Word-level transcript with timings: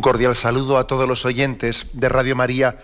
Un 0.00 0.02
cordial 0.02 0.34
saludo 0.34 0.78
a 0.78 0.86
todos 0.86 1.06
los 1.06 1.26
oyentes 1.26 1.86
de 1.92 2.08
Radio 2.08 2.34
María. 2.34 2.78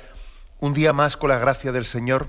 Un 0.60 0.74
día 0.74 0.92
más, 0.92 1.16
con 1.16 1.30
la 1.30 1.38
gracia 1.38 1.72
del 1.72 1.86
Señor, 1.86 2.28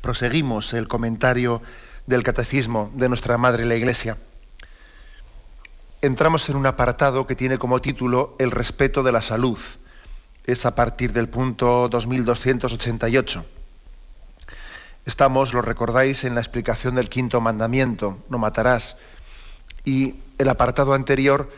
proseguimos 0.00 0.72
el 0.72 0.88
comentario 0.88 1.60
del 2.06 2.22
Catecismo 2.22 2.90
de 2.94 3.10
nuestra 3.10 3.36
Madre 3.36 3.66
la 3.66 3.74
Iglesia. 3.74 4.16
Entramos 6.00 6.48
en 6.48 6.56
un 6.56 6.64
apartado 6.64 7.26
que 7.26 7.36
tiene 7.36 7.58
como 7.58 7.82
título 7.82 8.36
El 8.38 8.52
respeto 8.52 9.02
de 9.02 9.12
la 9.12 9.20
salud. 9.20 9.58
Es 10.44 10.64
a 10.64 10.74
partir 10.74 11.12
del 11.12 11.28
punto 11.28 11.90
2288. 11.90 13.44
Estamos, 15.04 15.52
lo 15.52 15.60
recordáis, 15.60 16.24
en 16.24 16.34
la 16.34 16.40
explicación 16.40 16.94
del 16.94 17.10
quinto 17.10 17.42
mandamiento, 17.42 18.24
no 18.30 18.38
matarás. 18.38 18.96
Y 19.84 20.14
el 20.38 20.48
apartado 20.48 20.94
anterior 20.94 21.50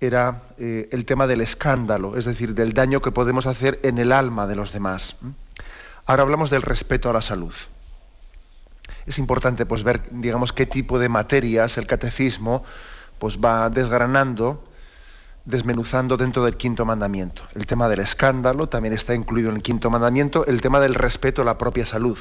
era 0.00 0.42
eh, 0.58 0.88
el 0.92 1.04
tema 1.04 1.26
del 1.26 1.40
escándalo, 1.40 2.16
es 2.16 2.24
decir, 2.24 2.54
del 2.54 2.72
daño 2.72 3.02
que 3.02 3.10
podemos 3.10 3.46
hacer 3.46 3.80
en 3.82 3.98
el 3.98 4.12
alma 4.12 4.46
de 4.46 4.56
los 4.56 4.72
demás. 4.72 5.16
Ahora 6.06 6.22
hablamos 6.22 6.50
del 6.50 6.62
respeto 6.62 7.10
a 7.10 7.12
la 7.12 7.22
salud. 7.22 7.54
Es 9.06 9.18
importante 9.18 9.66
pues, 9.66 9.82
ver, 9.82 10.02
digamos, 10.10 10.52
qué 10.52 10.66
tipo 10.66 10.98
de 10.98 11.08
materias 11.08 11.78
el 11.78 11.86
catecismo 11.86 12.64
pues, 13.18 13.38
va 13.38 13.70
desgranando, 13.70 14.64
desmenuzando 15.44 16.16
dentro 16.16 16.44
del 16.44 16.56
quinto 16.56 16.84
mandamiento. 16.84 17.42
El 17.54 17.66
tema 17.66 17.88
del 17.88 18.00
escándalo 18.00 18.68
también 18.68 18.94
está 18.94 19.14
incluido 19.14 19.50
en 19.50 19.56
el 19.56 19.62
quinto 19.62 19.90
mandamiento, 19.90 20.46
el 20.46 20.60
tema 20.60 20.78
del 20.78 20.94
respeto 20.94 21.42
a 21.42 21.44
la 21.44 21.58
propia 21.58 21.84
salud. 21.84 22.18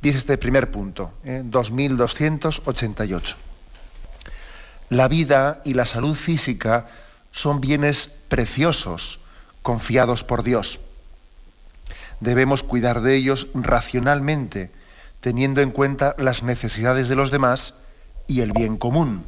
Dice 0.00 0.18
este 0.18 0.38
primer 0.38 0.70
punto, 0.70 1.12
¿eh? 1.24 1.42
2288 1.44 3.51
la 4.92 5.08
vida 5.08 5.62
y 5.64 5.72
la 5.72 5.86
salud 5.86 6.14
física 6.14 6.86
son 7.30 7.62
bienes 7.62 8.08
preciosos, 8.28 9.20
confiados 9.62 10.22
por 10.22 10.42
Dios. 10.42 10.80
Debemos 12.20 12.62
cuidar 12.62 13.00
de 13.00 13.16
ellos 13.16 13.48
racionalmente, 13.54 14.70
teniendo 15.22 15.62
en 15.62 15.70
cuenta 15.70 16.14
las 16.18 16.42
necesidades 16.42 17.08
de 17.08 17.16
los 17.16 17.30
demás 17.30 17.72
y 18.26 18.42
el 18.42 18.52
bien 18.52 18.76
común. 18.76 19.24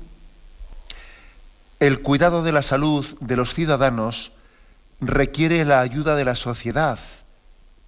El 1.80 2.02
cuidado 2.02 2.42
de 2.42 2.52
la 2.52 2.62
salud 2.62 3.06
de 3.20 3.36
los 3.36 3.54
ciudadanos 3.54 4.32
requiere 5.00 5.64
la 5.64 5.80
ayuda 5.80 6.14
de 6.14 6.26
la 6.26 6.34
sociedad 6.34 6.98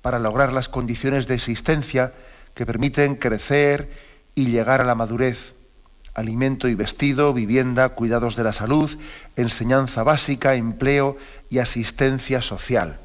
para 0.01 0.19
lograr 0.19 0.55
las 0.55 0.71
condiciones 0.71 1.27
de 1.27 1.35
existencia 1.35 2.15
que 2.55 2.65
permiten 2.65 3.17
crecer 3.17 3.91
y 4.35 4.47
llegar 4.47 4.81
a 4.81 4.85
la 4.85 4.95
madurez 4.95 5.56
alimento 6.17 6.67
y 6.67 6.75
vestido, 6.75 7.35
vivienda, 7.35 7.91
cuidados 7.91 8.37
de 8.37 8.43
la 8.43 8.55
salud, 8.55 8.91
enseñanza 9.37 10.03
básica, 10.03 10.55
empleo 10.55 11.19
y 11.51 11.59
asistencia 11.59 12.41
social. 12.41 12.99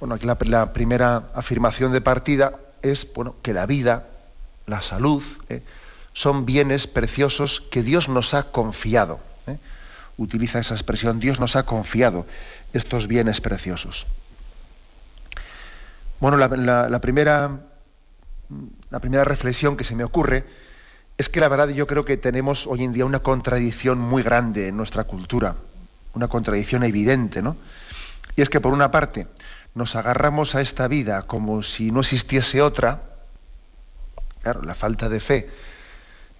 Bueno, 0.00 0.16
aquí 0.16 0.26
la, 0.26 0.72
primera 0.72 1.28
afirmación 1.34 1.92
de 1.92 2.00
partida 2.00 2.58
es 2.82 3.06
bueno, 3.14 3.36
que 3.42 3.52
la 3.52 3.64
vida, 3.66 4.08
la 4.66 4.82
salud, 4.82 5.22
eh, 5.48 5.62
son 6.14 6.46
bienes 6.46 6.88
preciosos 6.88 7.60
que 7.60 7.84
Dios 7.84 8.08
nos 8.08 8.34
ha 8.34 8.50
confiado. 8.50 9.20
Eh. 9.46 9.58
Utiliza 10.16 10.58
esa 10.58 10.74
expresión, 10.74 11.20
Dios 11.20 11.38
nos 11.38 11.54
ha 11.54 11.62
confiado 11.62 12.26
estos 12.72 13.06
bienes 13.06 13.40
preciosos. 13.40 14.08
Bueno, 16.18 16.36
la, 16.36 16.48
primera, 17.00 17.60
la 18.90 18.98
primera 18.98 19.24
reflexión 19.24 19.76
que 19.76 19.84
se 19.84 19.94
me 19.94 20.02
ocurre 20.02 20.44
es 21.18 21.28
que 21.28 21.40
la 21.40 21.48
verdad 21.48 21.68
yo 21.68 21.86
creo 21.86 22.04
que 22.04 22.16
tenemos 22.16 22.66
hoy 22.66 22.84
en 22.84 22.92
día 22.92 23.04
una 23.04 23.20
contradicción 23.20 23.98
muy 23.98 24.22
grande 24.22 24.68
en 24.68 24.76
nuestra 24.76 25.04
cultura, 25.04 25.56
una 26.14 26.28
contradicción 26.28 26.84
evidente, 26.84 27.42
¿no? 27.42 27.56
Y 28.34 28.42
es 28.42 28.48
que 28.48 28.60
por 28.60 28.72
una 28.72 28.90
parte 28.90 29.26
nos 29.74 29.94
agarramos 29.96 30.54
a 30.54 30.60
esta 30.60 30.88
vida 30.88 31.22
como 31.22 31.62
si 31.62 31.90
no 31.90 32.00
existiese 32.00 32.62
otra, 32.62 33.02
claro, 34.42 34.62
la 34.62 34.74
falta 34.74 35.08
de 35.08 35.20
fe 35.20 35.50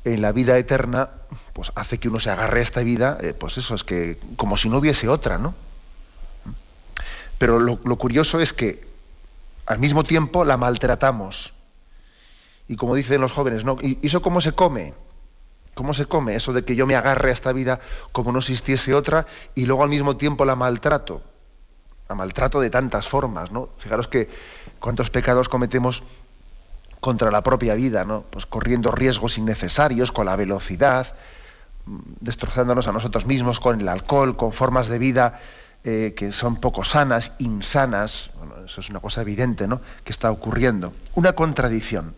en 0.04 0.20
la 0.20 0.32
vida 0.32 0.58
eterna, 0.58 1.10
pues 1.52 1.70
hace 1.74 1.98
que 1.98 2.08
uno 2.08 2.18
se 2.18 2.30
agarre 2.30 2.60
a 2.60 2.62
esta 2.62 2.80
vida, 2.80 3.18
eh, 3.20 3.34
pues 3.34 3.58
eso 3.58 3.74
es 3.74 3.84
que 3.84 4.18
como 4.36 4.56
si 4.56 4.68
no 4.68 4.78
hubiese 4.78 5.08
otra, 5.08 5.38
¿no? 5.38 5.54
Pero 7.38 7.58
lo 7.58 7.96
curioso 7.96 8.40
es 8.40 8.52
que 8.52 8.86
al 9.66 9.78
mismo 9.80 10.04
tiempo 10.04 10.44
la 10.44 10.56
maltratamos 10.56 11.54
y 12.68 12.76
como 12.76 12.94
dicen 12.94 13.20
los 13.20 13.32
jóvenes, 13.32 13.64
¿no? 13.64 13.76
¿Y 13.80 13.98
eso 14.06 14.22
cómo 14.22 14.40
se 14.40 14.52
come? 14.52 14.94
¿Cómo 15.74 15.94
se 15.94 16.06
come 16.06 16.34
eso 16.34 16.52
de 16.52 16.64
que 16.64 16.76
yo 16.76 16.86
me 16.86 16.96
agarre 16.96 17.30
a 17.30 17.32
esta 17.32 17.52
vida 17.52 17.80
como 18.12 18.30
no 18.30 18.38
existiese 18.38 18.94
otra 18.94 19.26
y 19.54 19.64
luego 19.64 19.82
al 19.82 19.88
mismo 19.88 20.16
tiempo 20.16 20.44
la 20.44 20.54
maltrato? 20.54 21.22
La 22.08 22.14
maltrato 22.14 22.60
de 22.60 22.68
tantas 22.68 23.08
formas, 23.08 23.50
¿no? 23.50 23.70
Fijaros 23.78 24.06
que 24.06 24.28
cuántos 24.80 25.08
pecados 25.08 25.48
cometemos 25.48 26.02
contra 27.00 27.30
la 27.30 27.42
propia 27.42 27.74
vida, 27.74 28.04
¿no? 28.04 28.22
Pues 28.22 28.44
corriendo 28.44 28.90
riesgos 28.90 29.38
innecesarios 29.38 30.12
con 30.12 30.26
la 30.26 30.36
velocidad, 30.36 31.14
mm, 31.86 31.98
destrozándonos 32.20 32.86
a 32.86 32.92
nosotros 32.92 33.26
mismos 33.26 33.58
con 33.58 33.80
el 33.80 33.88
alcohol, 33.88 34.36
con 34.36 34.52
formas 34.52 34.88
de 34.88 34.98
vida 34.98 35.40
eh, 35.84 36.14
que 36.16 36.30
son 36.32 36.56
poco 36.56 36.84
sanas, 36.84 37.32
insanas. 37.38 38.30
Bueno, 38.38 38.66
eso 38.66 38.80
es 38.80 38.90
una 38.90 39.00
cosa 39.00 39.22
evidente, 39.22 39.66
¿no? 39.66 39.80
Que 40.04 40.12
está 40.12 40.30
ocurriendo. 40.30 40.92
Una 41.14 41.32
contradicción 41.32 42.14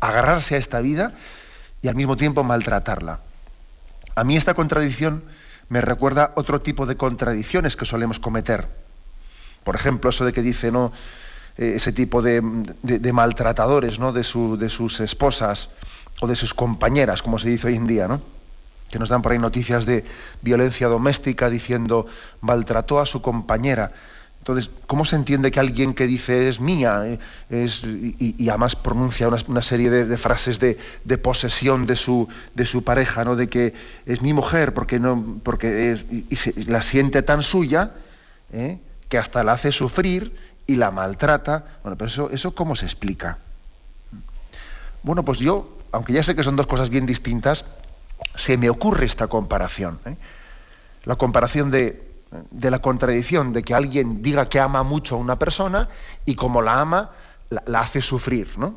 agarrarse 0.00 0.54
a 0.54 0.58
esta 0.58 0.80
vida 0.80 1.12
y 1.82 1.88
al 1.88 1.94
mismo 1.94 2.16
tiempo 2.16 2.44
maltratarla. 2.44 3.20
A 4.14 4.24
mí 4.24 4.36
esta 4.36 4.54
contradicción 4.54 5.24
me 5.68 5.80
recuerda 5.80 6.32
otro 6.36 6.60
tipo 6.60 6.86
de 6.86 6.96
contradicciones 6.96 7.76
que 7.76 7.84
solemos 7.84 8.18
cometer. 8.18 8.68
Por 9.64 9.74
ejemplo, 9.76 10.10
eso 10.10 10.24
de 10.24 10.32
que 10.32 10.42
dice, 10.42 10.72
¿no? 10.72 10.92
Eh, 11.58 11.74
ese 11.76 11.92
tipo 11.92 12.22
de, 12.22 12.40
maltratadores 13.12 13.98
¿no? 13.98 14.12
de, 14.12 14.20
de, 14.20 14.68
sus 14.68 15.00
esposas 15.00 15.68
o 16.20 16.26
de 16.26 16.36
sus 16.36 16.54
compañeras, 16.54 17.20
como 17.22 17.38
se 17.38 17.48
dice 17.48 17.66
hoy 17.66 17.74
en 17.74 17.86
día, 17.86 18.06
¿no? 18.06 18.22
que 18.90 18.98
nos 18.98 19.08
dan 19.08 19.22
por 19.22 19.32
ahí 19.32 19.38
noticias 19.38 19.84
de 19.84 20.04
violencia 20.40 20.88
doméstica 20.88 21.50
diciendo 21.50 22.06
maltrató 22.40 23.00
a 23.00 23.06
su 23.06 23.20
compañera. 23.20 23.92
Entonces, 24.48 24.70
¿cómo 24.86 25.04
se 25.04 25.14
entiende 25.14 25.50
que 25.50 25.60
alguien 25.60 25.92
que 25.92 26.06
dice 26.06 26.48
es 26.48 26.58
mía 26.58 27.02
eh, 27.04 27.18
es, 27.50 27.84
y, 27.84 28.48
además 28.48 28.76
pronuncia 28.76 29.28
una, 29.28 29.60
serie 29.60 29.90
de, 29.90 30.16
frases 30.16 30.58
de, 30.58 30.78
posesión 31.18 31.84
de 31.86 31.96
su, 31.96 32.26
pareja, 32.82 33.26
¿no? 33.26 33.36
de 33.36 33.48
que 33.48 33.74
es 34.06 34.22
mi 34.22 34.32
mujer 34.32 34.72
porque, 34.72 34.98
no, 34.98 35.38
porque 35.42 35.98
y, 36.10 36.64
la 36.64 36.80
siente 36.80 37.20
tan 37.20 37.42
suya 37.42 37.90
¿eh? 38.50 38.78
que 39.10 39.18
hasta 39.18 39.44
la 39.44 39.52
hace 39.52 39.70
sufrir 39.70 40.34
y 40.66 40.76
la 40.76 40.92
maltrata? 40.92 41.66
Bueno, 41.82 41.98
pero 41.98 42.08
eso, 42.08 42.30
eso 42.30 42.54
¿cómo 42.54 42.74
se 42.74 42.86
explica? 42.86 43.36
Bueno, 45.02 45.26
pues 45.26 45.40
yo, 45.40 45.76
aunque 45.92 46.14
ya 46.14 46.22
sé 46.22 46.34
que 46.34 46.42
son 46.42 46.56
dos 46.56 46.66
cosas 46.66 46.88
bien 46.88 47.04
distintas, 47.04 47.66
se 48.34 48.56
me 48.56 48.70
ocurre 48.70 49.04
esta 49.04 49.26
comparación. 49.26 50.00
¿eh? 50.06 50.16
La 51.04 51.16
comparación 51.16 51.70
de 51.70 52.07
de 52.50 52.70
la 52.70 52.80
contradicción 52.80 53.52
de 53.52 53.62
que 53.62 53.74
alguien 53.74 54.22
diga 54.22 54.48
que 54.48 54.60
ama 54.60 54.82
mucho 54.82 55.16
a 55.16 55.18
una 55.18 55.38
persona 55.38 55.88
y 56.24 56.34
como 56.34 56.62
la 56.62 56.80
ama, 56.80 57.10
la, 57.50 57.80
hace 57.80 58.02
sufrir, 58.02 58.58
¿no? 58.58 58.74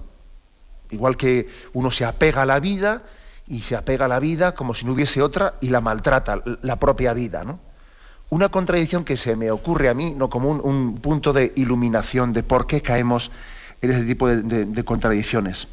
Igual 0.90 1.18
que 1.18 1.50
uno 1.74 1.92
se 1.92 2.06
apega 2.06 2.44
a 2.44 2.46
la 2.46 2.60
vida 2.60 3.04
y 3.48 3.62
se 3.62 3.76
apega 3.76 4.06
a 4.06 4.08
la 4.08 4.20
vida 4.20 4.56
como 4.56 4.74
si 4.74 4.86
no 4.86 4.94
hubiese 4.94 5.22
otra 5.22 5.56
y 5.62 5.70
la 5.70 5.82
maltrata, 5.82 6.42
la 6.62 6.78
propia 6.78 7.14
vida, 7.14 7.44
¿no? 7.44 7.60
Una 8.30 8.50
contradicción 8.50 9.04
que 9.04 9.18
se 9.18 9.36
me 9.36 9.52
ocurre 9.52 9.90
a 9.90 9.94
mí, 9.94 10.14
no 10.16 10.30
como 10.30 10.52
un, 10.52 10.96
punto 11.00 11.34
de 11.34 11.52
iluminación 11.58 12.32
de 12.32 12.44
por 12.44 12.66
qué 12.66 12.82
caemos 12.82 13.32
en 13.82 13.92
ese 13.92 14.04
tipo 14.04 14.30
de 14.30 14.86
contradicciones. 14.86 15.68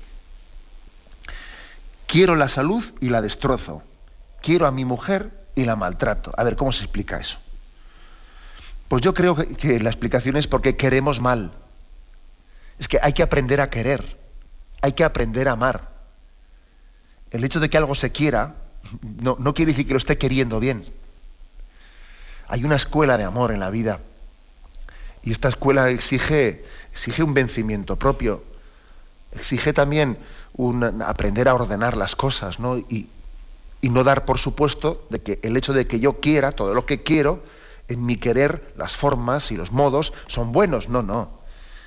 Quiero 2.09 2.35
la 2.35 2.49
salud 2.49 2.83
y 3.01 3.11
la 3.11 3.23
destrozo. 3.23 3.83
Quiero 4.41 4.67
a 4.67 4.73
mi 4.73 4.87
mujer 4.87 5.31
y 5.55 5.67
la 5.67 5.77
maltrato. 5.77 6.33
A 6.37 6.43
ver, 6.43 6.57
¿cómo 6.57 6.73
se 6.73 6.85
explica 6.85 7.19
eso? 7.19 7.39
Pues 8.88 9.02
yo 9.02 9.12
creo 9.12 9.35
que, 9.35 9.81
la 9.81 9.90
explicación 9.90 10.37
es 10.37 10.46
porque 10.46 10.76
queremos 10.76 11.20
mal. 11.20 11.52
Es 12.79 12.88
que 12.88 12.99
hay 13.02 13.12
que 13.12 13.23
aprender 13.23 13.61
a 13.61 13.70
querer, 13.70 14.17
hay 14.81 14.93
que 14.93 15.05
aprender 15.05 15.49
a 15.49 15.52
amar. 15.52 15.90
El 17.31 17.44
hecho 17.44 17.61
de 17.61 17.69
que 17.69 17.76
algo 17.76 17.94
se 17.94 18.11
quiera 18.11 18.55
no, 19.02 19.55
quiere 19.55 19.73
decir 19.73 19.87
que 19.87 19.93
lo 19.93 19.99
esté 19.99 20.17
queriendo 20.17 20.61
bien. 20.61 20.82
Hay 22.49 22.64
una 22.64 22.76
escuela 22.76 23.19
de 23.19 23.25
amor 23.25 23.52
en 23.52 23.61
la 23.61 23.70
vida. 23.70 24.00
Y 25.23 25.32
esta 25.32 25.49
escuela 25.49 25.90
exige, 25.90 26.64
exige 26.93 27.23
un 27.23 27.35
vencimiento 27.35 27.96
propio. 27.96 28.43
Exige 29.32 29.75
también 29.75 30.19
aprender 31.05 31.49
a 31.49 31.55
ordenar 31.55 31.96
las 31.96 32.17
cosas, 32.17 32.58
¿no? 32.58 32.79
Y, 32.79 33.08
y 33.82 33.90
no 33.90 34.05
dar 34.05 34.25
por 34.25 34.38
supuesto 34.38 35.06
de 35.11 35.20
que 35.20 35.38
el 35.43 35.56
hecho 35.56 35.75
de 35.75 35.87
que 35.87 36.00
yo 36.00 36.20
quiera 36.20 36.52
todo 36.52 36.73
lo 36.73 36.87
que 36.87 37.02
quiero, 37.02 37.43
en 37.88 38.05
mi 38.05 38.17
querer, 38.17 38.75
las 38.76 38.96
formas 38.96 39.50
y 39.50 39.56
los 39.56 39.73
modos 39.73 40.12
son 40.26 40.52
buenos. 40.52 40.88
No, 40.88 41.02
no. 41.02 41.31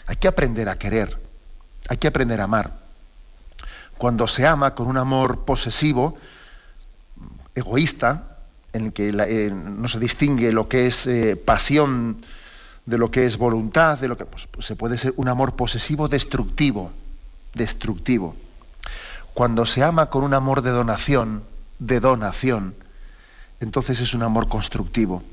Hay 0.08 0.18
que 0.18 0.28
aprender 0.28 0.68
a 0.68 0.78
querer. 0.78 1.20
Hay 1.88 1.98
que 1.98 2.08
aprender 2.08 2.42
a 2.42 2.46
amar. 2.46 2.78
Cuando 3.98 4.28
se 4.28 4.46
ama 4.48 4.74
con 4.74 4.88
un 4.88 4.98
amor 4.98 5.46
posesivo, 5.46 6.18
egoísta, 7.54 8.38
en 8.74 8.86
el 8.86 8.94
que 8.94 9.10
eh, 9.10 9.52
no 9.52 9.88
se 9.88 10.00
distingue 10.00 10.52
lo 10.52 10.68
que 10.68 10.88
es 10.88 11.06
eh, 11.06 11.36
pasión 11.36 12.26
de 12.86 12.98
lo 12.98 13.12
que 13.12 13.26
es 13.26 13.38
voluntad, 13.38 14.00
de 14.00 14.08
lo 14.08 14.18
que 14.18 14.26
pues, 14.26 14.48
pues 14.48 14.66
se 14.66 14.76
puede 14.76 14.98
ser 14.98 15.14
un 15.18 15.28
amor 15.28 15.56
posesivo 15.56 16.08
destructivo, 16.08 16.92
destructivo. 17.54 18.36
Cuando 19.34 19.66
se 19.66 19.84
ama 19.84 20.08
con 20.08 20.24
un 20.24 20.34
amor 20.34 20.62
de 20.62 20.72
donación, 20.72 21.44
de 21.80 22.00
donación, 22.00 22.76
entonces 23.60 24.00
es 24.00 24.14
un 24.14 24.24
amor 24.24 24.48
constructivo. 24.48 25.24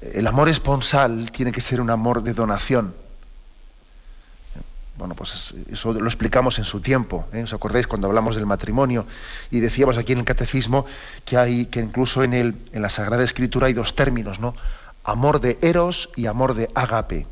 El 0.00 0.26
amor 0.26 0.48
esponsal 0.48 1.30
tiene 1.30 1.52
que 1.52 1.60
ser 1.60 1.80
un 1.80 1.90
amor 1.90 2.22
de 2.22 2.32
donación. 2.32 2.94
Bueno, 4.96 5.14
pues 5.14 5.54
eso 5.70 5.94
lo 5.94 6.06
explicamos 6.06 6.58
en 6.58 6.64
su 6.64 6.80
tiempo. 6.80 7.26
¿eh? 7.32 7.42
¿Os 7.42 7.54
acordáis 7.54 7.86
cuando 7.86 8.06
hablamos 8.06 8.36
del 8.36 8.44
matrimonio? 8.44 9.06
Y 9.50 9.60
decíamos 9.60 9.96
aquí 9.96 10.12
en 10.12 10.18
el 10.18 10.24
catecismo 10.24 10.84
que 11.24 11.38
hay, 11.38 11.66
que 11.66 11.80
incluso 11.80 12.22
en, 12.22 12.34
el, 12.34 12.54
en 12.72 12.82
la 12.82 12.90
Sagrada 12.90 13.24
Escritura 13.24 13.68
hay 13.68 13.72
dos 13.72 13.94
términos, 13.94 14.40
¿no? 14.40 14.54
Amor 15.04 15.40
de 15.40 15.58
eros 15.62 16.10
y 16.16 16.26
amor 16.26 16.52
de 16.52 16.70
ágape. 16.74 17.26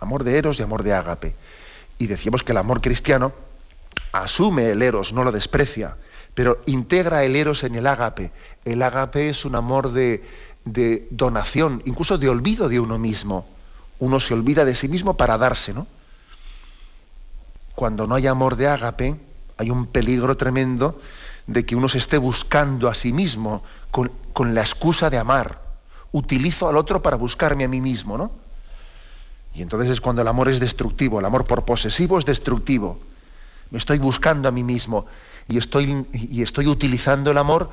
Amor 0.00 0.24
de 0.24 0.36
eros 0.36 0.60
y 0.60 0.62
amor 0.62 0.82
de 0.82 0.92
ágape. 0.92 1.34
Y 1.98 2.06
decíamos 2.06 2.42
que 2.42 2.52
el 2.52 2.58
amor 2.58 2.82
cristiano 2.82 3.32
asume 4.12 4.70
el 4.70 4.82
eros, 4.82 5.14
no 5.14 5.24
lo 5.24 5.32
desprecia, 5.32 5.96
pero 6.34 6.60
integra 6.66 7.24
el 7.24 7.34
eros 7.34 7.64
en 7.64 7.76
el 7.76 7.86
ágape. 7.86 8.30
El 8.66 8.82
ágape 8.82 9.30
es 9.30 9.46
un 9.46 9.54
amor 9.54 9.92
de, 9.92 10.22
de 10.66 11.08
donación, 11.10 11.82
incluso 11.86 12.18
de 12.18 12.28
olvido 12.28 12.68
de 12.68 12.78
uno 12.78 12.98
mismo. 12.98 13.46
Uno 13.98 14.20
se 14.20 14.34
olvida 14.34 14.66
de 14.66 14.74
sí 14.74 14.88
mismo 14.88 15.16
para 15.16 15.38
darse, 15.38 15.72
¿no? 15.72 15.86
cuando 17.76 18.06
no 18.06 18.16
hay 18.16 18.26
amor 18.26 18.56
de 18.56 18.66
ágape, 18.66 19.20
hay 19.58 19.70
un 19.70 19.86
peligro 19.86 20.36
tremendo 20.36 20.98
de 21.46 21.64
que 21.64 21.76
uno 21.76 21.88
se 21.88 21.98
esté 21.98 22.18
buscando 22.18 22.88
a 22.88 22.94
sí 22.94 23.12
mismo 23.12 23.62
con, 23.92 24.10
la 24.54 24.62
excusa 24.62 25.10
de 25.10 25.18
amar. 25.18 25.60
Utilizo 26.10 26.68
al 26.68 26.76
otro 26.78 27.02
para 27.02 27.16
buscarme 27.16 27.64
a 27.64 27.68
mí 27.68 27.80
mismo, 27.80 28.16
¿no? 28.16 28.32
Y 29.54 29.62
entonces 29.62 29.90
es 29.90 30.00
cuando 30.00 30.22
el 30.22 30.28
amor 30.28 30.48
es 30.48 30.58
destructivo, 30.58 31.20
el 31.20 31.26
amor 31.26 31.44
por 31.44 31.64
posesivo 31.64 32.18
es 32.18 32.24
destructivo. 32.24 32.98
Me 33.70 33.78
estoy 33.78 33.98
buscando 33.98 34.48
a 34.48 34.52
mí 34.52 34.64
mismo 34.64 35.06
y 35.46 35.58
estoy, 35.58 36.06
y 36.12 36.42
estoy 36.42 36.66
utilizando 36.66 37.30
el 37.30 37.38
amor, 37.38 37.70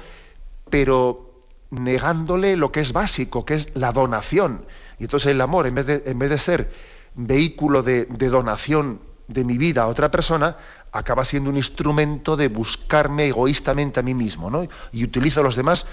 pero 0.70 1.33
negándole 1.74 2.56
lo 2.56 2.72
que 2.72 2.80
es 2.80 2.94
básico, 2.94 3.46
que 3.46 3.56
es 3.56 3.70
la 3.76 3.92
donación. 3.92 4.66
Y 5.00 5.04
entonces 5.04 5.32
el 5.32 5.42
amor, 5.42 5.68
en 5.68 5.76
vez 5.76 5.86
de, 5.86 6.04
en 6.06 6.20
vez 6.20 6.30
de 6.30 6.38
ser 6.38 6.72
vehículo 7.16 7.84
de, 7.84 8.06
de 8.06 8.30
donación 8.30 9.02
de 9.28 9.44
mi 9.44 9.58
vida 9.58 9.84
a 9.84 9.88
otra 9.88 10.12
persona 10.12 10.58
acaba 10.92 11.26
siendo 11.26 11.50
un 11.50 11.58
instrumento 11.58 12.36
de 12.36 12.48
buscarme 12.48 13.28
egoístamente 13.28 14.00
a 14.00 14.04
mí 14.04 14.14
mismo, 14.14 14.50
¿no? 14.50 14.68
Y 14.92 15.04
utilizo 15.04 15.40
a 15.40 15.44
los 15.44 15.56
demás 15.56 15.86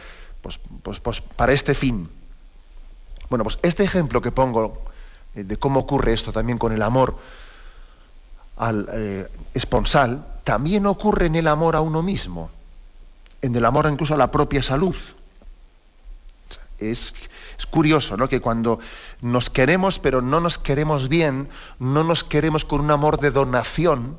pues, 0.42 0.60
pues, 0.82 1.00
pues, 1.00 1.20
para 1.20 1.52
este 1.52 1.74
fin. 1.74 2.08
Bueno, 3.28 3.44
pues 3.44 3.58
este 3.62 3.84
ejemplo 3.84 4.20
que 4.20 4.32
pongo 4.32 4.82
eh, 5.34 5.44
de 5.44 5.56
cómo 5.56 5.80
ocurre 5.80 6.12
esto 6.12 6.32
también 6.32 6.58
con 6.58 6.72
el 6.72 6.82
amor 6.82 7.16
al 8.56 8.88
eh, 8.92 9.28
esponsal, 9.54 10.26
también 10.44 10.84
ocurre 10.84 11.26
en 11.26 11.36
el 11.36 11.46
amor 11.46 11.76
a 11.76 11.80
uno 11.80 12.02
mismo, 12.02 12.50
en 13.40 13.54
el 13.56 13.64
amor 13.64 13.88
incluso 13.90 14.14
a 14.14 14.18
la 14.18 14.30
propia 14.30 14.62
salud. 14.62 14.96
Es, 16.80 17.14
es 17.58 17.66
curioso, 17.66 18.16
¿no? 18.16 18.28
Que 18.28 18.40
cuando 18.40 18.80
nos 19.20 19.50
queremos, 19.50 19.98
pero 19.98 20.20
no 20.22 20.40
nos 20.40 20.58
queremos 20.58 21.08
bien, 21.08 21.48
no 21.78 22.04
nos 22.04 22.24
queremos 22.24 22.64
con 22.64 22.80
un 22.80 22.90
amor 22.90 23.20
de 23.20 23.30
donación, 23.30 24.16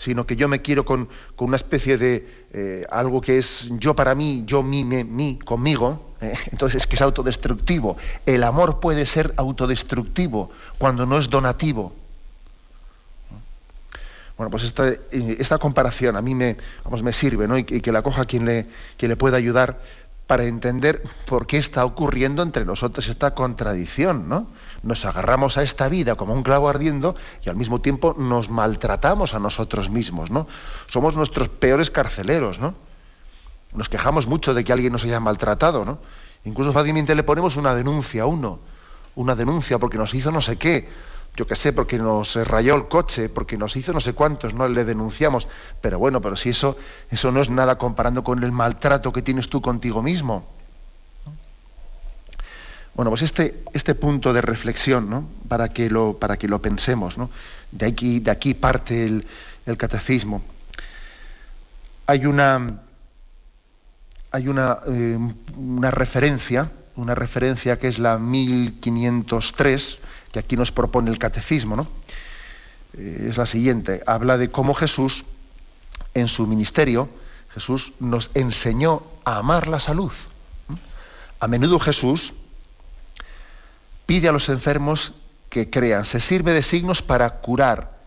sino 0.00 0.26
que 0.26 0.34
yo 0.34 0.48
me 0.48 0.62
quiero 0.62 0.86
con, 0.86 1.10
una 1.38 1.56
especie 1.56 1.98
de 1.98 2.46
eh, 2.54 2.86
algo 2.90 3.20
que 3.20 3.36
es 3.36 3.68
yo 3.72 3.94
para 3.94 4.14
mí, 4.14 4.44
yo, 4.46 4.62
mí, 4.62 4.82
me, 4.82 5.04
mí, 5.04 5.38
conmigo, 5.44 6.14
eh, 6.22 6.34
entonces 6.52 6.82
es 6.82 6.86
que 6.86 6.96
es 6.96 7.02
autodestructivo. 7.02 7.98
El 8.24 8.44
amor 8.44 8.80
puede 8.80 9.04
ser 9.04 9.34
autodestructivo 9.36 10.50
cuando 10.78 11.04
no 11.04 11.18
es 11.18 11.28
donativo. 11.28 11.92
Bueno, 14.38 14.50
pues 14.50 14.64
esta, 14.64 14.88
eh, 14.88 15.36
esta 15.38 15.58
comparación 15.58 16.16
a 16.16 16.22
mí 16.22 16.34
me, 16.34 16.56
vamos, 16.82 17.02
me 17.02 17.12
sirve, 17.12 17.46
¿no? 17.46 17.58
Y 17.58 17.64
que, 17.64 17.92
la 17.92 18.00
coja 18.00 18.24
quien 18.24 18.46
le, 18.46 18.68
quien 18.96 19.10
le 19.10 19.16
pueda 19.16 19.36
ayudar 19.36 19.82
para 20.30 20.44
entender 20.44 21.02
por 21.26 21.48
qué 21.48 21.58
está 21.58 21.84
ocurriendo 21.84 22.44
entre 22.44 22.64
nosotros 22.64 23.08
esta 23.08 23.34
contradicción, 23.34 24.28
¿no? 24.28 24.46
Nos 24.84 25.04
agarramos 25.04 25.58
a 25.58 25.64
esta 25.64 25.88
vida 25.88 26.14
como 26.14 26.34
un 26.34 26.44
clavo 26.44 26.68
ardiendo 26.68 27.16
y 27.44 27.48
al 27.48 27.56
mismo 27.56 27.80
tiempo 27.80 28.14
nos 28.16 28.48
maltratamos 28.48 29.34
a 29.34 29.40
nosotros 29.40 29.90
mismos, 29.90 30.30
¿no? 30.30 30.46
Somos 30.86 31.16
nuestros 31.16 31.48
peores 31.48 31.90
carceleros, 31.90 32.60
¿no? 32.60 32.76
Nos 33.72 33.88
quejamos 33.88 34.28
mucho 34.28 34.54
de 34.54 34.62
que 34.62 34.72
alguien 34.72 34.92
nos 34.92 35.02
haya 35.02 35.18
maltratado, 35.18 35.84
¿no? 35.84 35.98
Incluso 36.44 36.72
fácilmente 36.72 37.16
le 37.16 37.24
ponemos 37.24 37.56
una 37.56 37.74
denuncia 37.74 38.22
a 38.22 38.26
uno, 38.26 38.60
una 39.16 39.34
denuncia 39.34 39.80
porque 39.80 39.98
nos 39.98 40.14
hizo 40.14 40.30
no 40.30 40.40
sé 40.40 40.58
qué, 40.58 40.88
yo 41.36 41.46
qué 41.46 41.54
sé, 41.56 41.72
porque 41.72 41.98
nos 41.98 42.36
rayó 42.46 42.74
el 42.74 42.88
coche, 42.88 43.28
porque 43.28 43.56
nos 43.56 43.76
hizo 43.76 43.92
no 43.92 44.00
sé 44.00 44.12
cuántos, 44.12 44.54
no 44.54 44.68
le 44.68 44.84
denunciamos. 44.84 45.48
Pero 45.80 45.98
bueno, 45.98 46.20
pero 46.20 46.36
si 46.36 46.50
eso, 46.50 46.76
eso 47.10 47.32
no 47.32 47.40
es 47.40 47.50
nada 47.50 47.78
comparando 47.78 48.24
con 48.24 48.42
el 48.42 48.52
maltrato 48.52 49.12
que 49.12 49.22
tienes 49.22 49.48
tú 49.48 49.62
contigo 49.62 50.02
mismo. 50.02 50.46
Bueno, 52.94 53.10
pues 53.10 53.22
este, 53.22 53.62
este 53.72 53.94
punto 53.94 54.32
de 54.32 54.42
reflexión, 54.42 55.08
¿no? 55.08 55.26
para, 55.48 55.68
que 55.68 55.88
lo, 55.88 56.18
para 56.18 56.36
que 56.36 56.48
lo 56.48 56.60
pensemos, 56.60 57.16
¿no? 57.16 57.30
de, 57.72 57.86
aquí, 57.86 58.20
de 58.20 58.30
aquí 58.30 58.54
parte 58.54 59.04
el, 59.04 59.26
catecismo. 59.76 60.42
Hay 62.06 62.26
una, 62.26 62.80
hay 64.32 64.48
una, 64.48 64.78
eh, 64.88 65.16
una 65.56 65.90
referencia, 65.92 66.72
una 66.96 67.14
referencia 67.14 67.78
que 67.78 67.86
es 67.86 68.00
la 68.00 68.18
1503, 68.18 70.00
que 70.32 70.38
aquí 70.38 70.56
nos 70.56 70.72
propone 70.72 71.10
el 71.10 71.18
catecismo, 71.18 71.76
¿no? 71.76 71.88
Eh, 72.96 73.26
es 73.28 73.36
la 73.36 73.46
siguiente. 73.46 74.02
Habla 74.06 74.38
de 74.38 74.50
cómo 74.50 74.74
Jesús, 74.74 75.24
en 76.14 76.28
su 76.28 76.46
ministerio, 76.46 77.08
Jesús 77.52 77.92
nos 77.98 78.30
enseñó 78.34 79.02
a 79.24 79.38
amar 79.38 79.68
la 79.68 79.80
salud. 79.80 80.12
A 81.40 81.48
menudo 81.48 81.78
Jesús 81.78 82.34
pide 84.06 84.28
a 84.28 84.32
los 84.32 84.48
enfermos 84.48 85.14
que 85.48 85.70
crean, 85.70 86.04
se 86.04 86.20
sirve 86.20 86.52
de 86.52 86.62
signos 86.62 87.02
para 87.02 87.40
curar. 87.40 87.98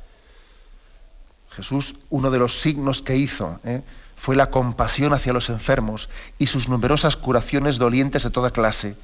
Jesús, 1.49 1.95
uno 2.09 2.31
de 2.31 2.39
los 2.39 2.61
signos 2.61 3.01
que 3.01 3.17
hizo 3.17 3.59
¿eh? 3.63 3.83
fue 4.15 4.35
la 4.35 4.49
compasión 4.49 5.13
hacia 5.13 5.33
los 5.33 5.49
enfermos 5.49 6.09
y 6.39 6.47
sus 6.47 6.67
numerosas 6.69 7.17
curaciones 7.17 7.77
dolientes 7.77 8.23
de 8.23 8.31
toda 8.31 8.51
clase 8.51 8.95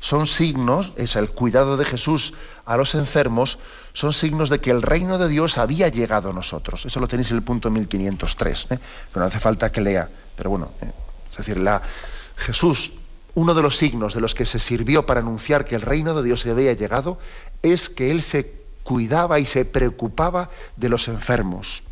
son 0.00 0.26
signos, 0.26 0.92
es 0.96 1.14
el 1.14 1.30
cuidado 1.30 1.76
de 1.76 1.84
Jesús 1.84 2.32
a 2.64 2.76
los 2.76 2.94
enfermos, 2.94 3.58
son 3.92 4.12
signos 4.12 4.48
de 4.48 4.60
que 4.60 4.70
el 4.70 4.82
reino 4.82 5.18
de 5.18 5.28
Dios 5.28 5.58
había 5.58 5.88
llegado 5.88 6.30
a 6.30 6.32
nosotros. 6.32 6.86
Eso 6.86 7.00
lo 7.00 7.06
tenéis 7.06 7.30
en 7.30 7.36
el 7.36 7.42
punto 7.42 7.70
1503, 7.70 8.66
¿eh? 8.70 8.78
pero 9.12 9.20
no 9.20 9.26
hace 9.26 9.38
falta 9.38 9.70
que 9.70 9.82
lea. 9.82 10.08
Pero 10.36 10.50
bueno, 10.50 10.72
¿eh? 10.80 10.90
es 11.30 11.36
decir, 11.36 11.58
la, 11.58 11.82
Jesús, 12.36 12.94
uno 13.34 13.52
de 13.54 13.62
los 13.62 13.76
signos 13.76 14.14
de 14.14 14.22
los 14.22 14.34
que 14.34 14.46
se 14.46 14.58
sirvió 14.58 15.04
para 15.04 15.20
anunciar 15.20 15.66
que 15.66 15.74
el 15.74 15.82
reino 15.82 16.14
de 16.14 16.22
Dios 16.22 16.46
había 16.46 16.72
llegado, 16.72 17.18
es 17.62 17.90
que 17.90 18.10
Él 18.10 18.22
se 18.22 18.60
cuidaba 18.82 19.38
y 19.38 19.44
se 19.44 19.66
preocupaba 19.66 20.48
de 20.76 20.88
los 20.88 21.08
enfermos. 21.08 21.82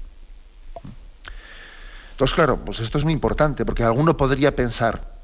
Entonces, 2.12 2.34
claro, 2.34 2.56
pues 2.64 2.80
esto 2.80 2.98
es 2.98 3.04
muy 3.04 3.12
importante, 3.12 3.64
porque 3.64 3.84
alguno 3.84 4.16
podría 4.16 4.56
pensar, 4.56 5.17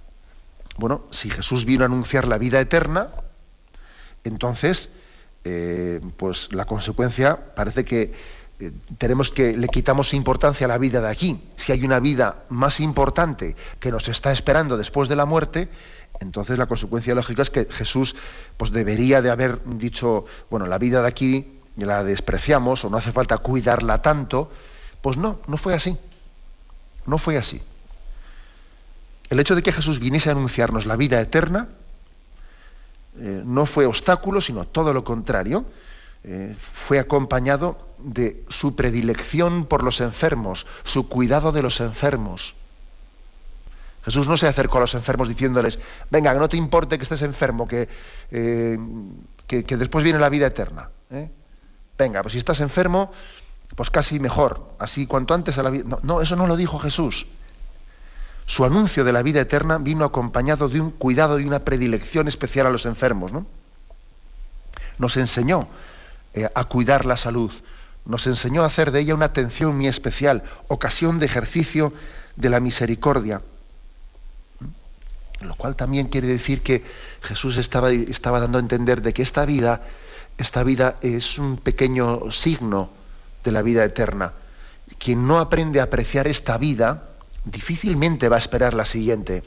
bueno, 0.77 1.05
si 1.11 1.31
Jesús 1.31 1.65
vino 1.65 1.85
a 1.85 1.87
anunciar 1.87 2.27
la 2.27 2.39
vida 2.39 2.61
eterna, 2.61 3.09
entonces, 4.25 4.91
eh, 5.45 6.01
pues 6.17 6.53
la 6.53 6.65
consecuencia 6.65 7.55
parece 7.55 7.85
que 7.85 8.13
eh, 8.61 8.73
tenemos 8.99 9.31
que 9.31 9.57
le 9.57 9.69
quitamos 9.69 10.15
importancia 10.15 10.65
a 10.65 10.69
la 10.69 10.79
vida 10.79 11.01
de 11.01 11.09
aquí. 11.09 11.43
Si 11.57 11.73
hay 11.73 11.85
una 11.85 12.01
vida 12.01 12.45
más 12.49 12.81
importante 12.81 13.57
que 13.81 13.91
nos 13.91 14.09
está 14.09 14.33
esperando 14.33 14.77
después 14.77 15.09
de 15.09 15.17
la 15.17 15.27
muerte, 15.27 15.69
entonces 16.21 16.59
la 16.59 16.67
consecuencia 16.67 17.15
lógica 17.15 17.43
es 17.43 17.51
que 17.51 17.67
Jesús 17.71 18.17
pues 18.57 18.71
debería 18.71 19.21
de 19.21 19.31
haber 19.31 19.61
dicho, 19.65 20.25
bueno, 20.51 20.67
la 20.67 20.79
vida 20.79 21.03
de 21.03 21.09
aquí 21.09 21.61
la 21.77 22.05
despreciamos 22.05 22.85
o 22.85 22.91
no 22.91 22.97
hace 22.97 23.13
falta 23.13 23.39
cuidarla 23.39 24.03
tanto. 24.03 24.51
Pues 25.03 25.17
no, 25.17 25.41
no 25.47 25.57
fue 25.57 25.75
así. 25.75 25.99
No 27.07 27.19
fue 27.19 27.37
así. 27.37 27.61
El 29.31 29.41
hecho 29.41 29.55
de 29.55 29.63
que 29.63 29.73
Jesús 29.73 30.01
viniese 30.01 30.29
a 30.29 30.33
anunciarnos 30.33 30.87
la 30.87 30.97
vida 30.97 31.21
eterna 31.21 31.69
eh, 33.19 33.43
no 33.45 33.67
fue 33.67 33.87
obstáculo, 33.87 34.41
sino 34.41 34.67
todo 34.67 34.93
lo 34.93 35.05
contrario. 35.05 35.65
Eh, 36.25 36.57
fue 36.59 36.99
acompañado 36.99 37.77
de 37.99 38.45
su 38.49 38.75
predilección 38.75 39.67
por 39.67 39.83
los 39.83 40.01
enfermos, 40.01 40.67
su 40.83 41.09
cuidado 41.09 41.53
de 41.53 41.63
los 41.63 41.81
enfermos. 41.81 42.55
Jesús 44.05 44.29
no 44.29 44.37
se 44.37 44.47
acercó 44.47 44.79
a 44.79 44.83
los 44.83 44.95
enfermos 44.95 45.29
diciéndoles, 45.29 45.79
venga, 46.11 46.33
que 46.33 46.39
no 46.39 46.49
te 46.49 46.57
importe 46.57 46.99
que 46.99 47.05
estés 47.05 47.23
enfermo, 47.23 47.67
que, 47.67 47.89
eh, 48.31 48.79
que, 49.47 49.77
después 49.77 50.05
viene 50.05 50.19
la 50.19 50.29
vida 50.29 50.47
eterna. 50.47 50.91
Venga, 51.97 52.21
pues 52.23 52.33
si 52.33 52.39
estás 52.39 52.61
enfermo, 52.61 53.13
pues 53.77 53.89
casi 53.89 54.19
mejor, 54.19 54.75
así 54.79 55.07
cuanto 55.07 55.33
antes 55.33 55.57
a 55.59 55.63
la 55.63 55.71
vida. 55.71 55.99
no, 56.03 56.21
eso 56.21 56.37
no 56.37 56.47
lo 56.47 56.57
dijo 56.57 56.79
Jesús. 56.79 57.27
Su 58.47 58.65
anuncio 58.65 59.05
de 59.05 59.13
la 59.13 59.23
vida 59.23 59.41
eterna 59.41 59.79
vino 59.79 60.05
acompañado 60.05 60.69
de 60.69 60.81
un 60.81 60.91
cuidado 60.91 61.41
y 61.41 61.47
una 61.47 61.61
predilección 61.61 62.29
especial 62.29 62.67
a 62.67 62.71
los 62.71 62.85
enfermos. 62.87 63.33
¿no? 63.33 63.47
Nos 64.99 65.17
enseñó 65.17 65.69
eh, 66.35 66.49
a 66.55 66.65
cuidar 66.65 67.07
la 67.07 67.17
salud, 67.17 67.53
nos 68.05 68.27
enseñó 68.27 68.63
a 68.63 68.67
hacer 68.67 68.91
de 68.91 69.01
ella 69.01 69.15
una 69.15 69.27
atención 69.27 69.77
muy 69.77 69.89
especial, 69.89 70.43
ocasión 70.69 71.19
de 71.19 71.27
ejercicio 71.27 71.93
de 72.37 72.51
la 72.51 72.61
misericordia. 72.61 73.41
Lo 75.41 75.55
cual 75.57 75.75
también 75.75 76.09
quiere 76.09 76.27
decir 76.27 76.63
que 76.63 76.85
Jesús 77.23 77.57
estaba, 77.57 77.91
estaba 77.91 78.41
dando 78.41 78.59
a 78.59 78.61
entender 78.61 79.03
de 79.03 79.13
que 79.13 79.23
esta 79.23 79.45
vida, 79.47 79.83
esta 80.39 80.63
vida 80.65 80.97
es 81.01 81.39
un 81.39 81.57
pequeño 81.57 82.31
signo 82.31 82.91
de 83.43 83.53
la 83.53 83.63
vida 83.63 83.85
eterna. 83.85 84.33
Quien 84.99 85.27
no 85.27 85.39
aprende 85.39 85.81
a 85.81 85.85
apreciar 85.85 86.27
esta 86.27 86.59
vida, 86.59 87.14
difícilmente 87.45 88.29
va 88.29 88.37
a 88.37 88.39
esperar 88.39 88.75
la 88.75 88.85
siguiente. 88.85 89.43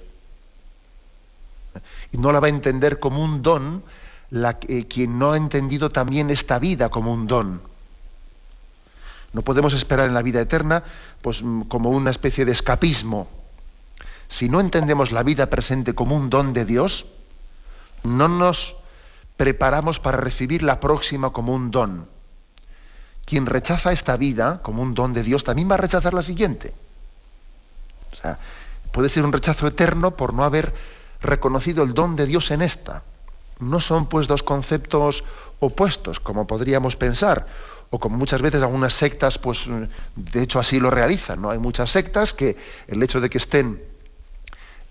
Y 2.12 2.18
no 2.18 2.32
la 2.32 2.40
va 2.40 2.48
a 2.48 2.50
entender 2.50 3.00
como 3.00 3.24
un 3.24 3.42
don 3.42 3.84
la, 4.30 4.54
quien 4.58 5.20
no 5.20 5.32
ha 5.32 5.38
entendido 5.38 5.90
también 5.92 6.30
esta 6.30 6.60
vida 6.60 6.90
como 6.90 7.14
un 7.14 7.28
don. 7.28 7.62
No 9.34 9.42
podemos 9.42 9.74
esperar 9.74 10.08
en 10.08 10.14
la 10.14 10.22
vida 10.22 10.42
eterna 10.42 10.84
pues, 11.22 11.44
mm, 11.44 11.64
como 11.64 11.90
una 11.90 12.10
especie 12.10 12.46
de 12.46 12.52
escapismo. 12.52 13.28
Si 14.30 14.50
no 14.50 14.60
entendemos 14.60 15.12
la 15.12 15.24
vida 15.24 15.50
presente 15.50 15.94
como 15.94 16.16
un 16.16 16.30
don 16.30 16.54
de 16.54 16.66
Dios, 16.66 17.06
no 18.04 18.28
nos 18.28 18.76
preparamos 19.38 20.00
para 20.00 20.18
recibir 20.18 20.64
la 20.64 20.80
próxima 20.80 21.32
como 21.32 21.54
un 21.54 21.72
don. 21.72 22.08
Quien 23.26 23.46
rechaza 23.46 23.92
esta 23.92 24.18
vida 24.18 24.62
como 24.64 24.82
un 24.82 24.94
don 24.94 25.14
de 25.14 25.24
Dios 25.24 25.44
también 25.44 25.70
va 25.70 25.76
a 25.76 25.80
rechazar 25.80 26.14
la 26.14 26.22
siguiente. 26.22 26.74
O 28.12 28.16
sea, 28.16 28.40
puede 28.92 29.10
ser 29.10 29.26
un 29.26 29.34
rechazo 29.34 29.68
eterno 29.68 30.16
por 30.16 30.34
no 30.34 30.44
haber 30.44 30.74
reconocido 31.22 31.84
el 31.84 31.94
don 31.94 32.16
de 32.16 32.26
Dios 32.26 32.52
en 32.52 32.62
esta. 32.62 33.04
No 33.60 33.80
son 33.80 34.08
pues 34.08 34.28
dos 34.28 34.44
conceptos 34.44 35.24
opuestos, 35.60 36.20
como 36.20 36.46
podríamos 36.46 36.96
pensar, 36.96 37.48
o 37.90 38.00
como 38.00 38.18
muchas 38.18 38.42
veces 38.42 38.62
algunas 38.62 38.94
sectas, 38.94 39.40
pues 39.40 39.68
de 40.16 40.44
hecho 40.44 40.60
así 40.60 40.80
lo 40.80 40.92
realizan. 40.92 41.42
¿no? 41.42 41.50
Hay 41.50 41.58
muchas 41.58 41.90
sectas 41.90 42.34
que 42.34 42.58
el 42.88 43.02
hecho 43.02 43.20
de 43.22 43.30
que 43.30 43.38
estén 43.40 43.82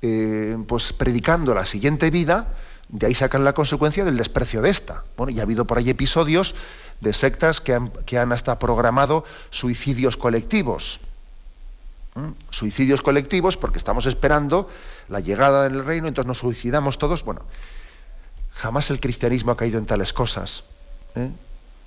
eh, 0.02 0.56
pues 0.66 0.92
predicando 0.92 1.54
la 1.54 1.64
siguiente 1.64 2.10
vida, 2.10 2.54
de 2.88 3.06
ahí 3.06 3.14
sacan 3.14 3.44
la 3.44 3.52
consecuencia 3.52 4.04
del 4.04 4.16
desprecio 4.16 4.62
de 4.62 4.70
esta. 4.70 5.04
Bueno, 5.16 5.32
y 5.32 5.40
ha 5.40 5.42
habido 5.42 5.64
por 5.64 5.78
ahí 5.78 5.90
episodios 5.90 6.54
de 7.00 7.12
sectas 7.12 7.60
que 7.60 7.74
han, 7.74 7.90
que 8.04 8.18
han 8.18 8.32
hasta 8.32 8.58
programado 8.58 9.24
suicidios 9.50 10.16
colectivos. 10.16 11.00
Suicidios 12.50 13.02
colectivos 13.02 13.56
porque 13.56 13.78
estamos 13.78 14.06
esperando 14.06 14.70
la 15.08 15.20
llegada 15.20 15.64
del 15.64 15.84
reino, 15.84 16.08
entonces 16.08 16.28
nos 16.28 16.38
suicidamos 16.38 16.98
todos. 16.98 17.24
Bueno, 17.24 17.42
jamás 18.54 18.90
el 18.90 19.00
cristianismo 19.00 19.52
ha 19.52 19.56
caído 19.56 19.78
en 19.78 19.86
tales 19.86 20.12
cosas. 20.12 20.64
¿eh? 21.14 21.30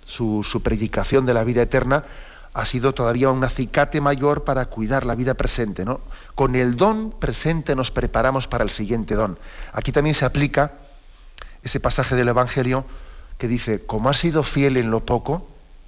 Su, 0.06 0.62
predicación 0.64 1.26
de 1.26 1.34
la 1.34 1.44
vida 1.44 1.64
eterna 1.64 2.06
ha 2.54 2.66
sido 2.66 2.94
todavía 2.94 3.32
un 3.32 3.44
acicate 3.44 4.02
mayor 4.02 4.44
para 4.44 4.66
cuidar 4.68 5.06
la 5.06 5.16
vida 5.16 5.34
presente. 5.34 5.84
¿no? 5.84 6.02
Con 6.36 6.56
el 6.56 6.78
don 6.78 7.12
presente 7.12 7.76
nos 7.76 7.90
preparamos 7.90 8.48
para 8.48 8.64
el 8.64 8.70
siguiente 8.70 9.16
don. 9.16 9.40
Aquí 9.74 9.92
también 9.92 10.14
se 10.14 10.26
aplica 10.26 10.74
ese 11.64 11.80
pasaje 11.80 12.16
del 12.16 12.28
Evangelio 12.28 12.86
que 13.40 13.48
dice, 13.48 13.86
como 13.86 14.10
has 14.10 14.18
sido 14.18 14.44
fiel 14.44 14.78
en 14.78 14.92
lo 14.92 15.06
poco, 15.06 15.48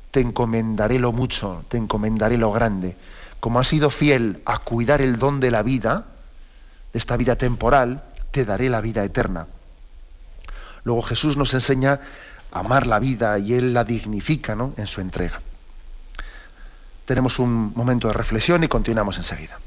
te 0.09 0.19
encomendaré 0.19 0.97
lo 0.99 1.11
mucho, 1.11 1.63
te 1.69 1.77
encomendaré 1.77 2.37
lo 2.37 2.51
grande 2.51 2.95
como 3.41 3.59
has 3.59 3.67
sido 3.67 3.89
fiel 3.89 4.41
a 4.45 4.59
cuidar 4.59 5.01
el 5.01 5.17
don 5.17 5.39
de 5.39 5.51
la 5.51 5.63
vida, 5.63 6.05
de 6.93 6.99
esta 6.99 7.17
vida 7.17 7.35
temporal, 7.35 8.03
te 8.31 8.45
daré 8.45 8.69
la 8.69 8.81
vida 8.81 9.03
eterna. 9.03 9.47
Luego 10.83 11.01
Jesús 11.01 11.37
nos 11.37 11.53
enseña 11.55 11.99
a 12.51 12.59
amar 12.59 12.85
la 12.85 12.99
vida 12.99 13.37
y 13.39 13.55
Él 13.55 13.73
la 13.73 13.83
dignifica 13.83 14.55
¿no? 14.55 14.73
en 14.77 14.85
su 14.85 15.01
entrega. 15.01 15.41
Tenemos 17.05 17.39
un 17.39 17.73
momento 17.75 18.07
de 18.07 18.13
reflexión 18.13 18.63
y 18.63 18.67
continuamos 18.67 19.17
enseguida. 19.17 19.59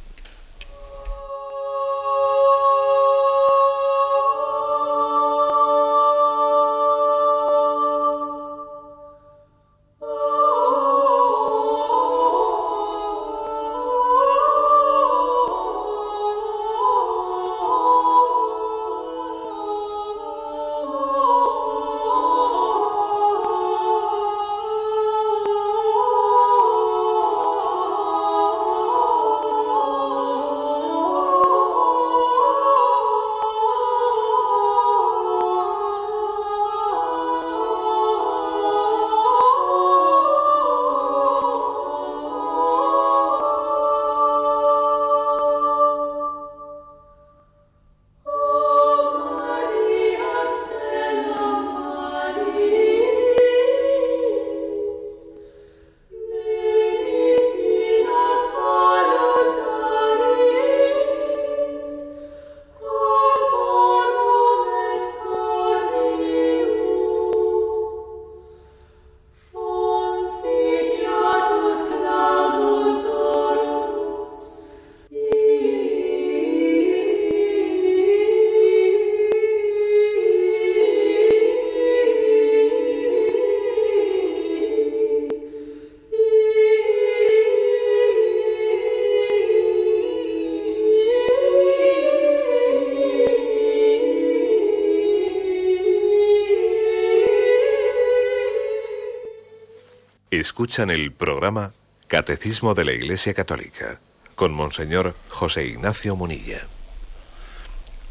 Escuchan 100.45 100.91
el 100.91 101.11
programa 101.11 101.73
Catecismo 102.07 102.75
de 102.75 102.85
la 102.85 102.93
Iglesia 102.93 103.33
Católica 103.33 103.99
con 104.35 104.53
Monseñor 104.53 105.17
José 105.31 105.69
Ignacio 105.69 106.17
Munilla. 106.17 106.67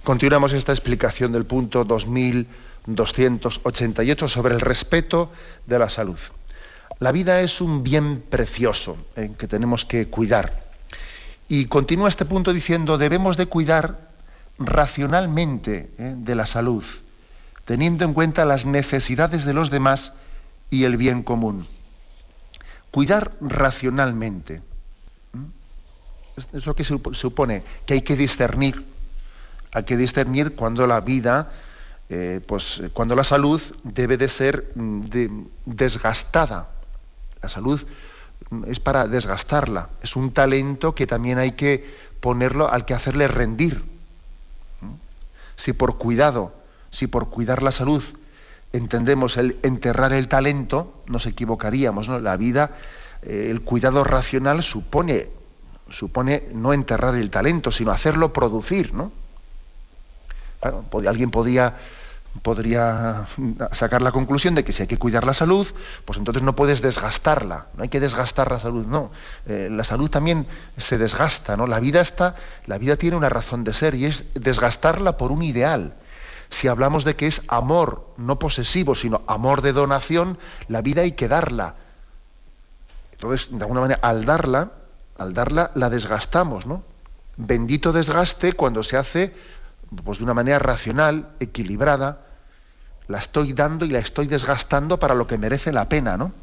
Continuamos 0.04 0.52
esta 0.54 0.72
explicación 0.72 1.32
del 1.32 1.46
punto 1.46 1.86
2288 1.86 4.28
sobre 4.28 4.56
el 4.56 4.62
respeto 4.62 5.32
de 5.68 5.78
la 5.78 5.90
salud. 5.90 6.18
La 6.98 7.12
vida 7.12 7.42
es 7.42 7.62
un 7.62 7.84
bien 7.84 8.24
precioso 8.28 8.98
en 9.16 9.26
eh, 9.26 9.34
que 9.38 9.48
tenemos 9.48 9.86
que 9.86 10.08
cuidar. 10.08 10.72
Y 11.48 11.66
continúa 11.66 12.10
este 12.10 12.26
punto 12.26 12.52
diciendo, 12.52 12.98
debemos 12.98 13.38
de 13.38 13.46
cuidar 13.46 14.10
racionalmente 14.58 15.92
eh, 16.00 16.16
de 16.18 16.34
la 16.34 16.48
salud, 16.48 16.84
teniendo 17.66 18.06
en 18.06 18.16
cuenta 18.16 18.44
las 18.44 18.66
necesidades 18.66 19.46
de 19.46 19.54
los 19.54 19.70
demás 19.70 20.14
y 20.72 20.86
el 20.86 20.98
bien 20.98 21.22
común. 21.22 21.68
Cuidar 22.94 23.34
racionalmente. 23.42 24.62
¿Mm? 25.34 26.56
Es 26.56 26.66
lo 26.66 26.76
que 26.76 26.86
supone 26.86 27.64
que 27.86 27.96
hay 27.96 28.02
que 28.04 28.16
discernir 28.16 28.94
hay 29.74 29.84
que 29.84 29.98
discernir 29.98 30.56
cuando 30.56 30.86
la 30.86 31.02
vida, 31.02 31.52
eh, 32.10 32.42
pues 32.46 32.84
cuando 32.94 33.16
la 33.16 33.24
salud 33.24 33.60
debe 33.84 34.18
de 34.18 34.28
ser 34.28 34.72
mm, 34.76 35.02
desgastada. 35.66 36.70
La 37.42 37.50
salud 37.50 37.84
es 38.68 38.80
para 38.80 39.08
desgastarla, 39.08 39.90
es 40.02 40.16
un 40.16 40.32
talento 40.32 40.94
que 40.94 41.08
también 41.08 41.40
hay 41.40 41.54
que 41.54 41.84
ponerlo 42.20 42.72
al 42.72 42.86
que 42.86 42.94
hacerle 42.94 43.28
rendir. 43.28 43.84
Si 45.56 45.74
por 45.74 45.98
cuidado, 45.98 46.54
si 46.92 47.08
por 47.08 47.30
cuidar 47.30 47.64
la 47.64 47.72
salud 47.72 48.04
entendemos 48.74 49.38
el 49.38 49.58
enterrar 49.62 50.14
el 50.14 50.28
talento, 50.28 51.04
nos 51.06 51.26
equivocaríamos. 51.28 52.10
¿no? 52.10 52.20
La 52.20 52.36
vida, 52.36 52.72
eh, 53.22 53.48
el 53.50 53.62
cuidado 53.62 54.04
racional 54.04 54.64
supone, 54.64 55.30
supone 55.90 56.50
no 56.54 56.74
enterrar 56.74 57.16
el 57.16 57.30
talento, 57.30 57.72
sino 57.72 57.92
hacerlo 57.92 58.34
producir. 58.34 58.94
¿no? 58.94 59.12
Alguien 61.08 61.30
podía 61.30 61.76
podría 62.42 63.26
sacar 63.74 64.02
la 64.02 64.12
conclusión 64.12 64.56
de 64.56 64.64
que 64.64 64.72
si 64.72 64.82
hay 64.82 64.88
que 64.88 64.98
cuidar 64.98 65.24
la 65.24 65.36
salud, 65.36 65.68
pues 66.04 66.18
entonces 66.18 66.42
no 66.42 66.56
puedes 66.56 66.82
desgastarla, 66.82 67.68
no 67.76 67.84
hay 67.84 67.90
que 67.90 68.00
desgastar 68.00 68.52
la 68.52 68.60
salud, 68.60 68.88
no. 68.88 69.12
Eh, 69.46 69.70
la 69.72 69.84
salud 69.84 70.10
también 70.10 70.48
se 70.76 70.98
desgasta, 70.98 71.56
¿no? 71.58 71.68
La 71.68 71.80
vida 71.80 72.02
está, 72.02 72.36
la 72.66 72.80
vida 72.80 72.98
tiene 72.98 73.18
una 73.18 73.30
razón 73.30 73.64
de 73.64 73.74
ser 73.74 73.94
y 73.94 74.06
es 74.06 74.24
desgastarla 74.34 75.18
por 75.18 75.32
un 75.32 75.44
ideal. 75.44 75.94
Si 76.54 76.68
hablamos 76.68 77.04
de 77.04 77.16
que 77.16 77.26
es 77.26 77.42
amor 77.48 78.14
no 78.16 78.38
posesivo, 78.38 78.94
sino 78.94 79.24
amor 79.26 79.64
de 79.64 79.74
donación, 79.74 80.38
la 80.68 80.84
vida 80.84 81.02
hay 81.02 81.14
que 81.14 81.28
darla. 81.28 81.74
Entonces, 83.14 83.48
de 83.50 83.60
alguna 83.60 83.82
manera, 83.82 84.00
al 84.04 84.24
darla, 84.24 84.72
al 85.18 85.34
darla, 85.34 85.72
la 85.74 85.90
desgastamos, 85.90 86.68
¿no? 86.68 86.84
Bendito 87.38 87.92
desgaste 87.92 88.54
cuando 88.54 88.84
se 88.84 88.98
hace 88.98 89.34
pues 90.06 90.20
de 90.20 90.26
una 90.26 90.36
manera 90.36 90.60
racional, 90.60 91.30
equilibrada, 91.40 92.22
la 93.08 93.18
estoy 93.18 93.54
dando 93.54 93.86
y 93.86 93.90
la 93.90 93.98
estoy 93.98 94.28
desgastando 94.28 95.00
para 95.00 95.16
lo 95.16 95.26
que 95.26 95.40
merece 95.40 95.72
la 95.72 95.90
pena, 95.90 96.18
¿no? 96.18 96.34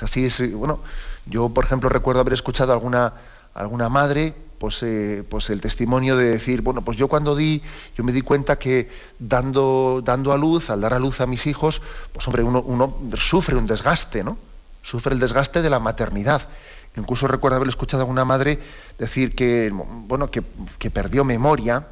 Así, 0.00 0.26
es, 0.26 0.54
bueno, 0.54 0.78
yo 1.26 1.48
por 1.48 1.64
ejemplo 1.64 1.88
recuerdo 1.88 2.20
haber 2.20 2.34
escuchado 2.34 2.70
a 2.70 2.76
alguna, 2.76 3.14
alguna 3.54 3.88
madre, 3.88 4.36
pues, 4.58 4.82
eh, 4.82 5.24
pues 5.28 5.50
el 5.50 5.60
testimonio 5.60 6.16
de 6.16 6.30
decir, 6.30 6.62
bueno, 6.62 6.82
pues 6.82 6.98
yo 6.98 7.08
cuando 7.08 7.36
di, 7.36 7.62
yo 7.96 8.04
me 8.04 8.12
di 8.12 8.22
cuenta 8.22 8.58
que 8.58 8.88
dando, 9.18 10.02
dando 10.04 10.32
a 10.32 10.38
luz, 10.38 10.70
al 10.70 10.80
dar 10.80 10.94
a 10.94 10.98
luz 10.98 11.20
a 11.20 11.26
mis 11.26 11.46
hijos, 11.46 11.80
pues 12.12 12.26
hombre, 12.26 12.42
uno, 12.42 12.62
uno 12.62 12.96
sufre 13.14 13.56
un 13.56 13.66
desgaste, 13.66 14.24
¿no? 14.24 14.38
Sufre 14.82 15.14
el 15.14 15.20
desgaste 15.20 15.62
de 15.62 15.70
la 15.70 15.78
maternidad. 15.78 16.48
Incluso 16.96 17.28
recuerdo 17.28 17.56
haber 17.56 17.68
escuchado 17.68 18.02
a 18.02 18.06
una 18.06 18.24
madre 18.24 18.58
decir 18.98 19.34
que, 19.34 19.70
bueno, 19.72 20.30
que, 20.30 20.42
perdió 20.90 21.24
memoria 21.24 21.86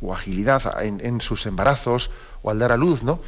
o 0.00 0.12
agilidad 0.12 0.82
en, 0.82 1.20
sus 1.20 1.46
embarazos 1.46 2.10
o 2.42 2.50
al 2.50 2.58
dar 2.58 2.72
a 2.72 2.76
luz, 2.76 3.02
¿no? 3.02 3.20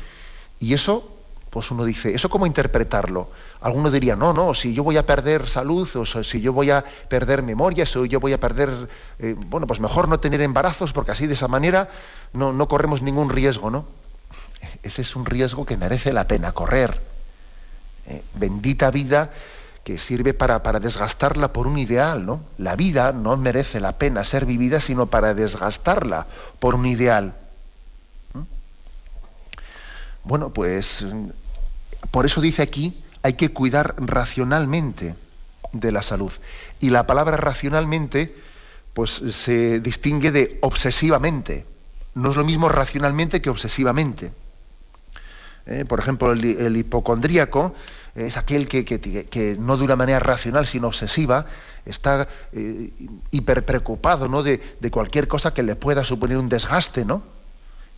Y 0.61 0.75
eso, 0.75 1.17
pues 1.51 1.71
uno 1.71 1.85
dice, 1.85 2.15
¿eso 2.15 2.29
cómo 2.29 2.47
interpretarlo? 2.47 3.31
Alguno 3.61 3.91
diría, 3.91 4.15
no, 4.15 4.33
no, 4.33 4.55
si 4.55 4.73
yo 4.73 4.85
voy 4.85 4.97
a 4.97 5.07
perder 5.07 5.49
salud, 5.49 5.89
o 5.97 6.07
si 6.07 6.41
yo 6.41 6.53
voy 6.53 6.71
a 6.71 6.85
perder 7.09 7.43
memoria, 7.43 7.87
si 7.87 8.09
yo 8.09 8.21
voy 8.21 8.33
a 8.33 8.39
perder, 8.39 8.89
eh, 9.19 9.35
bueno, 9.37 9.67
pues 9.67 9.81
mejor 9.81 10.09
no 10.09 10.21
tener 10.21 10.41
embarazos, 10.43 10.93
porque 10.93 11.11
así 11.11 11.27
de 11.27 11.35
esa 11.35 11.49
manera 11.49 11.89
no, 12.33 12.53
no 12.53 12.69
corremos 12.69 13.03
ningún 13.03 13.31
riesgo, 13.31 13.71
¿no? 13.71 13.87
Ese 14.83 15.03
es 15.03 15.17
un 15.17 15.27
riesgo 15.27 15.67
que 15.67 15.77
merece 15.77 16.13
la 16.13 16.29
pena 16.29 16.53
correr. 16.53 17.01
Eh, 18.07 18.23
bendita 18.35 18.91
vida 18.91 19.33
que 19.83 19.99
sirve 19.99 20.35
para, 20.35 20.63
para, 20.63 20.81
desgastarla 20.81 21.53
por 21.53 21.67
un 21.67 21.79
ideal, 21.79 22.25
¿no? 22.25 22.43
La 22.59 22.77
vida 22.77 23.13
no 23.13 23.37
merece 23.37 23.81
la 23.81 23.99
pena 23.99 24.23
ser 24.25 24.47
vivida 24.47 24.81
sino 24.81 25.07
para 25.07 25.35
desgastarla 25.35 26.27
por 26.61 26.75
un 26.75 26.87
ideal. 26.87 27.35
¿Mm? 28.35 28.43
Bueno, 30.25 30.51
pues 30.51 31.05
por 32.11 32.27
eso 32.27 32.41
dice 32.41 32.63
aquí, 32.63 32.95
hay 33.23 33.35
que 33.35 33.51
cuidar 33.51 33.95
racionalmente 33.99 35.15
de 35.73 35.93
la 35.93 36.03
salud. 36.03 36.33
Y 36.81 36.91
la 36.91 37.07
palabra 37.07 37.37
racionalmente, 37.37 38.35
pues 38.95 39.11
se 39.11 39.81
distingue 39.81 40.33
de 40.33 40.59
obsesivamente. 40.63 41.67
No 42.15 42.31
es 42.31 42.37
lo 42.37 42.45
mismo 42.45 42.69
racionalmente 42.69 43.41
que 43.41 43.51
obsesivamente. 43.51 44.33
¿Eh? 45.67 45.85
Por 45.87 46.01
ejemplo, 46.01 46.33
el, 46.33 46.45
el 46.45 46.77
hipocondríaco 46.77 47.75
es 48.27 48.37
aquel 48.37 48.69
que, 48.69 49.57
no 49.59 49.77
de 49.77 49.85
una 49.85 49.97
manera 49.97 50.19
racional, 50.19 50.67
sino 50.67 50.89
obsesiva, 50.89 51.47
está 51.85 52.29
eh, 52.53 52.93
hiper 53.31 53.65
preocupado 53.65 54.29
¿no? 54.29 54.43
de, 54.43 54.61
cualquier 54.91 55.29
cosa 55.29 55.55
que 55.55 55.63
le 55.63 55.77
pueda 55.77 56.05
suponer 56.05 56.37
un 56.37 56.49
desgaste, 56.49 57.05
¿no? 57.05 57.23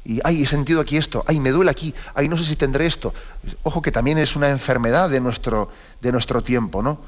Y, 0.05 0.21
ay, 0.25 0.43
he 0.43 0.47
sentido 0.47 0.81
aquí 0.81 0.97
esto, 0.97 1.25
ay, 1.27 1.41
me 1.41 1.51
duele 1.51 1.71
aquí, 1.71 1.95
ay, 2.15 2.29
no 2.29 2.37
sé 2.37 2.45
si 2.45 2.57
tendré 2.57 2.87
esto. 2.87 3.13
Ojo 3.63 3.83
que 3.83 3.93
también 3.93 4.19
es 4.19 4.35
una 4.37 4.49
enfermedad 4.49 5.11
de 5.11 5.21
nuestro, 5.21 5.71
de 6.01 6.13
nuestro 6.13 6.43
tiempo, 6.43 6.83
¿no? 6.83 7.01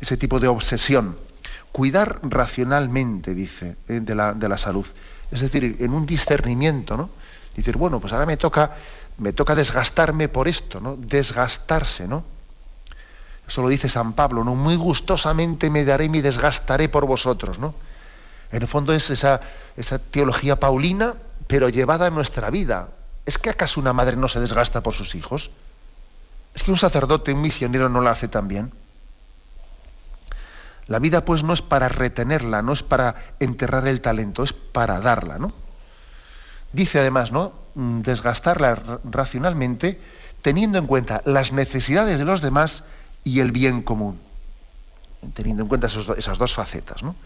Ese 0.00 0.16
tipo 0.16 0.40
de 0.40 0.48
obsesión. 0.48 1.16
Cuidar 1.72 2.20
racionalmente, 2.22 3.34
dice, 3.34 3.76
eh, 3.88 4.00
de, 4.00 4.14
la, 4.14 4.32
de 4.32 4.48
la 4.48 4.58
salud. 4.58 4.86
Es 5.32 5.40
decir, 5.40 5.76
en 5.80 5.92
un 5.92 6.06
discernimiento, 6.06 6.96
¿no? 6.96 7.10
Decir, 7.56 7.76
bueno, 7.76 8.00
pues 8.00 8.12
ahora 8.12 8.26
me 8.26 8.36
toca 8.36 8.72
me 9.18 9.32
toca 9.32 9.54
desgastarme 9.54 10.28
por 10.28 10.48
esto, 10.48 10.80
¿no? 10.80 10.96
Desgastarse, 10.96 12.08
¿no? 12.08 12.24
Eso 13.46 13.62
lo 13.62 13.68
dice 13.68 13.88
San 13.88 14.14
Pablo, 14.14 14.42
¿no? 14.42 14.54
Muy 14.54 14.76
gustosamente 14.76 15.70
me 15.70 15.84
daré 15.84 16.06
y 16.06 16.08
me 16.08 16.22
desgastaré 16.22 16.88
por 16.88 17.06
vosotros, 17.06 17.58
¿no? 17.58 17.74
En 18.52 18.62
el 18.62 18.68
fondo 18.68 18.92
es 18.92 19.10
esa, 19.10 19.40
teología 20.10 20.60
paulina, 20.60 21.14
pero 21.46 21.68
llevada 21.68 22.06
a 22.06 22.10
nuestra 22.10 22.50
vida. 22.50 22.88
¿Es 23.26 23.38
que 23.38 23.50
acaso 23.50 23.80
una 23.80 23.92
madre 23.92 24.16
no 24.16 24.28
se 24.28 24.40
desgasta 24.40 24.82
por 24.82 24.94
sus 24.94 25.14
hijos? 25.14 25.50
¿Es 26.54 26.62
que 26.62 26.70
un 26.70 26.76
sacerdote, 26.76 27.32
un 27.32 27.40
misionero 27.40 27.88
no 27.88 28.00
la 28.00 28.10
hace 28.10 28.28
también? 28.28 28.72
La 30.86 30.98
vida 30.98 31.24
pues 31.24 31.42
no 31.42 31.54
es 31.54 31.62
para 31.62 31.88
retenerla, 31.88 32.62
no 32.62 32.72
es 32.72 32.82
para 32.82 33.34
enterrar 33.40 33.88
el 33.88 34.00
talento, 34.00 34.42
es 34.44 34.52
para 34.52 35.00
darla, 35.00 35.38
¿no? 35.38 35.52
Dice 36.72 37.00
además, 37.00 37.32
¿no? 37.32 37.52
Mm, 37.74 38.02
desgastarla 38.02 39.00
racionalmente 39.04 40.00
teniendo 40.42 40.76
en 40.76 40.86
cuenta 40.86 41.22
las 41.24 41.52
necesidades 41.52 42.18
de 42.18 42.26
los 42.26 42.42
demás 42.42 42.84
y 43.24 43.40
el 43.40 43.50
bien 43.50 43.80
común. 43.80 44.20
Teniendo 45.32 45.62
en 45.62 45.68
cuenta 45.70 45.86
esas 45.86 46.38
dos 46.38 46.54
facetas, 46.54 47.02
¿no? 47.02 47.16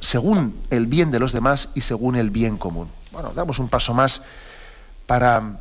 Según 0.00 0.62
el 0.70 0.86
bien 0.86 1.10
de 1.10 1.18
los 1.18 1.32
demás 1.32 1.70
y 1.74 1.80
según 1.80 2.16
el 2.16 2.30
bien 2.30 2.58
común. 2.58 2.88
Bueno, 3.12 3.32
damos 3.34 3.58
un 3.58 3.68
paso 3.68 3.94
más 3.94 4.22
para, 5.06 5.60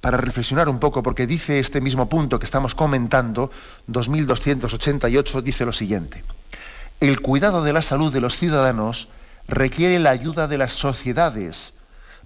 para 0.00 0.18
reflexionar 0.18 0.68
un 0.68 0.78
poco, 0.78 1.02
porque 1.02 1.26
dice 1.26 1.58
este 1.58 1.80
mismo 1.80 2.08
punto 2.08 2.38
que 2.38 2.44
estamos 2.44 2.74
comentando, 2.74 3.50
2288, 3.86 5.42
dice 5.42 5.64
lo 5.64 5.72
siguiente. 5.72 6.24
El 7.00 7.20
cuidado 7.20 7.64
de 7.64 7.72
la 7.72 7.82
salud 7.82 8.12
de 8.12 8.20
los 8.20 8.36
ciudadanos 8.36 9.08
requiere 9.48 9.98
la 9.98 10.10
ayuda 10.10 10.48
de 10.48 10.58
las 10.58 10.72
sociedades 10.72 11.72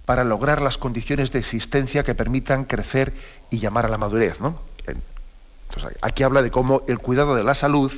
para 0.05 0.23
lograr 0.23 0.61
las 0.61 0.77
condiciones 0.77 1.31
de 1.31 1.39
existencia 1.39 2.03
que 2.03 2.15
permitan 2.15 2.65
crecer 2.65 3.13
y 3.49 3.59
llamar 3.59 3.85
a 3.85 3.89
la 3.89 3.97
madurez. 3.97 4.37
Entonces, 4.39 5.97
aquí 6.01 6.23
habla 6.23 6.41
de 6.41 6.51
cómo 6.51 6.83
el 6.87 6.99
cuidado 6.99 7.35
de 7.35 7.43
la 7.43 7.55
salud 7.55 7.91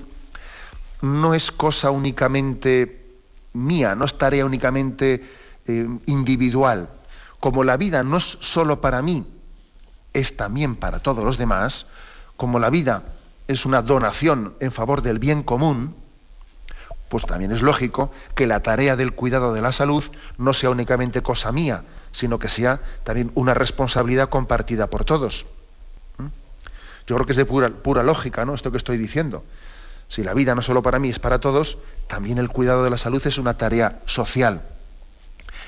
no 1.01 1.33
es 1.33 1.51
cosa 1.51 1.91
únicamente 1.91 3.05
mía, 3.53 3.95
no 3.95 4.05
es 4.05 4.17
tarea 4.17 4.45
únicamente 4.45 5.23
eh, 5.65 5.88
individual. 6.05 6.89
Como 7.39 7.63
la 7.63 7.77
vida 7.77 8.03
no 8.03 8.17
es 8.17 8.38
solo 8.41 8.81
para 8.81 9.01
mí, 9.01 9.25
es 10.13 10.35
también 10.35 10.75
para 10.75 10.99
todos 10.99 11.23
los 11.23 11.38
demás, 11.38 11.85
como 12.35 12.59
la 12.59 12.69
vida 12.69 13.03
es 13.47 13.65
una 13.65 13.81
donación 13.81 14.53
en 14.59 14.71
favor 14.71 15.01
del 15.01 15.19
bien 15.19 15.43
común, 15.43 15.95
pues 17.09 17.25
también 17.25 17.51
es 17.51 17.62
lógico 17.62 18.12
que 18.35 18.45
la 18.45 18.62
tarea 18.62 18.95
del 18.95 19.13
cuidado 19.13 19.53
de 19.53 19.62
la 19.62 19.71
salud 19.71 20.03
no 20.38 20.53
sea 20.53 20.69
únicamente 20.69 21.23
cosa 21.23 21.51
mía, 21.51 21.83
sino 22.12 22.38
que 22.38 22.49
sea 22.49 22.81
también 23.03 23.31
una 23.33 23.53
responsabilidad 23.53 24.29
compartida 24.29 24.88
por 24.88 25.05
todos. 25.05 25.47
¿Mm? 26.17 26.27
Yo 27.07 27.15
creo 27.15 27.25
que 27.25 27.31
es 27.31 27.38
de 27.38 27.45
pura, 27.45 27.69
pura 27.69 28.03
lógica, 28.03 28.45
¿no? 28.45 28.53
Esto 28.53 28.71
que 28.71 28.77
estoy 28.77 28.97
diciendo. 28.97 29.43
Si 30.10 30.24
la 30.24 30.34
vida 30.34 30.56
no 30.56 30.62
solo 30.62 30.82
para 30.82 31.00
mí 31.00 31.10
es 31.10 31.19
para 31.19 31.39
todos, 31.39 31.78
también 32.08 32.39
el 32.39 32.50
cuidado 32.50 32.84
de 32.84 32.89
la 32.89 32.98
salud 32.98 33.26
es 33.26 33.38
una 33.38 33.58
tarea 33.58 34.02
social. 34.06 34.63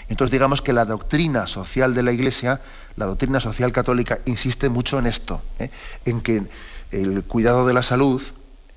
Entonces 0.10 0.32
digamos 0.32 0.62
que 0.62 0.74
la 0.74 0.84
doctrina 0.84 1.46
social 1.48 1.94
de 1.94 2.04
la 2.04 2.12
Iglesia, 2.12 2.60
la 2.98 3.06
doctrina 3.06 3.40
social 3.40 3.72
católica, 3.72 4.20
insiste 4.26 4.68
mucho 4.68 5.00
en 5.00 5.06
esto, 5.06 5.42
¿eh? 5.60 5.70
en 6.06 6.22
que 6.22 6.48
el 6.90 7.24
cuidado 7.24 7.68
de 7.68 7.74
la 7.74 7.84
salud, 7.84 8.22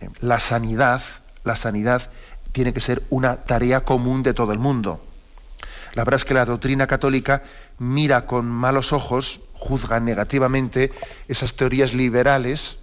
eh, 0.00 0.10
la 0.20 0.38
sanidad, 0.38 1.02
la 1.42 1.56
sanidad 1.56 2.10
tiene 2.52 2.72
que 2.74 2.80
ser 2.80 3.02
una 3.08 3.36
tarea 3.36 3.80
común 3.80 4.22
de 4.22 4.34
todo 4.34 4.52
el 4.52 4.58
mundo. 4.58 5.02
La 5.94 6.04
verdad 6.04 6.20
es 6.20 6.24
que 6.24 6.34
la 6.34 6.44
doctrina 6.44 6.86
católica 6.86 7.42
mira 7.78 8.26
con 8.26 8.46
malos 8.46 8.92
ojos, 8.92 9.40
juzga 9.54 9.98
negativamente 9.98 10.92
esas 11.26 11.54
teorías 11.54 11.94
liberales 11.94 12.78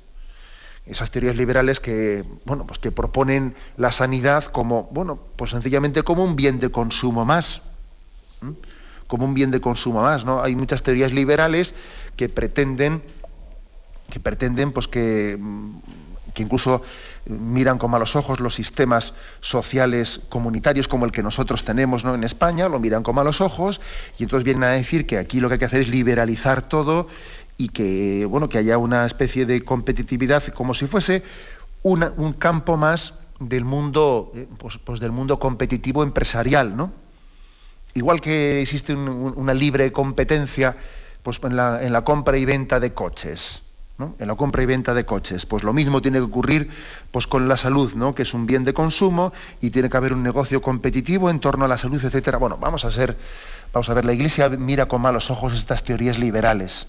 esas 0.85 1.11
teorías 1.11 1.35
liberales 1.35 1.79
que, 1.79 2.23
bueno, 2.45 2.65
pues 2.65 2.79
que 2.79 2.91
proponen 2.91 3.55
la 3.77 3.91
sanidad 3.91 4.45
como, 4.45 4.89
bueno, 4.91 5.19
pues 5.35 5.51
sencillamente 5.51 6.03
como 6.03 6.23
un 6.23 6.35
bien 6.35 6.59
de 6.59 6.69
consumo 6.69 7.23
más, 7.25 7.61
como 9.07 9.25
un 9.25 9.33
bien 9.33 9.51
de 9.51 9.61
consumo 9.61 10.01
más, 10.01 10.25
¿no? 10.25 10.41
Hay 10.41 10.55
muchas 10.55 10.81
teorías 10.81 11.13
liberales 11.13 11.75
que 12.15 12.29
pretenden, 12.29 13.03
que 14.09 14.19
pretenden, 14.19 14.71
pues 14.71 14.87
que, 14.87 15.37
que 16.33 16.43
incluso 16.43 16.81
miran 17.25 17.77
con 17.77 17.91
malos 17.91 18.15
ojos 18.15 18.39
los 18.39 18.55
sistemas 18.55 19.13
sociales 19.41 20.21
comunitarios 20.29 20.87
como 20.87 21.05
el 21.05 21.11
que 21.11 21.21
nosotros 21.21 21.63
tenemos 21.63 22.03
¿no? 22.03 22.15
en 22.15 22.23
España, 22.23 22.67
lo 22.67 22.79
miran 22.79 23.03
con 23.03 23.15
malos 23.15 23.41
ojos 23.41 23.79
y 24.17 24.23
entonces 24.23 24.43
vienen 24.43 24.63
a 24.63 24.69
decir 24.69 25.05
que 25.05 25.17
aquí 25.17 25.39
lo 25.39 25.47
que 25.47 25.53
hay 25.53 25.59
que 25.59 25.65
hacer 25.65 25.81
es 25.81 25.89
liberalizar 25.89 26.61
todo 26.61 27.07
y 27.61 27.69
que, 27.69 28.25
bueno, 28.25 28.49
que 28.49 28.57
haya 28.57 28.79
una 28.79 29.05
especie 29.05 29.45
de 29.45 29.63
competitividad 29.63 30.43
como 30.47 30.73
si 30.73 30.87
fuese 30.87 31.21
un 31.83 32.33
campo 32.39 32.75
más 32.75 33.13
del 33.39 33.65
mundo, 33.65 34.31
eh, 34.33 34.47
pues, 34.57 34.79
pues, 34.79 34.99
del 34.99 35.11
mundo 35.11 35.37
competitivo 35.37 36.01
empresarial, 36.01 36.75
¿no? 36.75 36.91
Igual 37.93 38.19
que 38.19 38.61
existe 38.63 38.95
una 38.95 39.53
libre 39.53 39.91
competencia 39.91 40.75
pues, 41.21 41.39
en, 41.43 41.55
la, 41.55 42.03
compra 42.03 42.37
y 42.39 42.45
venta 42.45 42.79
de 42.79 42.93
coches 42.93 43.61
en 44.17 44.27
la 44.27 44.33
compra 44.33 44.63
y 44.63 44.65
venta 44.65 44.95
de 44.95 45.05
coches. 45.05 45.45
Pues 45.45 45.61
lo 45.61 45.73
mismo 45.73 46.01
tiene 46.01 46.17
que 46.17 46.23
ocurrir 46.23 46.71
pues, 47.11 47.27
con 47.27 47.47
la 47.47 47.55
salud, 47.55 47.93
¿no? 47.93 48.15
que 48.15 48.23
es 48.23 48.33
un 48.33 48.47
bien 48.47 48.63
de 48.63 48.73
consumo 48.73 49.31
y 49.59 49.69
tiene 49.69 49.91
que 49.91 49.97
haber 49.97 50.13
un 50.13 50.23
negocio 50.23 50.59
competitivo 50.59 51.29
en 51.29 51.39
torno 51.39 51.65
a 51.65 51.67
la 51.67 51.77
salud, 51.77 52.03
etcétera. 52.03 52.39
Bueno, 52.39 52.57
vamos 52.57 52.83
a 52.85 52.89
ser, 52.89 53.15
vamos 53.71 53.87
a 53.91 53.93
ver, 53.93 54.05
la 54.05 54.13
Iglesia 54.13 54.49
mira 54.49 54.87
con 54.87 55.01
malos 55.01 55.29
ojos 55.29 55.53
estas 55.53 55.83
teorías 55.83 56.17
liberales. 56.17 56.87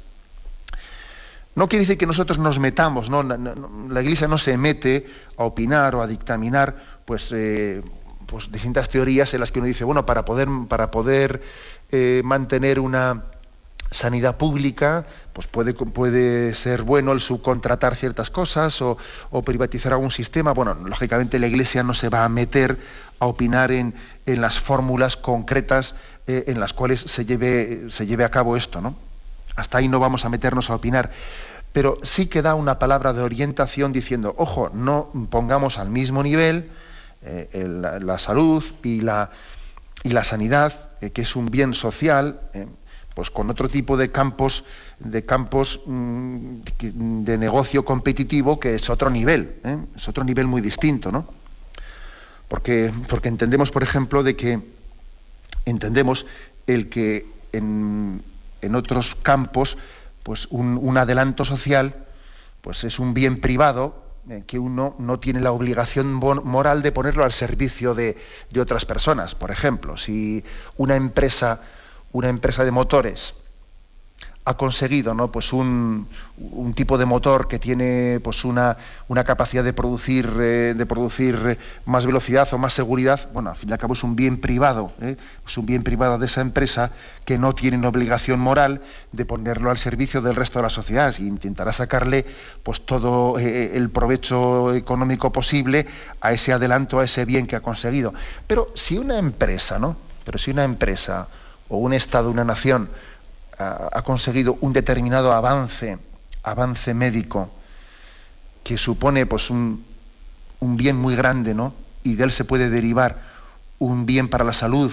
No 1.55 1.69
quiere 1.69 1.85
decir 1.85 1.99
que 1.99 2.07
nosotros 2.07 2.39
nos 2.39 2.59
metamos, 2.59 3.11
¿no? 3.11 3.23
la 3.23 4.03
Iglesia 4.03 4.27
no 4.27 4.39
se 4.39 4.57
mete 4.57 5.07
a 5.37 5.45
opinar 5.45 5.95
o 5.95 6.03
a 6.03 6.07
dictaminar 6.07 7.03
pues, 7.05 7.31
eh, 7.33 7.83
pues 8.27 8.51
distintas 8.51 8.89
teorías 8.89 9.35
en 9.35 9.41
las 9.41 9.53
que 9.53 9.59
uno 9.59 9.67
dice, 9.67 9.85
bueno, 9.85 10.07
para 10.07 10.25
poder, 10.25 10.49
para 10.69 10.91
poder 10.91 11.43
eh, 11.91 12.23
mantener 12.25 12.81
una, 12.81 13.25
sanidad 13.93 14.37
pública, 14.37 15.07
pues 15.33 15.47
puede, 15.47 15.75
puede 15.75 16.55
ser 16.55 16.83
bueno 16.83 17.13
el 17.13 17.21
subcontratar 17.21 17.95
ciertas 17.95 18.31
cosas 18.31 18.83
o, 18.83 18.97
privatizar 19.45 19.93
algún 19.93 20.11
sistema. 20.11 20.53
Bueno, 20.53 20.75
lógicamente 20.75 21.39
la 21.39 21.47
Iglesia 21.47 21.83
no 21.83 21.95
se 21.95 22.09
va 22.09 22.25
a 22.25 22.29
meter 22.29 22.79
a 23.19 23.27
opinar 23.27 23.71
en, 23.71 23.95
las 24.27 24.59
fórmulas 24.59 25.17
concretas 25.17 25.95
eh, 26.27 26.45
en 26.47 26.59
las 26.59 26.73
cuales 26.73 27.01
se 27.01 27.25
lleve, 27.25 27.87
se 27.91 28.07
lleve 28.07 28.25
a 28.25 28.31
cabo 28.31 28.57
esto, 28.57 28.81
¿no? 28.81 28.97
Hasta 29.57 29.79
ahí 29.79 29.89
no 29.89 30.01
vamos 30.01 30.25
a 30.25 30.29
meternos 30.29 30.71
a 30.71 30.75
opinar. 30.75 31.11
Pero 31.73 31.99
sí 32.03 32.27
que 32.27 32.43
da 32.43 32.55
una 32.55 32.79
palabra 32.79 33.13
de 33.13 33.23
orientación 33.23 33.93
diciendo, 33.93 34.35
ojo, 34.37 34.71
no 34.75 35.11
pongamos 35.31 35.79
al 35.79 35.89
mismo 35.89 36.23
nivel 36.23 36.71
eh, 37.23 37.67
la, 38.01 38.19
salud 38.19 38.65
y 38.83 39.01
la, 39.01 39.31
y 40.03 40.11
la 40.11 40.25
sanidad, 40.25 40.91
eh, 41.01 41.11
que 41.11 41.23
es 41.23 41.35
un 41.35 41.47
bien 41.47 41.73
social, 41.73 42.41
pues 43.15 43.31
con 43.31 43.51
otro 43.51 43.69
tipo 43.69 43.97
de 43.97 44.11
campos 44.11 44.65
de 45.05 45.25
campos 45.25 45.81
mm, 45.87 46.61
de 47.25 47.39
negocio 47.39 47.85
competitivo 47.85 48.61
que 48.61 48.75
es 48.75 48.89
otro 48.91 49.11
nivel, 49.11 49.57
¿eh? 49.65 49.79
es 49.97 50.09
otro 50.09 50.25
nivel 50.25 50.47
muy 50.47 50.61
distinto, 50.61 51.11
¿no? 51.11 51.27
Porque, 52.49 52.93
porque 53.09 53.29
entendemos, 53.29 53.71
por 53.71 53.83
ejemplo, 53.83 54.23
de 54.23 54.37
que 54.37 54.61
entendemos 55.65 56.27
el 56.67 56.89
que 56.89 57.27
en, 57.53 58.23
otros 58.75 59.15
campos, 59.15 59.79
pues 60.23 60.47
un, 60.51 60.97
adelanto 60.97 61.45
social, 61.45 62.07
pues 62.61 62.85
es 62.85 62.99
un 62.99 63.15
bien 63.15 63.41
privado 63.41 64.05
eh, 64.29 64.45
que 64.47 64.59
uno 64.59 64.95
no 64.99 65.19
tiene 65.19 65.41
la 65.41 65.53
obligación 65.53 66.13
moral 66.13 66.83
de 66.83 66.93
ponerlo 66.93 67.25
al 67.25 67.33
servicio 67.33 67.95
de, 67.95 68.17
de 68.51 68.61
otras 68.61 68.85
personas. 68.85 69.35
Por 69.35 69.51
ejemplo, 69.51 69.97
si 69.97 70.45
una 70.77 70.97
empresa 70.97 71.61
una 72.13 72.29
empresa 72.29 72.65
de 72.65 72.71
motores 72.71 73.35
ha 74.45 74.55
conseguido 74.55 75.15
¿no? 75.15 75.31
pues 75.31 75.53
un, 75.53 76.09
tipo 76.75 76.99
de 76.99 77.05
motor 77.05 77.47
que 77.47 77.59
tiene 77.59 78.19
pues 78.23 78.45
una, 78.45 78.77
una 79.09 79.23
capacidad 79.25 79.63
de 79.63 79.73
producir, 79.73 80.29
eh, 80.41 80.75
de 80.77 80.87
producir 80.87 81.59
más 81.85 82.07
velocidad 82.07 82.49
o 82.53 82.59
más 82.59 82.73
seguridad, 82.73 83.29
bueno, 83.33 83.51
al 83.51 83.57
fin 83.57 83.71
y 83.71 83.73
al 83.73 83.79
cabo 83.79 83.95
es 83.95 84.03
un 84.03 84.17
bien 84.17 84.41
privado, 84.41 84.93
¿eh? 85.01 85.17
es 85.47 85.59
un 85.59 85.67
bien 85.67 85.85
privado 85.85 86.19
de 86.19 86.27
esa 86.27 86.41
empresa 86.41 86.91
que 87.25 87.39
no 87.39 87.55
tiene 87.55 87.77
una 87.77 87.89
obligación 87.89 88.41
moral 88.41 88.83
de 89.13 89.25
ponerlo 89.25 89.71
al 89.71 89.79
servicio 89.79 90.21
del 90.21 90.35
resto 90.35 90.59
de 90.59 90.65
la 90.65 90.71
sociedad 90.71 91.15
y 91.19 91.23
intentará 91.23 91.73
sacarle 91.73 92.27
pues 92.65 92.85
todo 92.85 93.39
eh, 93.39 93.77
el 93.77 93.91
provecho 93.91 94.75
económico 94.75 95.31
posible 95.31 95.87
a 96.21 96.33
ese 96.33 96.53
adelanto, 96.53 96.99
a 96.99 97.05
ese 97.05 97.25
bien 97.25 97.47
que 97.47 97.57
ha 97.57 97.61
conseguido. 97.61 98.13
Pero 98.47 98.67
si 98.75 98.99
una 98.99 99.19
empresa, 99.19 99.79
¿no? 99.79 99.97
Pero 100.25 100.39
si 100.39 100.51
una 100.51 100.65
empresa 100.65 101.29
o 101.69 101.79
un 101.79 101.93
Estado, 101.93 102.31
una 102.31 102.45
nación, 102.45 102.89
ha, 103.59 104.03
conseguido 104.03 104.59
un 104.61 104.73
determinado 104.73 105.33
avance, 105.33 105.99
avance 106.43 106.95
médico, 106.95 107.51
que 108.65 108.77
supone 108.77 109.27
pues, 109.27 109.51
un, 109.51 109.85
bien 110.61 110.97
muy 110.97 111.17
grande, 111.17 111.55
¿no? 111.55 111.75
Y 112.03 112.15
de 112.15 112.25
él 112.25 112.33
se 112.33 112.45
puede 112.45 112.71
derivar 112.71 113.23
un 113.79 114.07
bien 114.07 114.29
para 114.29 114.45
la 114.45 114.53
salud 114.53 114.93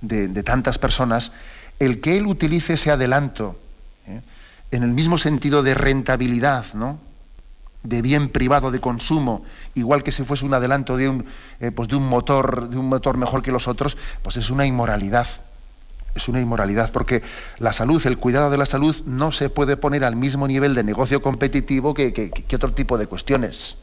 de, 0.00 0.28
tantas 0.42 0.78
personas, 0.78 1.32
el 1.78 2.00
que 2.00 2.16
él 2.16 2.26
utilice 2.26 2.74
ese 2.74 2.90
adelanto 2.90 3.58
¿eh? 4.06 4.20
en 4.70 4.82
el 4.82 4.90
mismo 4.90 5.18
sentido 5.18 5.62
de 5.62 5.74
rentabilidad, 5.74 6.66
¿no? 6.74 6.98
de 7.82 8.00
bien 8.00 8.28
privado 8.28 8.70
de 8.70 8.80
consumo, 8.80 9.44
igual 9.74 10.02
que 10.04 10.12
si 10.12 10.22
fuese 10.24 10.44
un 10.44 10.54
adelanto 10.54 10.96
de 10.96 11.08
un, 11.08 11.26
eh, 11.60 11.70
pues 11.72 11.88
de 11.88 11.96
un 11.96 12.06
motor, 12.08 12.68
de 12.68 12.78
un 12.78 12.88
motor 12.88 13.16
mejor 13.16 13.42
que 13.42 13.50
los 13.50 13.66
otros, 13.66 13.96
pues 14.22 14.36
es 14.36 14.50
una 14.50 14.66
inmoralidad 14.66 15.26
es 16.14 16.28
una 16.28 16.40
inmoralidad, 16.40 16.92
porque 16.92 17.22
la 17.58 17.72
salud, 17.72 18.04
el 18.06 18.18
cuidado 18.18 18.50
de 18.50 18.58
la 18.58 18.66
salud 18.66 19.02
no 19.06 19.32
se 19.32 19.48
puede 19.48 19.76
poner 19.76 20.04
al 20.04 20.16
mismo 20.16 20.46
nivel 20.46 20.74
de 20.74 20.84
negocio 20.84 21.22
competitivo 21.22 21.94
que, 21.94 22.30
otro 22.54 22.72
tipo 22.72 22.98
de 22.98 23.06
cuestiones. 23.06 23.76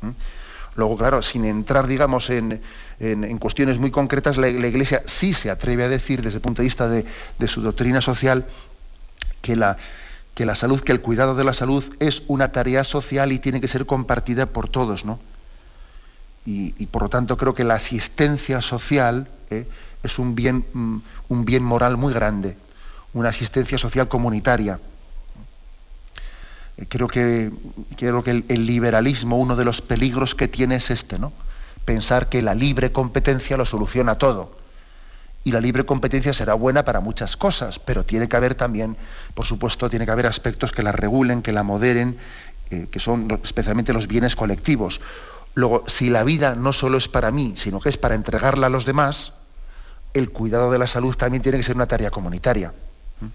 ¿Mm? 0.00 0.10
Luego, 0.76 0.96
claro, 0.96 1.22
sin 1.22 1.44
entrar, 1.44 1.86
digamos, 1.86 2.30
en, 2.30 2.60
cuestiones 3.40 3.78
muy 3.78 3.90
concretas, 3.90 4.36
la, 4.36 4.48
Iglesia 4.48 5.02
sí 5.06 5.34
se 5.34 5.50
atreve 5.50 5.84
a 5.84 5.88
decir, 5.88 6.22
desde 6.22 6.36
el 6.36 6.40
punto 6.40 6.62
de 6.62 6.66
vista 6.66 6.88
de, 6.88 7.04
su 7.48 7.60
doctrina 7.62 8.00
social, 8.00 8.46
que 9.42 9.56
la, 9.56 9.76
que 10.34 10.46
la 10.46 10.54
salud, 10.54 10.80
que 10.80 10.92
el 10.92 11.00
cuidado 11.00 11.34
de 11.34 11.44
la 11.44 11.52
salud 11.52 11.84
es 11.98 12.22
una 12.28 12.52
tarea 12.52 12.84
social 12.84 13.32
y 13.32 13.40
tiene 13.40 13.60
que 13.60 13.68
ser 13.68 13.86
compartida 13.86 14.46
por 14.46 14.68
todos, 14.68 15.04
¿no? 15.04 15.18
Y, 16.46 16.86
por 16.86 17.02
lo 17.02 17.08
tanto 17.10 17.36
creo 17.36 17.52
que 17.52 17.62
la 17.62 17.74
asistencia 17.74 18.62
social 18.62 19.28
¿eh? 19.50 19.66
Es 20.02 20.18
un 20.18 20.34
bien, 20.34 20.64
mm, 20.72 20.98
un 21.28 21.44
bien 21.44 21.62
moral 21.62 21.96
muy 21.96 22.12
grande, 22.12 22.56
una 23.12 23.30
asistencia 23.30 23.78
social 23.78 24.08
comunitaria. 24.08 24.78
Eh, 26.76 26.86
creo 26.88 27.08
que, 27.08 27.50
que 27.96 28.08
el, 28.48 28.66
liberalismo, 28.66 29.38
uno 29.38 29.56
de 29.56 29.64
los 29.64 29.82
peligros 29.82 30.34
que 30.34 30.48
tiene 30.48 30.76
es 30.76 30.90
este, 30.90 31.18
¿no? 31.18 31.32
Pensar 31.84 32.28
que 32.28 32.42
la 32.42 32.54
libre 32.54 32.92
competencia 32.92 33.56
lo 33.56 33.66
soluciona 33.66 34.16
todo. 34.16 34.56
Y 35.44 35.52
la 35.52 35.60
libre 35.60 35.86
competencia 35.86 36.34
será 36.34 36.54
buena 36.54 36.84
para 36.84 37.00
muchas 37.00 37.36
cosas, 37.36 37.78
pero 37.78 38.04
tiene 38.04 38.28
que 38.28 38.36
haber 38.36 38.54
también, 38.54 38.96
por 39.34 39.46
supuesto, 39.46 39.88
tiene 39.88 40.04
que 40.04 40.10
haber 40.10 40.26
aspectos 40.26 40.72
que 40.72 40.82
la 40.82 40.92
regulen, 40.92 41.42
que 41.42 41.52
la 41.52 41.62
moderen, 41.62 42.18
eh, 42.70 42.86
que 42.90 43.00
son 43.00 43.40
especialmente 43.42 43.92
los 43.92 44.08
bienes 44.08 44.36
colectivos. 44.36 45.00
Luego, 45.54 45.84
si 45.86 46.10
la 46.10 46.22
vida 46.22 46.54
no 46.54 46.72
solo 46.72 46.98
es 46.98 47.08
para 47.08 47.30
mí, 47.30 47.54
sino 47.56 47.80
que 47.80 47.88
es 47.88 47.96
para 47.96 48.14
entregarla 48.14 48.66
a 48.66 48.70
los 48.70 48.84
demás, 48.84 49.32
el 50.14 50.30
cuidado 50.30 50.70
de 50.70 50.78
la 50.78 50.86
salud 50.86 51.14
también 51.16 51.42
tiene 51.42 51.58
que 51.58 51.64
ser 51.64 51.76
una 51.76 51.86
tarea 51.86 52.10
comunitaria. 52.10 52.72
¿Mm? 53.20 53.26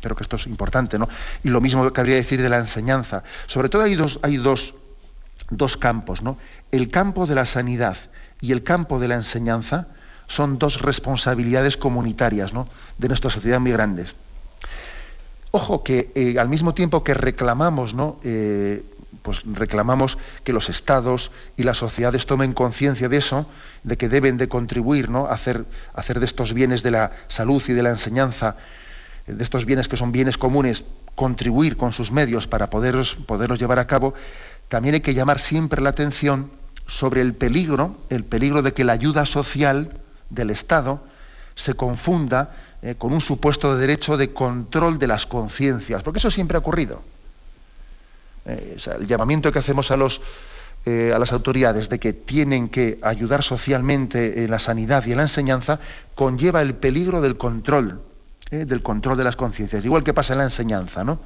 Creo 0.00 0.16
que 0.16 0.22
esto 0.22 0.36
es 0.36 0.46
importante, 0.46 0.98
¿no? 0.98 1.08
Y 1.44 1.48
lo 1.48 1.60
mismo 1.60 1.92
cabría 1.92 2.16
decir 2.16 2.42
de 2.42 2.48
la 2.48 2.58
enseñanza. 2.58 3.22
Sobre 3.46 3.68
todo 3.68 3.82
hay 3.82 3.94
dos, 3.94 4.18
hay 4.22 4.36
dos, 4.36 4.74
dos 5.50 5.76
campos, 5.76 6.22
¿no? 6.22 6.38
El 6.72 6.90
campo 6.90 7.26
de 7.26 7.34
la 7.34 7.46
sanidad 7.46 7.96
y 8.40 8.52
el 8.52 8.62
campo 8.62 8.98
de 8.98 9.08
la 9.08 9.14
enseñanza 9.14 9.88
son 10.26 10.58
dos 10.58 10.82
responsabilidades 10.82 11.76
comunitarias 11.76 12.52
¿no? 12.52 12.68
de 12.98 13.08
nuestra 13.08 13.30
sociedad 13.30 13.60
muy 13.60 13.72
grandes. 13.72 14.16
Ojo 15.52 15.82
que 15.82 16.12
eh, 16.14 16.38
al 16.38 16.48
mismo 16.48 16.74
tiempo 16.74 17.02
que 17.04 17.14
reclamamos 17.14 17.94
¿no? 17.94 18.18
Eh, 18.22 18.84
pues 19.26 19.42
reclamamos 19.44 20.18
que 20.44 20.52
los 20.52 20.68
estados 20.68 21.32
y 21.56 21.64
las 21.64 21.78
sociedades 21.78 22.26
tomen 22.26 22.54
conciencia 22.54 23.08
de 23.08 23.16
eso, 23.16 23.50
de 23.82 23.96
que 23.96 24.08
deben 24.08 24.36
de 24.36 24.48
contribuir 24.48 25.10
¿no? 25.10 25.26
a, 25.26 25.32
hacer, 25.32 25.64
hacer 25.94 26.20
de 26.20 26.26
estos 26.26 26.54
bienes 26.54 26.84
de 26.84 26.92
la 26.92 27.10
salud 27.26 27.60
y 27.66 27.72
de 27.72 27.82
la 27.82 27.90
enseñanza, 27.90 28.54
de 29.26 29.42
estos 29.42 29.64
bienes 29.64 29.88
que 29.88 29.96
son 29.96 30.12
bienes 30.12 30.38
comunes, 30.38 30.84
contribuir 31.16 31.76
con 31.76 31.92
sus 31.92 32.12
medios 32.12 32.46
para 32.46 32.70
poderlos, 32.70 33.16
poderlos 33.16 33.58
llevar 33.58 33.80
a 33.80 33.88
cabo, 33.88 34.14
también 34.68 34.94
hay 34.94 35.00
que 35.00 35.12
llamar 35.12 35.40
siempre 35.40 35.82
la 35.82 35.90
atención 35.90 36.52
sobre 36.86 37.20
el 37.20 37.34
peligro, 37.34 37.98
el 38.10 38.22
peligro 38.22 38.62
de 38.62 38.74
que 38.74 38.84
la 38.84 38.92
ayuda 38.92 39.26
social 39.26 39.90
del 40.30 40.50
Estado 40.50 41.02
se 41.56 41.74
confunda 41.74 42.54
eh, 42.80 42.94
con 42.96 43.12
un 43.12 43.20
supuesto 43.20 43.76
derecho 43.76 44.16
de 44.16 44.32
control 44.32 45.00
de 45.00 45.08
las 45.08 45.26
conciencias, 45.26 46.04
porque 46.04 46.18
eso 46.18 46.30
siempre 46.30 46.58
ha 46.58 46.60
ocurrido 46.60 47.02
Eh, 48.46 48.76
el 48.98 49.06
llamamiento 49.06 49.52
que 49.52 49.58
hacemos 49.58 49.90
a, 49.90 49.96
los, 49.96 50.20
eh, 50.84 51.12
a 51.14 51.18
las 51.18 51.32
autoridades 51.32 51.88
de 51.88 51.98
que 51.98 52.12
tienen 52.12 52.68
que 52.68 52.98
ayudar 53.02 53.42
socialmente 53.42 54.44
en 54.44 54.50
la 54.50 54.58
sanidad 54.58 55.04
y 55.06 55.12
en 55.12 55.18
la 55.18 55.24
enseñanza 55.24 55.80
conlleva 56.14 56.62
el 56.62 56.74
peligro 56.74 57.20
del 57.20 57.36
control, 57.36 58.02
del 58.50 58.82
control 58.82 59.16
de 59.16 59.24
las 59.24 59.34
conciencias, 59.34 59.84
igual 59.84 60.04
que 60.04 60.14
pasa 60.14 60.34
en 60.34 60.38
la 60.38 60.44
enseñanza, 60.44 61.02
¿no? 61.02 61.18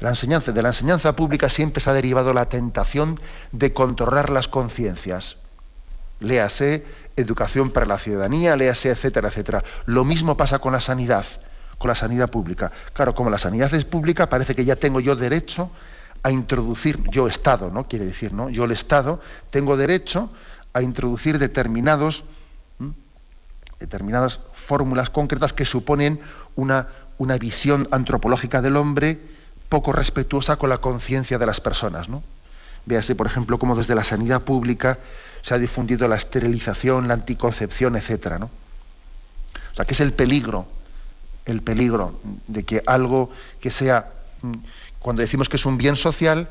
La 0.00 0.10
enseñanza, 0.10 0.52
de 0.52 0.62
la 0.62 0.68
enseñanza 0.68 1.16
pública 1.16 1.48
siempre 1.48 1.80
se 1.80 1.88
ha 1.88 1.94
derivado 1.94 2.34
la 2.34 2.48
tentación 2.48 3.18
de 3.52 3.72
controlar 3.72 4.28
las 4.28 4.46
conciencias. 4.46 5.38
Léase 6.20 6.84
educación 7.16 7.70
para 7.70 7.86
la 7.86 7.98
ciudadanía, 7.98 8.56
léase, 8.56 8.90
etcétera, 8.90 9.28
etcétera. 9.28 9.64
Lo 9.86 10.04
mismo 10.04 10.36
pasa 10.36 10.58
con 10.58 10.72
la 10.72 10.80
sanidad, 10.80 11.24
con 11.78 11.88
la 11.88 11.94
sanidad 11.94 12.30
pública. 12.30 12.72
Claro, 12.92 13.14
como 13.14 13.30
la 13.30 13.38
sanidad 13.38 13.72
es 13.72 13.86
pública, 13.86 14.28
parece 14.28 14.54
que 14.54 14.66
ya 14.66 14.76
tengo 14.76 15.00
yo 15.00 15.16
derecho 15.16 15.70
a 16.26 16.32
introducir, 16.32 17.08
yo 17.08 17.28
Estado, 17.28 17.70
¿no? 17.70 17.86
Quiere 17.86 18.04
decir, 18.04 18.32
¿no? 18.32 18.50
Yo 18.50 18.64
el 18.64 18.72
Estado 18.72 19.20
tengo 19.50 19.76
derecho 19.76 20.28
a 20.72 20.82
introducir 20.82 21.38
determinados, 21.38 22.24
determinadas 23.78 24.40
fórmulas 24.52 25.08
concretas 25.08 25.52
que 25.52 25.64
suponen 25.64 26.18
una, 26.56 26.88
una 27.18 27.38
visión 27.38 27.86
antropológica 27.92 28.60
del 28.60 28.76
hombre 28.76 29.20
poco 29.68 29.92
respetuosa 29.92 30.56
con 30.56 30.68
la 30.68 30.78
conciencia 30.78 31.38
de 31.38 31.46
las 31.46 31.60
personas. 31.60 32.08
¿no? 32.08 32.24
Véase, 32.86 33.14
por 33.14 33.28
ejemplo, 33.28 33.60
cómo 33.60 33.76
desde 33.76 33.94
la 33.94 34.02
sanidad 34.02 34.42
pública 34.42 34.98
se 35.42 35.54
ha 35.54 35.58
difundido 35.58 36.08
la 36.08 36.16
esterilización, 36.16 37.06
la 37.06 37.14
anticoncepción, 37.14 37.94
etc. 37.94 38.38
¿no? 38.40 38.46
O 38.46 39.74
sea, 39.76 39.84
que 39.84 39.94
es 39.94 40.00
el 40.00 40.12
peligro, 40.12 40.66
el 41.44 41.62
peligro 41.62 42.18
de 42.48 42.64
que 42.64 42.82
algo 42.84 43.30
que 43.60 43.70
sea, 43.70 44.10
cuando 45.06 45.22
decimos 45.22 45.48
que 45.48 45.54
es 45.54 45.64
un 45.64 45.78
bien 45.78 45.94
social, 45.94 46.48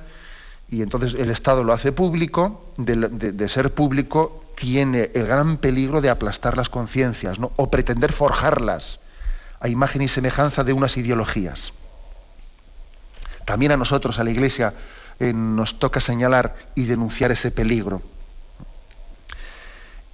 y 0.70 0.82
entonces 0.82 1.13
el 1.15 1.30
Estado 1.30 1.65
lo 1.65 1.74
hace 1.74 1.91
público, 1.91 2.72
de, 2.78 3.50
ser 3.50 3.74
público, 3.74 4.46
tiene 4.56 5.12
el 5.13 5.28
gran 5.28 5.58
peligro 5.58 6.00
de 6.00 6.10
aplastar 6.10 6.56
las 6.56 6.70
conciencias, 6.70 7.38
¿no? 7.38 7.52
o 7.58 7.70
pretender 7.70 8.13
forjarlas 8.13 9.02
a 9.60 9.68
imagen 9.68 10.04
y 10.04 10.08
semejanza 10.08 10.63
de 10.63 10.72
unas 10.72 10.96
ideologías. 10.96 11.74
También 13.44 13.74
a 13.74 13.78
nosotros, 13.78 14.20
a 14.20 14.24
la 14.24 14.32
Iglesia, 14.32 14.74
eh, 15.20 15.34
nos 15.34 15.78
toca 15.78 16.00
señalar 16.00 16.56
y 16.76 16.86
denunciar 16.86 17.34
ese 17.34 17.52
peligro. 17.52 18.04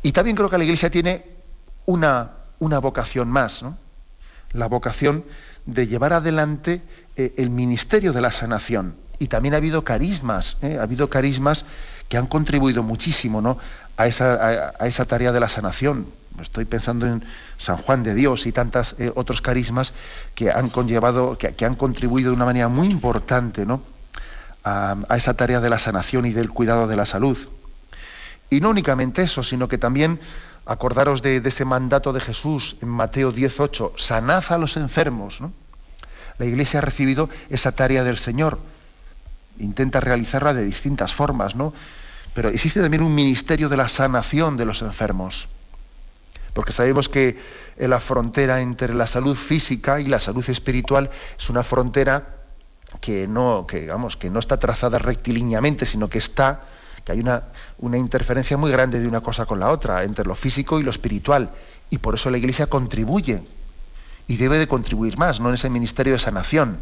Y 0.01 0.13
también 0.13 0.35
creo 0.35 0.49
que 0.49 0.57
la 0.57 0.63
Iglesia 0.63 0.89
tiene 0.89 1.27
una, 1.85 2.31
una 2.57 2.79
vocación 2.79 3.29
más, 3.29 3.63
la 4.51 4.65
vocación 4.65 5.25
de 5.67 5.85
llevar 5.85 6.13
adelante 6.13 6.81
eh, 7.15 7.33
el 7.37 7.49
ministerio 7.49 8.13
de 8.13 8.21
la 8.21 8.31
sanación. 8.31 8.95
Y 9.19 9.27
también 9.27 9.53
ha 9.53 9.57
habido 9.57 9.83
carismas, 9.83 10.57
¿eh? 10.61 10.77
ha 10.79 10.83
habido 10.83 11.09
carismas 11.09 11.65
que 12.09 12.17
han 12.17 12.27
contribuido 12.27 12.83
muchísimo 12.83 13.41
¿no? 13.41 13.57
a, 13.97 14.07
esa, 14.07 14.73
a 14.79 14.87
esa 14.87 15.05
tarea 15.05 15.31
de 15.31 15.39
la 15.39 15.47
sanación 15.47 16.07
estoy 16.39 16.65
pensando 16.65 17.05
en 17.05 17.23
San 17.57 17.77
Juan 17.77 18.03
de 18.03 18.15
Dios 18.15 18.45
y 18.45 18.51
tantos 18.51 18.95
eh, 18.99 19.11
otros 19.15 19.41
carismas 19.41 19.93
que 20.35 20.51
han 20.51 20.69
conllevado, 20.69 21.37
que, 21.37 21.65
han 21.65 21.75
contribuido 21.75 22.29
de 22.31 22.35
una 22.35 22.45
manera 22.45 22.67
muy 22.67 22.87
importante 22.87 23.65
¿no? 23.65 23.81
a, 24.63 24.95
esa 25.15 25.33
tarea 25.33 25.59
de 25.59 25.69
la 25.69 25.79
sanación 25.79 26.25
y 26.25 26.31
del 26.31 26.49
cuidado 26.49 26.87
de 26.87 26.95
la 26.95 27.05
salud. 27.05 27.37
Y 28.49 28.59
no 28.59 28.69
únicamente 28.69 29.23
eso, 29.23 29.43
sino 29.43 29.67
que 29.67 29.77
también 29.77 30.19
acordaros 30.65 31.21
de, 31.21 31.41
ese 31.43 31.65
mandato 31.65 32.13
de 32.13 32.19
Jesús 32.19 32.77
en 32.81 32.89
Mateo 32.89 33.31
18, 33.31 33.93
sanad 33.97 34.43
a 34.49 34.57
los 34.57 34.77
enfermos. 34.77 35.41
La 36.37 36.45
Iglesia 36.45 36.79
ha 36.79 36.81
recibido 36.81 37.29
esa 37.49 37.71
tarea 37.73 38.03
del 38.03 38.17
Señor, 38.17 38.59
intenta 39.59 39.99
realizarla 39.99 40.53
de 40.53 40.63
distintas 40.63 41.13
formas, 41.13 41.55
¿no? 41.55 41.73
Pero 42.33 42.49
existe 42.49 42.81
también 42.81 43.03
un 43.03 43.13
ministerio 43.13 43.69
de 43.69 43.77
la 43.77 43.89
sanación 43.89 44.57
de 44.57 44.65
los 44.65 44.81
enfermos 44.81 45.49
porque 46.53 46.73
sabemos 46.73 47.09
que 47.09 47.37
la 47.77 47.99
frontera 47.99 48.61
entre 48.61 48.93
la 48.93 49.07
salud 49.07 49.35
física 49.35 49.99
y 49.99 50.05
la 50.05 50.19
salud 50.19 50.47
espiritual 50.49 51.09
es 51.37 51.49
una 51.49 51.63
frontera 51.63 52.41
que 52.99 53.27
no, 53.27 53.65
que, 53.65 53.89
que 54.19 54.29
no 54.29 54.39
está 54.39 54.59
trazada 54.59 54.99
rectilíneamente, 54.99 55.85
sino 55.85 56.09
que 56.09 56.17
está, 56.17 56.63
que 57.05 57.13
hay 57.13 57.19
una, 57.21 57.43
una 57.77 57.97
interferencia 57.97 58.57
muy 58.57 58.69
grande 58.69 58.99
de 58.99 59.07
una 59.07 59.21
cosa 59.21 59.45
con 59.45 59.59
la 59.59 59.69
otra, 59.69 60.03
entre 60.03 60.25
lo 60.25 60.35
físico 60.35 60.79
y 60.79 60.83
lo 60.83 60.91
espiritual. 60.91 61.51
Y 61.89 61.99
por 61.99 62.15
eso 62.15 62.29
la 62.29 62.37
Iglesia 62.37 62.67
contribuye 62.67 63.43
y 64.27 64.37
debe 64.37 64.57
de 64.57 64.67
contribuir 64.67 65.17
más, 65.17 65.39
no 65.39 65.49
en 65.49 65.55
ese 65.55 65.69
ministerio 65.69 66.13
de 66.13 66.19
sanación. 66.19 66.79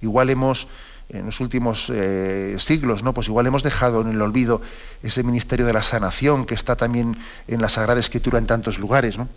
Igual 0.00 0.30
hemos 0.30 0.68
en 1.08 1.26
los 1.26 1.40
últimos 1.40 1.90
eh, 1.90 2.56
siglos, 2.58 3.02
¿no? 3.02 3.14
Pues 3.14 3.28
igual 3.28 3.46
hemos 3.46 3.62
dejado 3.62 4.02
en 4.02 4.08
el 4.08 4.20
olvido 4.20 4.60
ese 5.02 5.22
ministerio 5.22 5.64
de 5.64 5.72
la 5.72 5.82
sanación 5.82 6.44
que 6.44 6.54
está 6.54 6.76
también 6.76 7.16
en 7.46 7.62
la 7.62 7.68
Sagrada 7.68 7.98
Escritura 7.98 8.38
en 8.38 8.46
tantos 8.46 8.78
lugares, 8.78 9.16
¿no? 9.16 9.28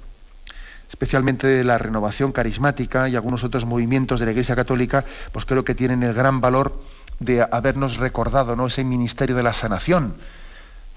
Especialmente 0.90 1.64
la 1.64 1.78
renovación 1.78 2.34
carismática 2.34 3.08
y 3.08 3.16
algunos 3.16 3.46
otros 3.46 3.64
movimientos 3.66 4.20
de 4.20 4.26
la 4.26 4.34
Iglesia 4.34 4.58
Católica, 4.58 5.06
pues 5.32 5.46
creo 5.46 5.64
que 5.64 5.74
tienen 5.74 6.04
el 6.04 6.14
gran 6.14 6.42
valor 6.42 6.84
de 7.20 7.48
habernos 7.50 7.96
recordado 7.96 8.58
¿no? 8.58 8.68
ese 8.68 8.84
ministerio 8.84 9.38
de 9.38 9.44
la 9.44 9.54
sanación 9.54 10.16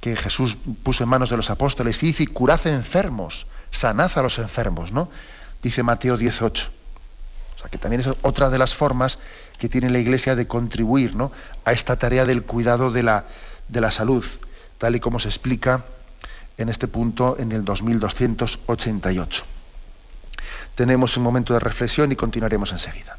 que 0.00 0.16
Jesús 0.16 0.59
puso 0.83 1.05
en 1.05 1.11
manos 1.11 1.31
de 1.31 1.37
los 1.37 1.48
apóstoles 1.48 2.03
y 2.03 2.09
dice, 2.09 2.27
curad 2.27 2.66
enfermos, 2.66 3.46
sanad 3.70 4.11
a 4.18 4.22
los 4.22 4.38
enfermos, 4.38 4.90
¿no? 4.90 5.09
Dice 5.64 5.83
Mateo 5.83 6.18
18. 6.18 6.70
O 7.57 7.59
sea 7.59 7.70
que 7.70 7.79
también 7.79 8.03
es 8.03 8.09
otra 8.20 8.50
de 8.50 8.59
las 8.59 8.74
formas 8.74 9.18
que 9.59 9.70
tiene 9.70 9.88
la 9.88 9.98
Iglesia 9.98 10.37
de 10.37 10.46
contribuir 10.46 11.16
¿no? 11.16 11.33
a 11.64 11.72
esta 11.72 11.96
tarea 11.98 12.27
del 12.27 12.42
cuidado 12.42 12.92
de 12.92 13.03
la, 13.03 13.24
de 13.68 13.81
la 13.81 13.90
salud, 13.90 14.24
tal 14.77 14.94
y 14.94 15.00
como 15.00 15.18
se 15.18 15.29
explica 15.29 15.87
en 16.59 16.68
este 16.68 16.87
punto 16.87 17.37
en 17.38 17.50
el 17.53 17.64
2288. 17.64 19.44
Tenemos 20.74 21.16
un 21.16 21.22
momento 21.22 21.55
de 21.55 21.61
reflexión 21.61 22.12
y 22.12 22.16
continuaremos 22.16 22.70
enseguida. 22.72 23.16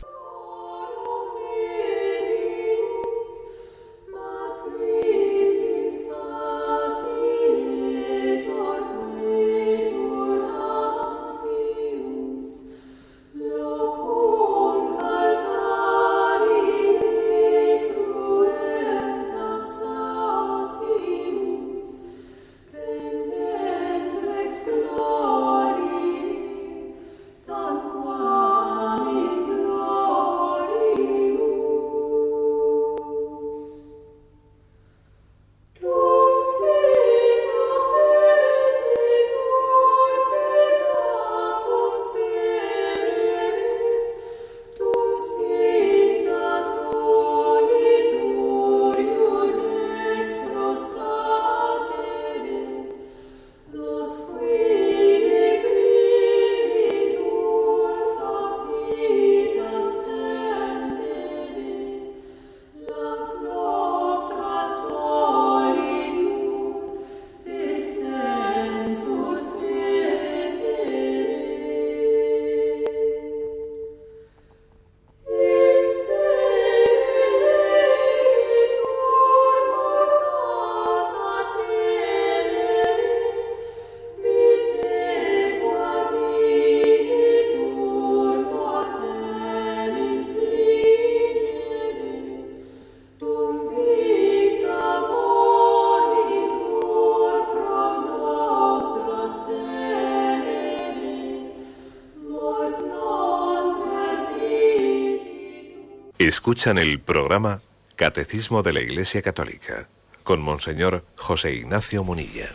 Escuchan 106.35 106.77
el 106.77 106.99
programa 106.99 107.61
Catecismo 107.95 108.61
de 108.61 108.73
la 108.73 108.81
Iglesia 108.81 109.21
Católica, 109.21 109.87
con 110.23 110.41
Monseñor 110.41 111.05
José 111.15 111.53
Ignacio 111.53 112.03
Munilla. 112.03 112.49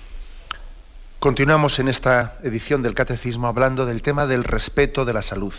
Continuamos 1.19 1.79
en 1.79 1.89
esta 1.89 2.39
edición 2.43 2.83
del 2.83 2.93
Catecismo 2.93 3.49
hablando 3.49 3.87
del 3.87 4.03
tema 4.03 4.27
del 4.27 4.45
respeto 4.45 5.07
de 5.07 5.15
la 5.15 5.23
salud. 5.23 5.55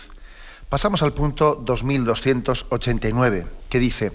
Pasamos 0.68 1.02
al 1.02 1.12
punto 1.14 1.56
2289, 1.56 3.46
que 3.68 3.80
dice, 3.80 4.12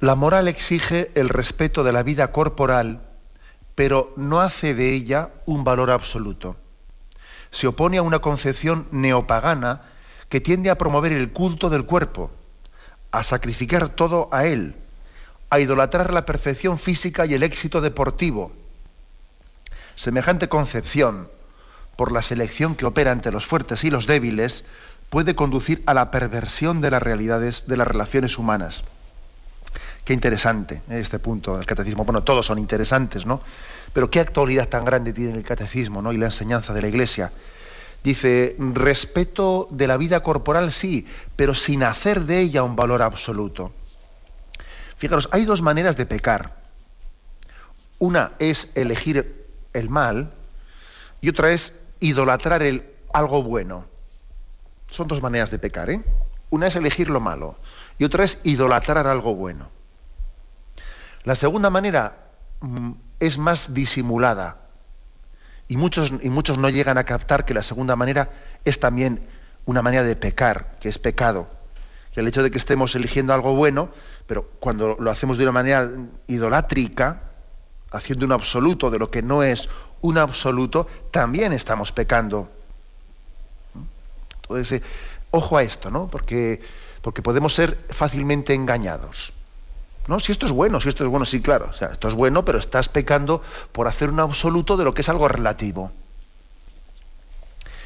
la 0.00 0.14
moral 0.14 0.46
exige 0.46 1.10
el 1.14 1.30
respeto 1.30 1.82
de 1.82 1.92
la 1.92 2.02
vida 2.02 2.32
corporal, 2.32 3.00
pero 3.74 4.12
no 4.18 4.42
hace 4.42 4.74
de 4.74 4.92
ella 4.92 5.30
un 5.46 5.64
valor 5.64 5.90
absoluto. 5.90 6.56
Se 7.50 7.66
opone 7.66 7.96
a 7.96 8.02
una 8.02 8.18
concepción 8.18 8.88
neopagana 8.90 9.90
que 10.28 10.42
tiende 10.42 10.68
a 10.68 10.76
promover 10.76 11.12
el 11.12 11.32
culto 11.32 11.70
del 11.70 11.86
cuerpo, 11.86 12.30
a 13.12 13.22
sacrificar 13.22 13.90
todo 13.90 14.28
a 14.32 14.46
Él, 14.46 14.74
a 15.50 15.60
idolatrar 15.60 16.12
la 16.12 16.26
perfección 16.26 16.78
física 16.78 17.26
y 17.26 17.34
el 17.34 17.42
éxito 17.42 17.80
deportivo. 17.80 18.52
Semejante 19.94 20.48
concepción, 20.48 21.28
por 21.96 22.10
la 22.10 22.22
selección 22.22 22.74
que 22.74 22.86
opera 22.86 23.12
entre 23.12 23.30
los 23.30 23.46
fuertes 23.46 23.84
y 23.84 23.90
los 23.90 24.06
débiles, 24.06 24.64
puede 25.10 25.34
conducir 25.34 25.82
a 25.86 25.92
la 25.92 26.10
perversión 26.10 26.80
de 26.80 26.90
las 26.90 27.02
realidades 27.02 27.64
de 27.66 27.76
las 27.76 27.86
relaciones 27.86 28.38
humanas. 28.38 28.82
Qué 30.04 30.14
interesante 30.14 30.82
¿eh? 30.88 31.00
este 31.00 31.18
punto 31.18 31.58
del 31.58 31.66
catecismo. 31.66 32.04
Bueno, 32.04 32.22
todos 32.22 32.46
son 32.46 32.58
interesantes, 32.58 33.26
¿no? 33.26 33.42
Pero 33.92 34.10
qué 34.10 34.20
actualidad 34.20 34.68
tan 34.68 34.84
grande 34.84 35.12
tiene 35.12 35.34
el 35.36 35.44
catecismo 35.44 36.02
¿no? 36.02 36.12
y 36.12 36.16
la 36.16 36.26
enseñanza 36.26 36.72
de 36.72 36.82
la 36.82 36.88
Iglesia. 36.88 37.30
Dice, 38.04 38.56
respeto 38.58 39.68
de 39.70 39.86
la 39.86 39.96
vida 39.96 40.22
corporal 40.22 40.72
sí, 40.72 41.06
pero 41.36 41.54
sin 41.54 41.84
hacer 41.84 42.24
de 42.24 42.40
ella 42.40 42.64
un 42.64 42.74
valor 42.74 43.02
absoluto. 43.02 43.72
Fijaros, 44.96 45.28
hay 45.32 45.44
dos 45.44 45.62
maneras 45.62 45.96
de 45.96 46.06
pecar. 46.06 46.56
Una 47.98 48.32
es 48.40 48.70
elegir 48.74 49.46
el 49.72 49.88
mal 49.88 50.32
y 51.20 51.28
otra 51.28 51.52
es 51.52 51.74
idolatrar 52.00 52.62
algo 53.12 53.42
bueno. 53.42 53.86
Son 54.88 55.06
dos 55.06 55.22
maneras 55.22 55.50
de 55.50 55.58
pecar, 55.58 55.88
¿eh? 55.90 56.02
Una 56.50 56.66
es 56.66 56.76
elegir 56.76 57.08
lo 57.08 57.20
malo 57.20 57.56
y 57.98 58.04
otra 58.04 58.24
es 58.24 58.38
idolatrar 58.42 59.06
algo 59.06 59.34
bueno. 59.34 59.68
La 61.24 61.34
segunda 61.36 61.70
manera 61.70 62.16
mm, 62.60 62.92
es 63.20 63.38
más 63.38 63.72
disimulada, 63.72 64.61
y 65.72 65.76
muchos, 65.78 66.58
no 66.58 66.68
llegan 66.68 66.98
a 66.98 67.04
captar 67.04 67.46
que 67.46 67.54
la 67.54 67.62
segunda 67.62 67.96
manera 67.96 68.28
es 68.62 68.78
también 68.78 69.26
una 69.64 69.80
manera 69.80 70.04
de 70.04 70.16
pecar, 70.16 70.76
que 70.80 70.90
es 70.90 70.98
pecado. 70.98 71.48
Que 72.12 72.20
el 72.20 72.28
hecho 72.28 72.42
de 72.42 72.50
que 72.50 72.58
estemos 72.58 72.94
eligiendo 72.94 73.32
algo 73.32 73.54
bueno, 73.56 73.88
pero 74.26 74.50
cuando 74.60 74.96
lo 74.98 75.10
hacemos 75.10 75.38
de 75.38 75.44
una 75.44 75.52
manera 75.52 75.90
idolátrica, 76.26 77.22
haciendo 77.90 78.26
un 78.26 78.32
absoluto 78.32 78.90
de 78.90 78.98
lo 78.98 79.10
que 79.10 79.22
no 79.22 79.42
es 79.42 79.70
un 80.02 80.18
absoluto, 80.18 80.86
también 81.10 81.54
estamos 81.54 81.90
pecando. 81.90 82.50
Ojo 85.30 85.56
a 85.56 85.62
esto, 85.62 85.90
¿no? 85.90 86.08
Porque 86.08 86.60
podemos 87.22 87.54
ser 87.54 87.78
fácilmente 87.88 88.52
engañados. 88.52 89.32
No, 90.08 90.18
si 90.18 90.32
esto 90.32 90.46
es 90.46 90.52
bueno, 90.52 90.80
si 90.80 90.88
esto 90.88 91.04
es 91.04 91.10
bueno, 91.10 91.24
sí, 91.24 91.40
claro. 91.40 91.70
Esto 91.70 92.08
es 92.08 92.14
bueno, 92.14 92.44
pero 92.44 92.58
estás 92.58 92.88
pecando 92.88 93.42
por 93.70 93.86
hacer 93.86 94.10
un 94.10 94.20
absoluto 94.20 94.76
de 94.76 94.84
lo 94.84 94.94
que 94.94 95.02
es 95.02 95.08
algo 95.08 95.28
relativo. 95.28 95.92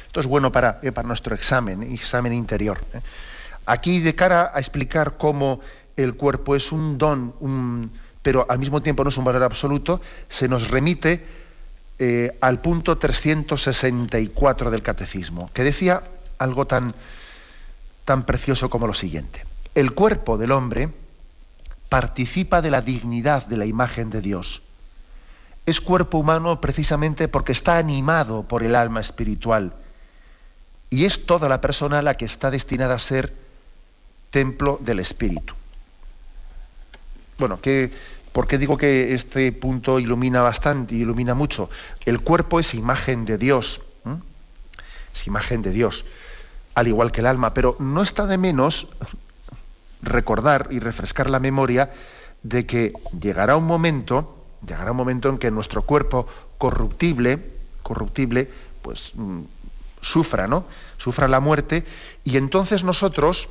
Esto 0.07 0.19
es 0.21 0.25
bueno 0.27 0.51
para, 0.51 0.79
eh, 0.81 0.91
para 0.91 1.07
nuestro 1.07 1.35
examen, 1.35 1.83
examen 1.83 2.33
interior. 2.33 2.79
¿eh? 2.93 3.01
Aquí, 3.65 3.99
de 3.99 4.15
cara 4.15 4.51
a 4.53 4.59
explicar 4.59 5.17
cómo 5.17 5.59
el 5.95 6.15
cuerpo 6.15 6.55
es 6.55 6.71
un 6.71 6.97
don, 6.97 7.91
pero 8.21 8.45
al 8.49 8.59
mismo 8.59 8.81
tiempo 8.81 9.03
no 9.03 9.09
es 9.09 9.17
un 9.17 9.25
valor 9.25 9.43
absoluto, 9.43 9.99
se 10.29 10.47
nos 10.47 10.69
remite 10.69 11.25
eh, 11.99 12.37
al 12.41 12.61
punto 12.61 12.97
364 12.97 14.71
del 14.71 14.81
catecismo, 14.81 15.49
que 15.53 15.63
decía 15.63 16.03
algo 16.37 16.67
tan, 16.67 16.93
tan 18.05 18.25
precioso 18.25 18.69
como 18.69 18.87
lo 18.87 18.93
siguiente. 18.93 19.43
El 19.75 19.93
cuerpo 19.93 20.37
del 20.37 20.51
hombre, 20.51 20.89
participa 21.89 22.61
de 22.61 22.71
la 22.71 22.81
dignidad 22.81 23.45
de 23.45 23.57
la 23.57 23.65
imagen 23.65 24.09
de 24.09 24.21
Dios. 24.21 24.61
Es 25.65 25.81
cuerpo 25.81 26.17
humano 26.17 26.61
precisamente 26.61 27.27
porque 27.27 27.51
está 27.51 27.77
animado 27.77 28.43
por 28.43 28.63
el 28.63 28.75
alma 28.75 29.01
espiritual 29.01 29.73
y 30.89 31.05
es 31.05 31.25
toda 31.25 31.49
la 31.49 31.61
persona 31.61 32.01
la 32.01 32.15
que 32.15 32.25
está 32.25 32.51
destinada 32.51 32.95
a 32.95 32.99
ser 32.99 33.33
templo 34.29 34.79
del 34.81 34.99
espíritu. 34.99 35.53
Bueno, 37.37 37.59
¿por 38.31 38.47
qué 38.47 38.57
digo 38.57 38.77
que 38.77 39.13
este 39.13 39.51
punto 39.51 39.99
ilumina 39.99 40.41
bastante, 40.41 40.95
ilumina 40.95 41.33
mucho? 41.33 41.69
El 42.05 42.21
cuerpo 42.21 42.59
es 42.59 42.73
imagen 42.73 43.25
de 43.25 43.37
Dios, 43.37 43.81
es 45.13 45.27
imagen 45.27 45.61
de 45.61 45.71
Dios, 45.71 46.05
al 46.75 46.87
igual 46.87 47.11
que 47.11 47.21
el 47.21 47.27
alma, 47.27 47.53
pero 47.53 47.75
no 47.79 48.01
está 48.01 48.25
de 48.25 48.37
menos 48.37 48.87
recordar 50.07 50.67
y 50.71 50.79
refrescar 50.79 51.29
la 51.29 51.39
memoria 51.39 51.91
de 52.43 52.65
que 52.65 52.93
llegará 53.19 53.57
un 53.57 53.65
momento, 53.65 54.45
llegará 54.65 54.91
un 54.91 54.97
momento 54.97 55.29
en 55.29 55.37
que 55.37 55.51
nuestro 55.51 55.83
cuerpo 55.83 56.27
corruptible, 56.57 57.43
corruptible, 57.83 58.49
pues 58.81 59.11
mm, 59.15 59.41
sufra, 60.01 60.47
¿no? 60.47 60.65
Sufra 60.97 61.27
la 61.27 61.39
muerte 61.39 61.85
y 62.23 62.37
entonces 62.37 62.83
nosotros 62.83 63.49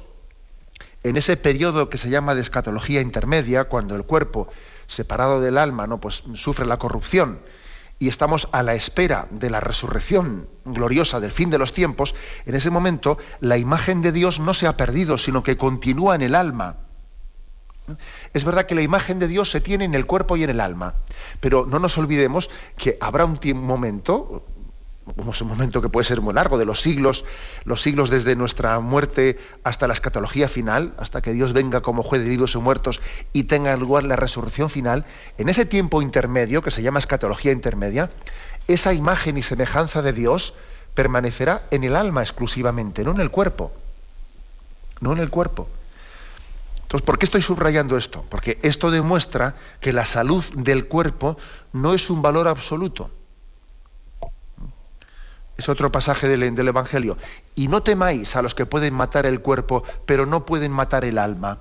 en 1.02 1.16
ese 1.16 1.36
periodo 1.36 1.88
que 1.88 1.98
se 1.98 2.10
llama 2.10 2.34
de 2.34 2.40
escatología 2.40 3.00
intermedia, 3.00 3.64
cuando 3.64 3.94
el 3.94 4.04
cuerpo 4.04 4.48
separado 4.86 5.40
del 5.40 5.58
alma, 5.58 5.86
¿no? 5.86 6.00
Pues 6.00 6.24
sufre 6.34 6.66
la 6.66 6.78
corrupción 6.78 7.38
y 7.98 8.08
estamos 8.08 8.48
a 8.52 8.62
la 8.62 8.74
espera 8.74 9.26
de 9.30 9.50
la 9.50 9.60
resurrección 9.60 10.48
gloriosa 10.64 11.20
del 11.20 11.32
fin 11.32 11.50
de 11.50 11.58
los 11.58 11.72
tiempos, 11.72 12.14
en 12.44 12.54
ese 12.54 12.70
momento 12.70 13.18
la 13.40 13.56
imagen 13.56 14.02
de 14.02 14.12
Dios 14.12 14.38
no 14.38 14.54
se 14.54 14.66
ha 14.66 14.76
perdido, 14.76 15.18
sino 15.18 15.42
que 15.42 15.56
continúa 15.56 16.14
en 16.14 16.22
el 16.22 16.34
alma. 16.34 16.76
Es 18.34 18.44
verdad 18.44 18.66
que 18.66 18.74
la 18.74 18.82
imagen 18.82 19.18
de 19.18 19.28
Dios 19.28 19.50
se 19.50 19.60
tiene 19.60 19.84
en 19.84 19.94
el 19.94 20.06
cuerpo 20.06 20.36
y 20.36 20.42
en 20.42 20.50
el 20.50 20.60
alma, 20.60 20.94
pero 21.40 21.66
no 21.66 21.78
nos 21.78 21.96
olvidemos 21.98 22.50
que 22.76 22.98
habrá 23.00 23.24
un 23.24 23.38
momento, 23.54 24.44
un 25.14 25.48
momento 25.48 25.80
que 25.80 25.88
puede 25.88 26.04
ser 26.04 26.20
muy 26.20 26.34
largo, 26.34 26.58
de 26.58 26.64
los 26.64 26.80
siglos, 26.80 27.24
los 27.64 27.80
siglos 27.80 28.10
desde 28.10 28.34
nuestra 28.34 28.80
muerte 28.80 29.38
hasta 29.62 29.86
la 29.86 29.92
escatología 29.92 30.48
final, 30.48 30.94
hasta 30.98 31.22
que 31.22 31.32
Dios 31.32 31.52
venga 31.52 31.80
como 31.80 32.02
juez 32.02 32.22
de 32.22 32.28
vivos 32.28 32.54
y 32.54 32.58
muertos 32.58 33.00
y 33.32 33.44
tenga 33.44 33.76
lugar 33.76 34.02
la 34.04 34.16
resurrección 34.16 34.68
final, 34.68 35.04
en 35.38 35.48
ese 35.48 35.64
tiempo 35.64 36.02
intermedio, 36.02 36.60
que 36.60 36.72
se 36.72 36.82
llama 36.82 36.98
escatología 36.98 37.52
intermedia, 37.52 38.10
esa 38.66 38.92
imagen 38.92 39.38
y 39.38 39.42
semejanza 39.42 40.02
de 40.02 40.12
Dios 40.12 40.54
permanecerá 40.94 41.62
en 41.70 41.84
el 41.84 41.94
alma 41.94 42.22
exclusivamente, 42.22 43.04
no 43.04 43.12
en 43.12 43.20
el 43.20 43.30
cuerpo. 43.30 43.72
No 45.00 45.12
en 45.12 45.18
el 45.18 45.30
cuerpo. 45.30 45.68
Entonces, 46.82 47.04
¿por 47.04 47.18
qué 47.18 47.26
estoy 47.26 47.42
subrayando 47.42 47.96
esto? 47.96 48.24
Porque 48.28 48.58
esto 48.62 48.90
demuestra 48.90 49.56
que 49.80 49.92
la 49.92 50.04
salud 50.04 50.42
del 50.54 50.86
cuerpo 50.88 51.36
no 51.72 51.94
es 51.94 52.10
un 52.10 52.22
valor 52.22 52.48
absoluto 52.48 53.10
es 55.56 55.68
otro 55.68 55.90
pasaje 55.90 56.28
del, 56.28 56.68
Evangelio. 56.68 57.16
Y 57.54 57.68
no 57.68 57.82
temáis 57.82 58.36
a 58.36 58.42
los 58.42 58.54
que 58.54 58.66
pueden 58.66 58.94
matar 58.94 59.26
el 59.26 59.40
cuerpo, 59.40 59.82
pero 60.04 60.26
no 60.26 60.44
pueden 60.44 60.72
matar 60.72 61.04
el 61.04 61.18
alma. 61.18 61.60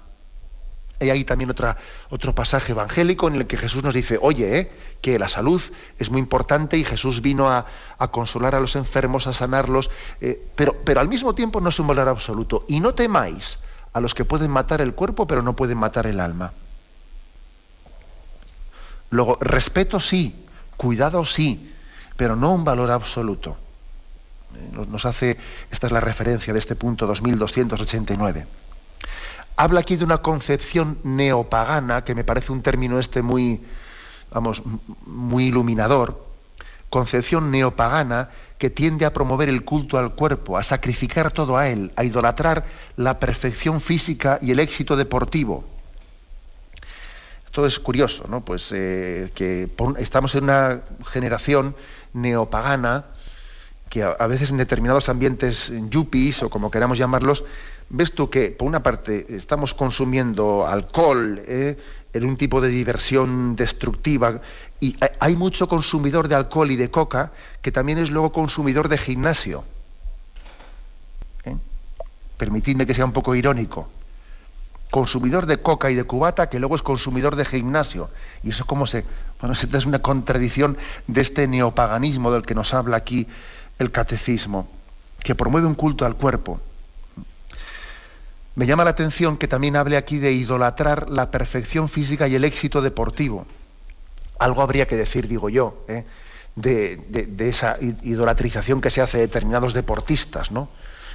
Hay 1.00 1.10
ahí 1.10 1.26
también 1.26 1.50
otra, 1.50 1.78
otro 2.10 2.34
pasaje 2.34 2.72
evangélico 2.72 3.28
en 3.28 3.36
el 3.36 3.48
que 3.48 3.58
Jesús 3.58 3.84
nos 3.84 3.94
dice, 3.94 4.18
oye, 4.22 4.60
eh, 4.60 4.72
que 5.02 5.20
la 5.20 5.28
salud 5.28 5.62
es 6.00 6.10
muy 6.10 6.22
importante 6.22 6.78
y 6.78 6.86
Jesús 6.86 7.22
vino 7.22 7.52
a, 7.52 7.66
consolar 8.12 8.56
a 8.56 8.62
los 8.62 8.78
enfermos, 8.78 9.28
a 9.28 9.34
sanarlos, 9.34 9.90
eh, 10.22 10.42
pero, 10.56 10.78
pero 10.86 11.02
al 11.02 11.10
mismo 11.10 11.36
tiempo 11.36 11.60
no 11.60 11.70
es 11.70 11.80
un 11.80 11.88
valor 11.88 12.08
absoluto. 12.08 12.66
Y 12.70 12.80
no 12.80 12.96
temáis 12.96 13.60
a 13.92 14.00
los 14.00 14.14
que 14.14 14.26
pueden 14.26 14.52
matar 14.52 14.82
el 14.82 14.94
cuerpo, 14.94 15.28
pero 15.28 15.42
no 15.42 15.56
pueden 15.56 15.78
matar 15.78 16.08
el 16.08 16.20
alma. 16.20 16.54
Luego, 19.10 19.38
respeto 19.40 20.00
sí, 20.00 20.46
cuidado 20.78 21.26
sí, 21.26 21.74
pero 22.18 22.36
no 22.36 22.54
un 22.54 22.64
valor 22.64 22.92
absoluto 22.92 23.58
nos 24.88 25.06
hace, 25.06 25.38
esta 25.72 25.88
es 25.88 25.94
la 25.94 26.00
referencia 26.00 26.54
de 26.54 26.60
este 26.60 26.76
punto 26.76 27.08
2289. 27.08 28.48
Habla 29.58 29.80
aquí 29.80 29.96
de 29.96 30.04
una 30.04 30.18
concepción 30.18 31.00
neopagana, 31.04 32.04
que 32.04 32.16
me 32.16 32.24
parece 32.24 32.52
un 32.52 32.62
término 32.62 33.00
este 33.00 33.22
muy, 33.22 33.62
vamos, 34.32 34.64
muy 35.06 35.46
iluminador, 35.46 36.26
concepción 36.90 37.52
neopagana 37.52 38.30
que 38.58 38.70
tiende 38.70 39.06
a 39.06 39.14
promover 39.14 39.50
el 39.50 39.64
culto 39.64 39.98
al 39.98 40.16
cuerpo, 40.16 40.58
a 40.58 40.64
sacrificar 40.64 41.32
todo 41.32 41.58
a 41.58 41.68
él, 41.68 41.92
a 41.96 42.04
idolatrar 42.04 42.66
la 42.96 43.20
perfección 43.20 43.82
física 43.82 44.40
y 44.42 44.52
el 44.52 44.60
éxito 44.60 44.96
deportivo. 44.96 45.66
Esto 47.46 47.66
es 47.66 47.80
curioso, 47.80 48.26
¿no? 48.30 48.44
Pues 48.44 48.72
eh, 48.74 49.32
que 49.34 49.70
estamos 49.98 50.36
en 50.36 50.46
una 50.46 50.82
generación 51.06 51.76
neopagana 52.14 53.06
que 53.90 54.04
a, 54.04 54.28
veces 54.28 54.52
en 54.52 54.58
determinados 54.58 55.10
ambientes 55.10 55.72
yuppies 55.90 56.44
o 56.44 56.50
como 56.50 56.72
queramos 56.72 56.98
llamarlos, 56.98 57.44
ves 57.90 58.14
tú 58.14 58.30
que 58.30 58.52
por 58.52 58.68
una 58.68 58.82
parte 58.82 59.26
estamos 59.30 59.74
consumiendo 59.74 60.68
alcohol 60.68 61.42
¿eh? 61.46 61.78
en 62.14 62.26
un 62.26 62.38
tipo 62.38 62.62
de 62.62 62.70
diversión 62.70 63.56
destructiva 63.56 64.42
y 64.80 64.96
hay 65.20 65.36
mucho 65.36 65.68
consumidor 65.68 66.28
de 66.28 66.36
alcohol 66.36 66.72
y 66.72 66.76
de 66.76 66.90
coca 66.90 67.32
que 67.62 67.72
también 67.72 67.98
es 67.98 68.10
luego 68.10 68.32
consumidor 68.32 68.90
de 68.90 68.98
gimnasio. 68.98 69.64
¿eh? 71.44 71.56
Permitidme 72.38 72.86
que 72.86 72.94
sea 72.94 73.06
un 73.06 73.14
poco 73.14 73.36
irónico. 73.36 73.88
Consumidor 74.92 75.46
de 75.46 75.62
coca 75.62 75.92
y 75.92 75.96
de 75.96 76.04
cubata 76.04 76.50
que 76.50 76.60
luego 76.60 76.76
es 76.76 76.82
consumidor 76.82 77.36
de 77.36 77.46
gimnasio. 77.46 78.10
Y 78.44 78.50
eso 78.50 78.66
como 78.66 78.88
se... 78.88 79.06
Bueno, 79.40 79.56
es 79.74 79.86
una 79.86 80.00
contradicción 80.00 80.78
de 81.08 81.22
este 81.22 81.48
neopaganismo 81.48 82.32
del 82.32 82.44
que 82.44 82.56
nos 82.56 82.74
habla 82.74 82.98
aquí 82.98 83.28
el 83.80 83.92
catecismo, 83.92 84.68
que 85.24 85.36
promueve 85.36 85.68
un 85.68 85.76
culto 85.76 86.06
al 86.06 86.16
cuerpo. 86.16 86.60
Me 88.56 88.66
llama 88.66 88.86
la 88.86 88.92
atención 88.92 89.38
que 89.38 89.48
también 89.48 89.76
hable 89.76 89.98
aquí 89.98 90.18
de 90.18 90.32
idolatrar 90.32 91.10
la 91.10 91.30
perfección 91.30 91.90
física 91.90 92.28
y 92.28 92.36
el 92.36 92.46
éxito 92.46 92.82
deportivo. 92.82 93.46
Algo 94.40 94.62
habría 94.62 94.88
que 94.88 94.96
decir, 94.96 95.28
digo 95.28 95.50
yo, 95.50 95.84
¿eh? 95.88 96.06
de, 96.56 97.28
esa 97.40 97.78
idolatrización 97.80 98.82
que 98.82 98.90
se 98.90 99.02
hace 99.02 99.18
de 99.18 99.28
determinados 99.28 99.74
deportistas, 99.74 100.52
¿no? 100.52 100.70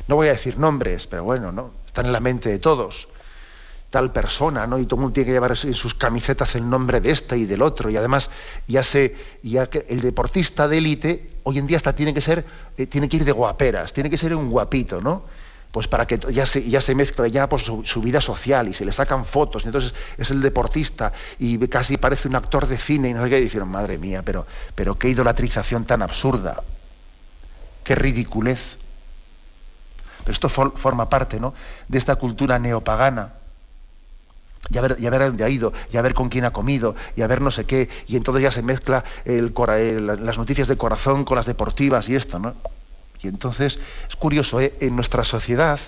No 0.07 0.17
voy 0.17 0.29
a 0.29 0.33
decir 0.33 0.59
nombres, 0.59 1.07
pero 1.07 1.25
bueno, 1.25 1.53
¿no? 1.53 1.73
Están 1.87 2.07
en 2.07 2.13
la 2.13 2.21
mente 2.21 2.51
de 2.51 2.59
todos. 2.59 3.09
Tal 3.91 4.13
persona, 4.13 4.67
¿no? 4.69 4.79
Y 4.79 4.85
todo 4.85 4.97
el 4.97 5.01
mundo 5.03 5.15
tiene 5.15 5.27
que 5.27 5.33
llevar 5.33 5.51
en 5.51 5.75
sus 5.75 5.95
camisetas 5.95 6.55
el 6.55 6.71
nombre 6.71 7.01
de 7.01 7.11
este 7.11 7.37
y 7.37 7.45
del 7.45 7.61
otro. 7.61 7.91
Y 7.91 7.97
además, 7.97 8.31
ya 8.69 8.85
sé, 8.85 9.17
ya 9.43 9.69
que 9.69 9.85
el 9.89 10.01
deportista 10.01 10.69
de 10.69 10.79
élite 10.79 11.31
hoy 11.43 11.59
en 11.59 11.67
día 11.67 11.77
hasta 11.77 11.95
tiene 11.95 12.15
que 12.15 12.21
ser, 12.21 12.45
eh, 12.77 12.87
tiene 12.87 13.09
que 13.09 13.17
ir 13.17 13.25
de 13.25 13.33
guaperas, 13.33 13.93
tiene 13.93 14.09
que 14.09 14.17
ser 14.17 14.35
un 14.35 14.51
guapito, 14.51 15.01
¿no? 15.01 15.25
Pues 15.73 15.87
para 15.87 16.07
que 16.07 16.19
ya 16.33 16.47
se, 16.47 16.69
ya 16.69 16.81
se 16.81 16.95
mezcla 16.95 17.29
ya 17.29 17.49
por 17.49 17.61
su, 17.61 18.03
vida 18.03 18.21
social 18.21 18.69
y 18.69 18.73
se 18.73 18.85
le 18.85 18.93
sacan 18.93 19.25
fotos, 19.25 19.65
y 19.65 19.67
entonces 19.67 19.95
es 20.19 20.31
el 20.31 20.41
deportista 20.41 21.13
y 21.39 21.59
casi 21.69 21.97
parece 21.97 22.27
un 22.27 22.35
actor 22.35 22.67
de 22.67 22.77
cine 22.77 23.09
y 23.11 23.15
no 23.15 23.23
sé 23.23 23.31
qué, 23.31 23.39
y 23.39 23.45
dijeron, 23.45 23.69
madre 23.69 23.97
mía, 23.97 24.23
pero, 24.25 24.47
pero 24.75 24.99
qué 24.99 25.09
idolatrización 25.09 25.85
tan 25.85 26.03
absurda, 26.03 26.63
qué 27.85 27.95
ridiculez. 27.95 28.79
Pero 30.19 30.33
esto 30.33 30.49
forma 30.49 31.09
parte 31.09 31.41
¿no? 31.41 31.55
de 31.89 31.99
esta 31.99 32.17
cultura 32.17 32.59
neopagana 32.59 33.35
ver, 34.69 34.99
ya 35.01 35.11
ver 35.11 35.23
a 35.23 35.27
dónde 35.27 35.45
ha 35.45 35.49
ido, 35.49 35.73
ya 35.91 36.03
ver 36.03 36.15
con 36.15 36.29
quién 36.29 36.45
ha 36.45 36.53
comido, 36.53 36.95
y 37.17 37.23
a 37.23 37.27
ver 37.27 37.41
no 37.41 37.51
sé 37.51 37.65
qué, 37.65 37.89
y 38.07 38.17
entonces 38.17 38.43
ya 38.43 38.51
se 38.51 38.63
mezcla 38.63 39.05
las 39.25 40.39
noticias 40.39 40.69
de 40.69 40.77
corazón 40.77 41.25
con 41.25 41.37
las 41.37 41.47
deportivas 41.47 42.09
y 42.09 42.17
esto, 42.17 42.39
¿no? 42.39 42.55
Y 43.23 43.29
entonces 43.29 43.79
es 44.09 44.17
curioso, 44.17 44.61
¿eh? 44.61 44.75
en 44.81 44.97
nuestra 44.97 45.25
sociedad, 45.25 45.79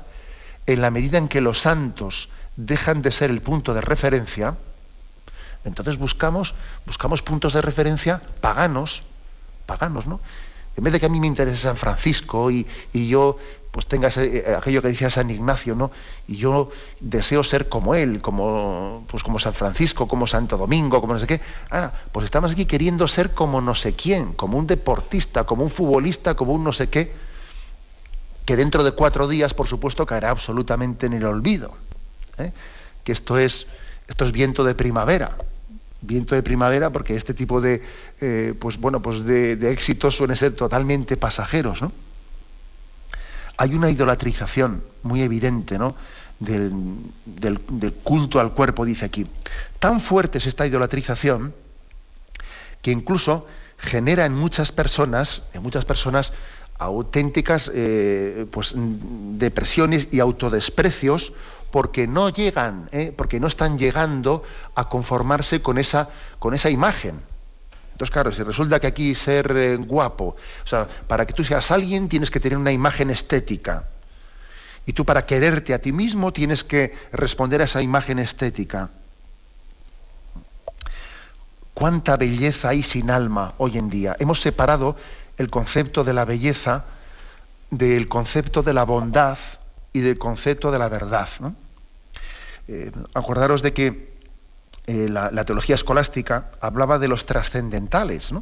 en 0.67 0.81
la 0.83 0.91
medida 0.91 1.19
en 1.19 1.29
que 1.29 1.41
los 1.41 1.61
santos 1.61 2.29
dejan 2.57 3.03
de 3.03 3.11
ser 3.11 3.31
el 3.31 3.41
punto 3.41 3.75
de 3.75 3.81
referencia, 3.81 4.57
entonces 5.65 5.97
buscamos, 5.97 6.55
buscamos 6.87 7.23
puntos 7.23 7.53
de 7.53 7.63
referencia 7.63 8.21
paganos, 8.41 9.05
paganos, 9.67 10.07
¿no? 10.07 10.21
En 10.77 10.85
vez 10.85 10.93
de 10.93 11.01
que 11.01 11.07
a 11.07 11.09
mí 11.09 11.21
me 11.21 11.27
interese 11.27 11.63
San 11.63 11.77
Francisco 11.77 12.51
y, 12.51 12.67
y 12.93 13.09
yo 13.09 13.39
pues 13.73 13.87
tenga 13.87 14.11
eh, 14.17 14.55
aquello 14.57 14.83
que 14.83 14.89
decía 14.89 15.09
San 15.09 15.31
Ignacio, 15.31 15.75
¿no? 15.75 15.91
Y 16.29 16.37
yo 16.37 16.71
deseo 17.01 17.43
ser 17.43 17.71
como 17.71 17.95
él, 17.95 18.21
como, 18.21 19.05
pues 19.11 19.23
como 19.23 19.39
San 19.39 19.55
Francisco, 19.55 20.07
como 20.07 20.27
Santo 20.27 20.59
Domingo, 20.59 21.01
como 21.01 21.15
no 21.15 21.19
sé 21.19 21.27
qué. 21.27 21.41
Ah, 21.71 21.91
pues 22.13 22.25
estamos 22.25 22.53
aquí 22.53 22.67
queriendo 22.67 23.09
ser 23.09 23.33
como 23.33 23.63
no 23.63 23.75
sé 23.75 23.95
quién, 23.95 24.35
como 24.35 24.59
un 24.59 24.67
deportista, 24.67 25.45
como 25.45 25.65
un 25.65 25.71
futbolista, 25.71 26.35
como 26.35 26.53
un 26.53 26.65
no 26.65 26.73
sé 26.73 26.91
qué, 26.91 27.13
que 28.45 28.57
dentro 28.57 28.85
de 28.85 28.93
cuatro 28.93 29.27
días, 29.27 29.55
por 29.55 29.67
supuesto, 29.67 30.05
caerá 30.05 30.29
absolutamente 30.29 31.07
en 31.07 31.15
el 31.15 31.25
olvido. 31.25 31.75
¿eh? 32.37 32.53
Que 33.05 33.13
esto 33.13 33.39
es, 33.39 33.67
esto 34.07 34.27
es 34.27 34.33
viento 34.33 34.65
de 34.65 34.75
primavera. 34.75 35.35
Viento 36.03 36.35
de 36.35 36.43
primavera, 36.43 36.91
porque 36.91 37.15
este 37.15 37.33
tipo 37.33 37.61
de, 37.61 37.81
eh, 38.21 38.55
pues 38.59 38.77
bueno, 38.77 39.01
pues 39.01 39.25
de, 39.25 39.53
éxitos 39.71 40.17
suelen 40.17 40.37
ser 40.37 40.53
totalmente 40.53 41.17
pasajeros, 41.17 41.81
¿no? 41.81 41.93
hay 43.57 43.75
una 43.75 43.91
idolatrización 43.91 44.83
muy 45.05 45.23
evidente 45.23 45.79
¿no? 45.79 45.95
del, 46.41 47.61
culto 48.03 48.41
al 48.41 48.53
cuerpo, 48.53 48.85
dice 48.85 49.05
aquí. 49.05 49.27
Tan 49.79 50.01
fuerte 50.01 50.39
es 50.39 50.47
esta 50.47 50.67
idolatrización 50.67 51.55
que 52.81 52.91
incluso 52.91 53.47
genera 53.79 54.27
en 54.27 54.35
muchas 54.35 54.73
personas, 54.73 55.43
en 55.53 55.63
muchas 55.63 55.85
personas, 55.85 56.33
auténticas 56.79 57.71
eh, 57.73 58.47
pues, 58.51 58.75
depresiones 58.75 60.09
y 60.11 60.19
autodesprecios 60.19 61.33
porque 61.73 62.07
no 62.07 62.29
llegan, 62.29 62.89
¿eh? 62.93 63.13
porque 63.17 63.41
no 63.41 63.49
están 63.49 63.79
llegando 63.79 64.45
a 64.77 64.89
conformarse 64.89 65.63
con 65.63 65.79
esa, 65.79 66.11
con 66.39 66.55
esa 66.55 66.71
imagen. 66.71 67.21
Entonces, 67.93 68.13
claro, 68.13 68.31
si 68.31 68.43
resulta 68.43 68.79
que 68.79 68.87
aquí 68.87 69.15
ser 69.15 69.51
eh, 69.57 69.77
guapo, 69.77 70.37
o 70.37 70.67
sea, 70.67 70.87
para 71.09 71.27
que 71.27 71.33
tú 71.33 71.43
seas 71.43 71.71
alguien 71.71 72.09
tienes 72.09 72.31
que 72.31 72.41
tener 72.41 72.59
una 72.59 72.73
imagen 72.73 73.11
estética. 73.11 73.89
Y 74.87 74.93
tú 74.93 75.05
para 75.05 75.25
quererte 75.27 75.75
a 75.75 75.81
ti 75.81 75.93
mismo 75.93 76.33
tienes 76.33 76.63
que 76.63 76.95
responder 77.13 77.61
a 77.63 77.65
esa 77.65 77.81
imagen 77.81 78.19
estética. 78.19 78.91
¿Cuánta 81.75 82.17
belleza 82.17 82.69
hay 82.69 82.83
sin 82.83 83.11
alma 83.11 83.55
hoy 83.57 83.79
en 83.79 83.89
día? 83.89 84.15
Hemos 84.19 84.41
separado 84.41 84.97
el 85.39 85.49
concepto 85.49 86.05
de 86.05 86.13
la 86.13 86.25
belleza 86.25 86.85
del 87.71 88.09
concepto 88.09 88.63
de 88.63 88.75
la 88.75 88.85
bondad 88.85 89.39
y 89.93 90.01
del 90.01 90.19
concepto 90.19 90.71
de 90.71 90.79
la 90.79 90.89
verdad. 90.89 91.29
Eh, 92.69 92.93
acordaros 93.15 93.63
de 93.63 93.73
que 93.73 94.13
eh, 94.87 95.09
la, 95.09 95.45
teología 95.45 95.75
escolástica 95.75 96.51
hablaba 96.61 96.99
de 96.99 97.09
los 97.09 97.27
trascendentales, 97.27 98.33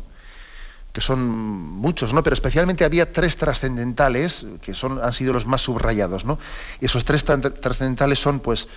que 0.93 1.01
son 1.01 1.29
muchos, 1.29 2.13
¿no? 2.13 2.23
pero 2.23 2.35
especialmente 2.35 2.85
había 2.85 3.13
tres 3.13 3.37
trascendentales 3.37 4.47
que 4.63 4.75
son, 4.75 5.03
han 5.03 5.13
sido 5.13 5.33
los 5.33 5.47
más 5.47 5.63
subrayados. 5.63 6.25
Y 6.81 6.87
esos 6.87 7.05
tres 7.05 7.25
trascendentales 7.25 8.19
son 8.19 8.41
pues, 8.41 8.69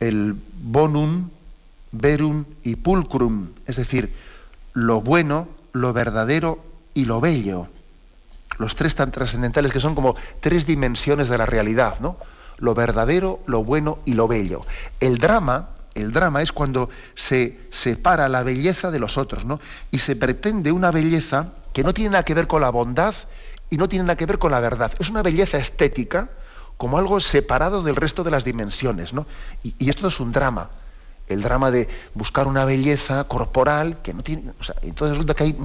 el 0.00 0.36
bonum, 0.60 1.30
verum 1.92 2.44
y 2.62 2.76
pulcrum, 2.76 3.48
es 3.66 3.76
decir, 3.76 4.12
lo 4.74 5.00
bueno, 5.00 5.48
lo 5.72 5.92
verdadero 5.92 6.62
y 6.94 7.04
lo 7.04 7.20
bello. 7.20 7.68
Los 8.58 8.74
tres 8.74 8.94
tan 8.94 9.12
trascendentales 9.12 9.72
que 9.72 9.80
son 9.80 9.94
como 9.94 10.16
tres 10.40 10.66
dimensiones 10.66 11.28
de 11.28 11.38
la 11.38 11.46
realidad. 11.46 11.98
Lo 12.58 12.74
verdadero, 12.74 13.40
lo 13.46 13.64
bueno 13.64 13.98
y 14.04 14.14
lo 14.14 14.28
bello. 14.28 14.66
El 15.00 15.18
drama 15.18 15.70
el 15.94 16.12
drama 16.12 16.42
es 16.42 16.52
cuando 16.52 16.90
se 17.14 17.58
separa 17.70 18.28
la 18.28 18.42
belleza 18.42 18.90
de 18.90 18.98
los 18.98 19.18
otros, 19.18 19.44
¿no? 19.44 19.60
Y 19.90 19.98
se 19.98 20.16
pretende 20.16 20.72
una 20.72 20.90
belleza 20.90 21.48
que 21.72 21.82
no 21.82 21.92
tiene 21.92 22.10
nada 22.10 22.24
que 22.24 22.34
ver 22.34 22.46
con 22.46 22.60
la 22.60 22.70
bondad 22.70 23.14
y 23.70 23.76
no 23.76 23.88
tiene 23.88 24.04
nada 24.04 24.16
que 24.16 24.26
ver 24.26 24.38
con 24.38 24.52
la 24.52 24.60
verdad. 24.60 24.92
Es 24.98 25.10
una 25.10 25.22
belleza 25.22 25.58
estética 25.58 26.30
como 26.76 26.98
algo 26.98 27.18
separado 27.20 27.82
del 27.82 27.96
resto 27.96 28.22
de 28.22 28.30
las 28.30 28.44
dimensiones, 28.44 29.12
¿no? 29.12 29.26
Y, 29.62 29.88
esto 29.88 30.08
es 30.08 30.20
un 30.20 30.32
drama. 30.32 30.70
El 31.26 31.42
drama 31.42 31.70
de 31.70 31.88
buscar 32.14 32.46
una 32.46 32.64
belleza 32.64 33.24
corporal 33.24 34.00
que 34.02 34.14
no 34.14 34.22
tiene. 34.22 34.52
entonces 34.82 35.10
resulta 35.10 35.34
que 35.34 35.44
hay, 35.44 35.58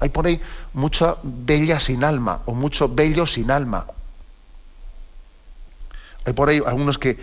hay 0.00 0.08
por 0.08 0.26
ahí 0.26 0.40
mucha 0.72 1.16
bella 1.22 1.78
sin 1.80 2.04
alma 2.04 2.42
o 2.46 2.54
mucho 2.54 2.88
bello 2.88 3.26
sin 3.26 3.50
alma. 3.50 3.86
Hay 6.24 6.34
por 6.34 6.50
ahí 6.50 6.60
algunos 6.64 6.98
que, 6.98 7.18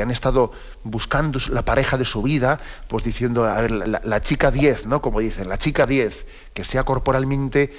han 0.00 0.10
estado 0.10 0.52
buscando 0.82 1.38
la 1.50 1.62
pareja 1.62 1.98
de 1.98 2.04
su 2.04 2.22
vida, 2.22 2.58
pues 2.88 3.04
diciendo, 3.04 3.46
a 3.46 3.60
ver, 3.60 3.70
la, 3.70 4.20
chica 4.22 4.50
10, 4.50 4.86
¿no? 4.86 5.02
Como 5.02 5.20
dicen, 5.20 5.48
la 5.48 5.58
chica 5.58 5.86
10, 5.86 6.26
que 6.54 6.64
sea 6.64 6.84
corporalmente, 6.84 7.72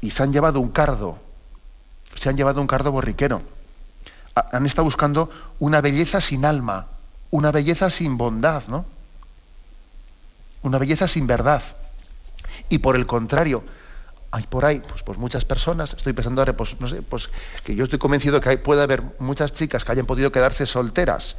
y 0.00 0.10
se 0.10 0.22
han 0.22 0.32
llevado 0.32 0.60
un 0.60 0.70
cardo, 0.70 1.18
se 2.14 2.28
han 2.28 2.36
llevado 2.36 2.60
un 2.60 2.66
cardo 2.66 2.92
borriquero. 2.92 3.42
Han 4.34 4.66
estado 4.66 4.84
buscando 4.84 5.30
una 5.58 5.80
belleza 5.80 6.20
sin 6.20 6.44
alma, 6.44 6.86
una 7.30 7.50
belleza 7.50 7.90
sin 7.90 8.16
bondad, 8.16 8.62
¿no? 8.68 8.86
Una 10.62 10.78
belleza 10.78 11.08
sin 11.08 11.26
verdad. 11.26 11.62
Y 12.68 12.78
por 12.78 12.94
el 12.94 13.06
contrario, 13.06 13.64
hay 14.32 14.44
por 14.44 14.64
ahí 14.64 14.80
pues, 14.80 15.02
pues 15.02 15.18
muchas 15.18 15.44
personas, 15.44 15.94
estoy 15.94 16.14
pensando 16.14 16.40
ahora, 16.40 16.56
pues 16.56 16.80
no 16.80 16.88
sé, 16.88 17.02
pues 17.02 17.30
que 17.62 17.76
yo 17.76 17.84
estoy 17.84 17.98
convencido 17.98 18.40
que 18.40 18.56
puede 18.58 18.82
haber 18.82 19.02
muchas 19.18 19.52
chicas 19.52 19.84
que 19.84 19.92
hayan 19.92 20.06
podido 20.06 20.32
quedarse 20.32 20.66
solteras 20.66 21.36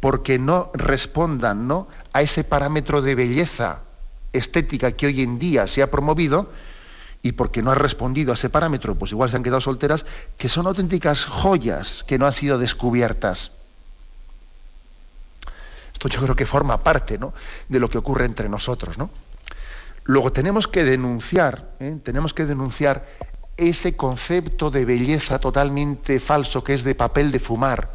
porque 0.00 0.38
no 0.38 0.70
respondan 0.74 1.66
¿no? 1.66 1.88
a 2.12 2.20
ese 2.20 2.44
parámetro 2.44 3.00
de 3.00 3.14
belleza 3.14 3.80
estética 4.34 4.92
que 4.92 5.06
hoy 5.06 5.22
en 5.22 5.38
día 5.38 5.66
se 5.66 5.82
ha 5.82 5.90
promovido 5.90 6.50
y 7.22 7.32
porque 7.32 7.62
no 7.62 7.72
han 7.72 7.78
respondido 7.78 8.32
a 8.32 8.34
ese 8.34 8.50
parámetro, 8.50 8.94
pues 8.94 9.12
igual 9.12 9.30
se 9.30 9.36
han 9.36 9.42
quedado 9.42 9.62
solteras, 9.62 10.04
que 10.36 10.50
son 10.50 10.66
auténticas 10.66 11.24
joyas 11.24 12.04
que 12.06 12.18
no 12.18 12.26
han 12.26 12.32
sido 12.32 12.58
descubiertas. 12.58 13.52
Esto 15.94 16.08
yo 16.08 16.20
creo 16.20 16.36
que 16.36 16.44
forma 16.44 16.84
parte 16.84 17.16
¿no? 17.16 17.32
de 17.70 17.80
lo 17.80 17.88
que 17.88 17.96
ocurre 17.96 18.26
entre 18.26 18.50
nosotros, 18.50 18.98
¿no? 18.98 19.08
Luego 20.06 20.32
tenemos 20.32 20.68
que 20.68 20.84
denunciar, 20.84 21.72
¿eh? 21.80 21.98
tenemos 22.02 22.32
que 22.32 22.46
denunciar 22.46 23.06
ese 23.56 23.96
concepto 23.96 24.70
de 24.70 24.84
belleza 24.84 25.38
totalmente 25.38 26.20
falso 26.20 26.62
que 26.62 26.74
es 26.74 26.84
de 26.84 26.94
papel 26.94 27.32
de 27.32 27.40
fumar. 27.40 27.90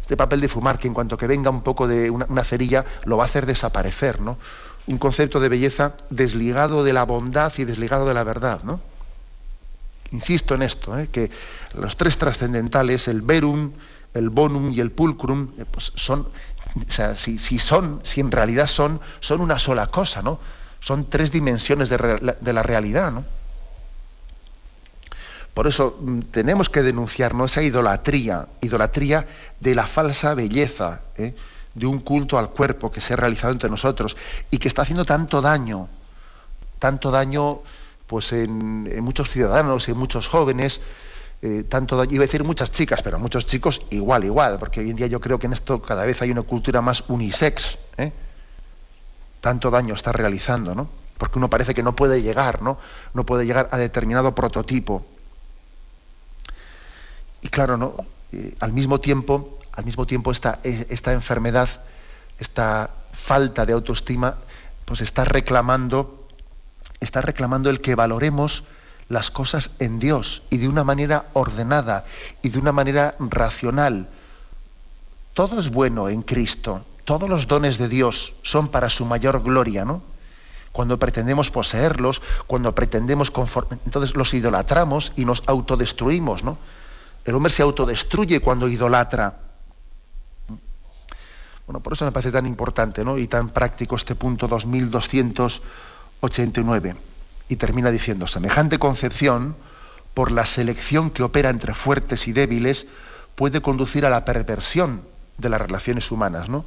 Este 0.00 0.16
papel 0.16 0.40
de 0.40 0.48
fumar 0.48 0.78
que 0.78 0.88
en 0.88 0.94
cuanto 0.94 1.16
que 1.16 1.26
venga 1.26 1.50
un 1.50 1.62
poco 1.62 1.88
de 1.88 2.10
una, 2.10 2.44
cerilla 2.44 2.84
lo 3.04 3.16
va 3.16 3.24
a 3.24 3.26
hacer 3.26 3.46
desaparecer, 3.46 4.20
¿no? 4.20 4.38
Un 4.86 4.98
concepto 4.98 5.40
de 5.40 5.48
belleza 5.48 5.94
desligado 6.10 6.84
de 6.84 6.92
la 6.92 7.04
bondad 7.04 7.52
y 7.56 7.64
desligado 7.64 8.06
de 8.06 8.14
la 8.14 8.22
verdad, 8.22 8.62
¿no? 8.64 8.80
Insisto 10.12 10.54
en 10.54 10.62
esto, 10.62 10.98
¿eh? 10.98 11.08
que 11.10 11.30
los 11.74 11.96
tres 11.96 12.18
trascendentales, 12.18 13.08
el 13.08 13.22
verum, 13.22 13.72
el 14.12 14.30
bonum 14.30 14.72
y 14.72 14.80
el 14.80 14.92
pulcrum, 14.92 15.48
eh, 15.58 15.64
pues 15.70 15.92
son, 15.96 16.28
o 16.76 16.90
sea, 16.92 17.16
si, 17.16 17.38
son, 17.38 18.00
si 18.04 18.20
en 18.20 18.30
realidad 18.30 18.66
son, 18.66 19.00
son 19.20 19.40
una 19.40 19.58
sola 19.58 19.88
cosa, 19.88 20.22
¿no? 20.22 20.38
Son 20.84 21.08
tres 21.08 21.32
dimensiones 21.32 21.88
de, 21.88 22.52
la 22.52 22.62
realidad, 22.62 23.10
¿no? 23.10 23.24
Por 25.54 25.66
eso 25.66 25.96
mm, 25.98 26.20
tenemos 26.30 26.68
que 26.68 26.82
denunciar 26.82 27.32
esa 27.42 27.62
idolatría, 27.62 28.48
idolatría 28.60 29.26
de 29.60 29.74
la 29.74 29.86
falsa 29.86 30.34
belleza, 30.34 31.00
¿eh? 31.16 31.34
de 31.74 31.86
un 31.86 32.00
culto 32.00 32.38
al 32.38 32.50
cuerpo 32.50 32.92
que 32.92 33.00
se 33.00 33.14
ha 33.14 33.16
realizado 33.16 33.54
entre 33.54 33.70
nosotros 33.70 34.14
y 34.50 34.58
que 34.58 34.68
está 34.68 34.82
haciendo 34.82 35.06
tanto 35.06 35.40
daño, 35.40 35.88
tanto 36.78 37.10
daño 37.10 37.60
pues 38.06 38.34
en, 38.34 39.02
muchos 39.02 39.30
ciudadanos, 39.30 39.88
en 39.88 39.96
muchos 39.96 40.28
jóvenes, 40.28 40.82
eh, 41.40 41.64
tanto 41.66 41.96
daño, 41.96 42.12
iba 42.12 42.24
a 42.24 42.26
decir 42.26 42.44
muchas 42.44 42.70
chicas, 42.70 43.00
pero 43.02 43.18
muchos 43.18 43.46
chicos 43.46 43.80
igual, 43.88 44.24
igual, 44.24 44.58
porque 44.58 44.80
hoy 44.80 44.90
en 44.90 44.96
día 44.96 45.06
yo 45.06 45.18
creo 45.18 45.38
que 45.38 45.46
en 45.46 45.54
esto 45.54 45.80
cada 45.80 46.04
vez 46.04 46.20
hay 46.20 46.30
una 46.30 46.42
cultura 46.42 46.82
más 46.82 47.04
unisex, 47.08 47.78
¿eh? 47.96 48.12
Tanto 49.44 49.70
daño 49.70 49.92
está 49.92 50.10
realizando, 50.10 50.74
¿no? 50.74 50.88
Porque 51.18 51.36
uno 51.36 51.50
parece 51.50 51.74
que 51.74 51.82
no 51.82 51.94
puede 51.94 52.22
llegar, 52.22 52.62
¿no? 52.62 52.78
No 53.12 53.26
puede 53.26 53.44
llegar 53.44 53.68
a 53.72 53.76
determinado 53.76 54.34
prototipo. 54.34 55.04
Y 57.42 57.48
claro, 57.48 57.76
¿no? 57.76 57.94
Al 58.60 58.72
mismo 58.72 59.00
tiempo, 59.00 59.58
al 59.72 59.84
mismo 59.84 60.06
tiempo 60.06 60.32
esta, 60.32 60.60
eh, 60.64 60.86
esta 60.88 61.12
enfermedad, 61.12 61.68
esta 62.38 62.88
falta 63.12 63.66
de 63.66 63.74
autoestima, 63.74 64.36
pues 64.86 65.02
está 65.02 65.26
reclamando, 65.26 66.26
está 67.00 67.20
reclamando 67.20 67.68
el 67.68 67.82
que 67.82 67.94
valoremos 67.94 68.64
las 69.10 69.30
cosas 69.30 69.72
en 69.78 69.98
Dios 69.98 70.42
y 70.48 70.56
de 70.56 70.68
una 70.68 70.84
manera 70.84 71.26
ordenada 71.34 72.06
y 72.40 72.48
de 72.48 72.58
una 72.58 72.72
manera 72.72 73.14
racional. 73.18 74.08
Todo 75.34 75.60
es 75.60 75.68
bueno 75.68 76.08
en 76.08 76.22
Cristo, 76.22 76.86
todos 77.04 77.28
los 77.28 77.46
dones 77.46 77.78
de 77.78 77.88
Dios 77.88 78.34
son 78.42 78.68
para 78.68 78.88
su 78.88 79.04
mayor 79.04 79.42
gloria, 79.42 79.84
¿no? 79.84 80.02
Cuando 80.72 80.98
pretendemos 80.98 81.50
poseerlos, 81.50 82.20
cuando 82.46 82.74
pretendemos 82.74 83.30
conformar, 83.30 83.78
entonces 83.84 84.16
los 84.16 84.34
idolatramos 84.34 85.12
y 85.16 85.24
nos 85.24 85.42
autodestruimos, 85.46 86.42
¿no? 86.42 86.58
El 87.24 87.34
hombre 87.34 87.52
se 87.52 87.62
autodestruye 87.62 88.40
cuando 88.40 88.68
idolatra. 88.68 89.38
Bueno, 91.66 91.80
por 91.80 91.94
eso 91.94 92.04
me 92.04 92.12
parece 92.12 92.30
tan 92.30 92.44
importante 92.46 93.02
¿no? 93.04 93.16
y 93.16 93.26
tan 93.26 93.48
práctico 93.48 93.96
este 93.96 94.14
punto 94.14 94.46
2289. 94.46 96.94
Y 97.48 97.56
termina 97.56 97.90
diciendo, 97.90 98.26
semejante 98.26 98.78
concepción, 98.78 99.56
por 100.12 100.32
la 100.32 100.44
selección 100.44 101.08
que 101.10 101.22
opera 101.22 101.48
entre 101.50 101.72
fuertes 101.72 102.28
y 102.28 102.32
débiles, 102.32 102.86
puede 103.34 103.62
conducir 103.62 104.04
a 104.06 104.10
la 104.10 104.26
perversión 104.26 105.02
de 105.38 105.48
las 105.48 105.58
relaciones 105.60 106.10
humanas. 106.10 106.50
¿no? 106.50 106.64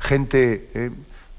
Gente 0.00 0.70
eh, 0.74 0.90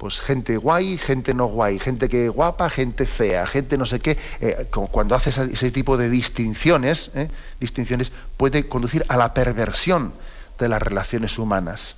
pues 0.02 0.20
gente 0.20 0.58
guay, 0.58 0.98
gente 0.98 1.36
no 1.36 1.46
guay, 1.46 1.78
gente 1.78 2.10
que 2.10 2.28
guapa, 2.28 2.72
gente 2.72 3.06
fea, 3.06 3.46
gente 3.46 3.78
no 3.78 3.86
sé 3.86 4.00
qué. 4.00 4.18
Eh, 4.40 4.66
cuando 4.72 5.14
hace 5.14 5.30
ese, 5.30 5.70
tipo 5.70 5.96
de 5.96 6.10
distinciones, 6.10 7.12
eh, 7.14 7.30
distinciones, 7.60 8.12
puede 8.36 8.68
conducir 8.68 9.06
a 9.10 9.18
la 9.18 9.36
perversión 9.36 10.16
de 10.58 10.70
las 10.70 10.82
relaciones 10.82 11.38
humanas. 11.38 11.98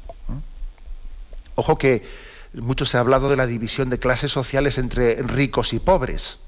Ojo 1.56 1.78
que 1.78 2.06
mucho 2.56 2.84
se 2.84 2.98
ha 2.98 3.00
hablado 3.00 3.30
de 3.30 3.38
la 3.38 3.48
división 3.48 3.90
de 3.90 4.00
clases 4.00 4.34
sociales 4.34 4.78
entre 4.78 5.24
ricos 5.24 5.72
y 5.72 5.80
pobres 5.80 6.40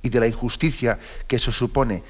y 0.00 0.08
de 0.08 0.18
la 0.18 0.28
injusticia 0.28 0.98
que 1.26 1.36
eso 1.36 1.52
supone. 1.52 2.02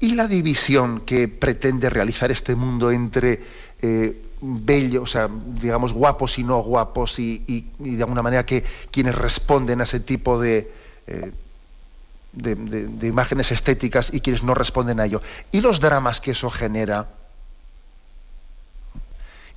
Y 0.00 0.14
la 0.14 0.28
división 0.28 1.02
que 1.02 1.28
pretende 1.28 1.90
realizar 1.90 2.30
este 2.30 2.54
mundo 2.54 2.90
entre 2.90 3.42
bellos, 4.42 5.02
o 5.02 5.06
sea, 5.06 5.30
digamos, 5.30 5.92
guapos 5.92 6.38
y 6.38 6.42
no 6.42 6.58
guapos, 6.58 7.18
y, 7.18 7.68
de 7.78 8.02
alguna 8.02 8.22
manera 8.22 8.44
que 8.44 8.64
quienes 8.90 9.14
responden 9.14 9.80
a 9.80 9.84
ese 9.84 10.00
tipo 10.00 10.40
de, 10.40 10.72
eh, 11.06 11.32
de, 12.32 13.06
imágenes 13.06 13.52
estéticas 13.52 14.12
y 14.12 14.20
quienes 14.20 14.42
no 14.42 14.54
responden 14.54 14.98
a 14.98 15.06
ello. 15.06 15.22
Y 15.52 15.60
los 15.60 15.80
dramas 15.80 16.20
que 16.20 16.32
eso 16.32 16.50
genera, 16.50 17.08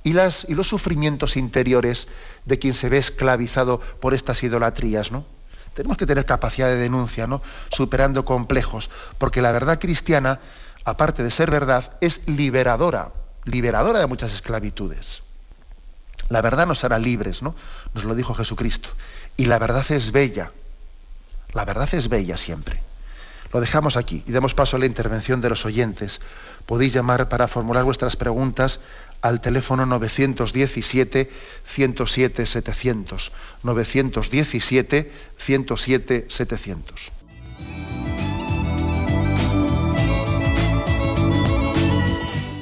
y, 0.04 0.12
las, 0.12 0.46
y 0.48 0.54
los 0.54 0.68
sufrimientos 0.68 1.36
interiores 1.36 2.06
de 2.44 2.60
quien 2.60 2.72
se 2.72 2.88
ve 2.88 2.98
esclavizado 2.98 3.80
por 3.80 4.14
estas 4.14 4.42
idolatrías, 4.44 5.10
¿no? 5.10 5.26
Tenemos 5.74 5.96
que 5.96 6.06
tener 6.06 6.24
capacidad 6.24 6.68
de 6.68 6.76
denuncia, 6.76 7.26
¿no? 7.26 7.42
Superando 7.70 8.24
complejos, 8.24 8.88
porque 9.18 9.42
la 9.42 9.50
verdad 9.50 9.80
cristiana, 9.80 10.38
aparte 10.84 11.24
de 11.24 11.32
ser 11.32 11.50
verdad, 11.50 11.98
es 12.00 12.26
liberadora 12.28 13.10
liberadora 13.46 14.00
de 14.00 14.06
muchas 14.06 14.34
esclavitudes. 14.34 15.22
La 16.28 16.42
verdad 16.42 16.66
nos 16.66 16.84
hará 16.84 16.98
libres, 16.98 17.42
¿no? 17.42 17.54
Nos 17.94 18.04
lo 18.04 18.14
dijo 18.14 18.34
Jesucristo. 18.34 18.90
Y 19.36 19.46
la 19.46 19.58
verdad 19.58 19.84
es 19.90 20.12
bella. 20.12 20.52
La 21.54 21.64
verdad 21.64 21.88
es 21.94 22.08
bella 22.08 22.36
siempre. 22.36 22.82
Lo 23.52 23.60
dejamos 23.60 23.96
aquí 23.96 24.24
y 24.26 24.32
damos 24.32 24.54
paso 24.54 24.76
a 24.76 24.80
la 24.80 24.86
intervención 24.86 25.40
de 25.40 25.48
los 25.48 25.64
oyentes. 25.64 26.20
Podéis 26.66 26.92
llamar 26.92 27.28
para 27.28 27.48
formular 27.48 27.84
vuestras 27.84 28.16
preguntas 28.16 28.80
al 29.22 29.40
teléfono 29.40 29.86
917 29.86 31.30
107 31.64 32.46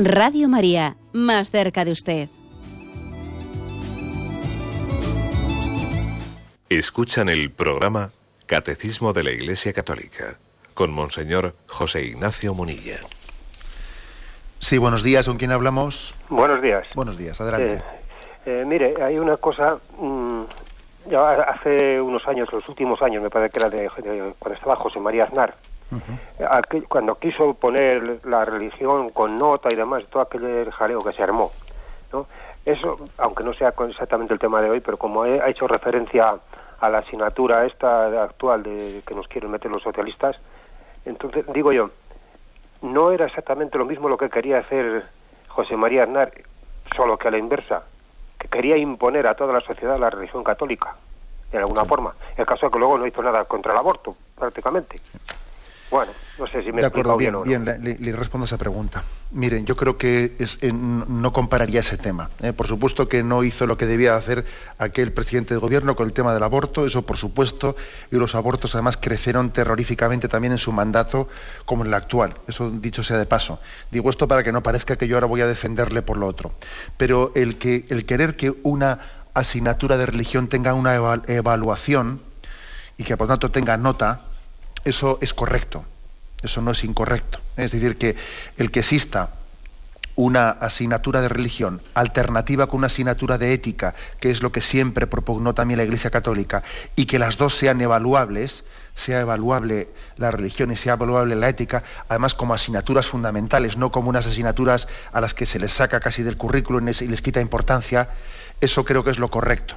Radio 0.00 0.48
María, 0.48 0.94
más 1.12 1.50
cerca 1.50 1.84
de 1.84 1.90
usted. 1.90 2.28
Escuchan 6.68 7.28
el 7.28 7.50
programa 7.50 8.10
Catecismo 8.46 9.12
de 9.12 9.24
la 9.24 9.32
Iglesia 9.32 9.72
Católica 9.72 10.38
con 10.72 10.92
Monseñor 10.92 11.54
José 11.66 12.04
Ignacio 12.04 12.54
Munilla. 12.54 12.98
Sí, 14.60 14.78
buenos 14.78 15.02
días. 15.02 15.26
¿Con 15.26 15.36
quién 15.36 15.50
hablamos? 15.50 16.14
Buenos 16.28 16.62
días. 16.62 16.86
Buenos 16.94 17.18
días, 17.18 17.40
adelante. 17.40 17.82
Eh, 18.46 18.62
mire, 18.64 18.94
hay 19.02 19.18
una 19.18 19.36
cosa. 19.36 19.78
Mm, 19.98 20.42
ya 21.10 21.30
hace 21.30 22.00
unos 22.00 22.24
años, 22.28 22.48
los 22.52 22.68
últimos 22.68 23.02
años, 23.02 23.20
me 23.20 23.30
parece 23.30 23.50
que 23.50 23.58
era 23.58 23.68
de, 23.68 23.90
cuando 24.38 24.54
estaba 24.54 24.76
José 24.76 25.00
María 25.00 25.24
Aznar, 25.24 25.56
cuando 26.88 27.18
quiso 27.18 27.54
poner 27.54 28.20
la 28.24 28.44
religión 28.44 29.10
con 29.10 29.38
nota 29.38 29.68
y 29.72 29.76
demás, 29.76 30.04
todo 30.10 30.22
aquel 30.22 30.70
jaleo 30.70 31.00
que 31.00 31.12
se 31.12 31.22
armó. 31.22 31.50
¿no? 32.12 32.26
Eso, 32.64 32.98
aunque 33.16 33.44
no 33.44 33.52
sea 33.52 33.72
exactamente 33.88 34.34
el 34.34 34.40
tema 34.40 34.60
de 34.60 34.70
hoy, 34.70 34.80
pero 34.80 34.98
como 34.98 35.24
he, 35.24 35.40
ha 35.40 35.48
hecho 35.48 35.66
referencia 35.66 36.36
a 36.80 36.88
la 36.90 36.98
asignatura 36.98 37.64
esta 37.64 38.22
actual 38.22 38.62
de 38.62 39.02
que 39.06 39.14
nos 39.14 39.26
quieren 39.28 39.50
meter 39.50 39.70
los 39.70 39.82
socialistas, 39.82 40.36
entonces 41.04 41.50
digo 41.52 41.72
yo, 41.72 41.90
no 42.82 43.10
era 43.10 43.26
exactamente 43.26 43.78
lo 43.78 43.84
mismo 43.84 44.08
lo 44.08 44.18
que 44.18 44.28
quería 44.28 44.58
hacer 44.58 45.06
José 45.48 45.76
María 45.76 46.04
Aznar 46.04 46.32
solo 46.94 47.18
que 47.18 47.28
a 47.28 47.30
la 47.30 47.38
inversa, 47.38 47.82
que 48.38 48.48
quería 48.48 48.76
imponer 48.76 49.26
a 49.26 49.34
toda 49.34 49.52
la 49.52 49.60
sociedad 49.60 49.98
la 49.98 50.10
religión 50.10 50.44
católica, 50.44 50.94
de 51.50 51.58
alguna 51.58 51.84
forma. 51.84 52.14
El 52.36 52.46
caso 52.46 52.66
es 52.66 52.72
que 52.72 52.78
luego 52.78 52.98
no 52.98 53.06
hizo 53.06 53.22
nada 53.22 53.44
contra 53.44 53.72
el 53.72 53.78
aborto, 53.78 54.14
prácticamente. 54.36 55.00
Bueno, 55.90 56.12
no 56.38 56.46
sé 56.46 56.62
si 56.62 56.70
me 56.70 56.82
de 56.82 56.86
acuerdo, 56.86 57.16
bien, 57.16 57.42
bien, 57.44 57.64
bien 57.64 57.96
le, 57.98 58.12
respondo 58.12 58.44
a 58.44 58.46
esa 58.46 58.58
pregunta. 58.58 59.02
Miren, 59.30 59.64
yo 59.64 59.74
creo 59.74 59.96
que 59.96 60.36
es, 60.38 60.58
eh, 60.60 60.70
no 60.72 61.32
compararía 61.32 61.80
ese 61.80 61.96
tema. 61.96 62.28
¿eh? 62.42 62.52
Por 62.52 62.66
supuesto 62.66 63.08
que 63.08 63.22
no 63.22 63.42
hizo 63.42 63.66
lo 63.66 63.78
que 63.78 63.86
debía 63.86 64.14
hacer 64.14 64.44
aquel 64.76 65.12
presidente 65.12 65.54
de 65.54 65.60
gobierno 65.60 65.96
con 65.96 66.06
el 66.06 66.12
tema 66.12 66.34
del 66.34 66.42
aborto, 66.42 66.84
eso 66.84 67.06
por 67.06 67.16
supuesto, 67.16 67.74
y 68.10 68.16
los 68.16 68.34
abortos 68.34 68.74
además 68.74 68.98
crecieron 68.98 69.50
terroríficamente 69.50 70.28
también 70.28 70.52
en 70.52 70.58
su 70.58 70.72
mandato 70.72 71.28
como 71.64 71.84
en 71.84 71.88
el 71.88 71.94
actual. 71.94 72.34
Eso 72.46 72.70
dicho 72.70 73.02
sea 73.02 73.16
de 73.16 73.26
paso. 73.26 73.58
Digo 73.90 74.10
esto 74.10 74.28
para 74.28 74.42
que 74.42 74.52
no 74.52 74.62
parezca 74.62 74.96
que 74.96 75.08
yo 75.08 75.16
ahora 75.16 75.26
voy 75.26 75.40
a 75.40 75.46
defenderle 75.46 76.02
por 76.02 76.18
lo 76.18 76.26
otro. 76.26 76.52
Pero 76.98 77.32
el, 77.34 77.56
que, 77.56 77.86
el 77.88 78.04
querer 78.04 78.36
que 78.36 78.54
una 78.62 78.98
asignatura 79.32 79.96
de 79.96 80.04
religión 80.04 80.48
tenga 80.48 80.74
una 80.74 80.94
evaluación 81.26 82.20
y 82.98 83.04
que 83.04 83.16
por 83.16 83.28
tanto 83.28 83.50
tenga 83.50 83.76
nota, 83.76 84.27
eso 84.84 85.18
es 85.20 85.34
correcto, 85.34 85.84
eso 86.42 86.60
no 86.60 86.72
es 86.72 86.84
incorrecto. 86.84 87.40
Es 87.56 87.72
decir, 87.72 87.98
que 87.98 88.16
el 88.56 88.70
que 88.70 88.80
exista 88.80 89.30
una 90.18 90.50
asignatura 90.50 91.20
de 91.20 91.28
religión 91.28 91.80
alternativa 91.94 92.66
con 92.66 92.78
una 92.78 92.88
asignatura 92.88 93.38
de 93.38 93.52
ética, 93.52 93.94
que 94.18 94.30
es 94.30 94.42
lo 94.42 94.50
que 94.50 94.60
siempre 94.60 95.06
propugnó 95.06 95.54
también 95.54 95.78
la 95.78 95.84
Iglesia 95.84 96.10
Católica, 96.10 96.64
y 96.96 97.06
que 97.06 97.20
las 97.20 97.38
dos 97.38 97.54
sean 97.54 97.80
evaluables, 97.80 98.64
sea 98.96 99.20
evaluable 99.20 99.90
la 100.16 100.32
religión 100.32 100.72
y 100.72 100.76
sea 100.76 100.94
evaluable 100.94 101.36
la 101.36 101.48
ética, 101.48 101.84
además 102.08 102.34
como 102.34 102.52
asignaturas 102.52 103.06
fundamentales, 103.06 103.76
no 103.76 103.92
como 103.92 104.10
unas 104.10 104.26
asignaturas 104.26 104.88
a 105.12 105.20
las 105.20 105.34
que 105.34 105.46
se 105.46 105.60
les 105.60 105.72
saca 105.72 106.00
casi 106.00 106.24
del 106.24 106.36
currículum 106.36 106.88
y 106.88 107.06
les 107.06 107.22
quita 107.22 107.40
importancia, 107.40 108.10
eso 108.60 108.84
creo 108.84 109.04
que 109.04 109.10
es 109.10 109.20
lo 109.20 109.30
correcto. 109.30 109.76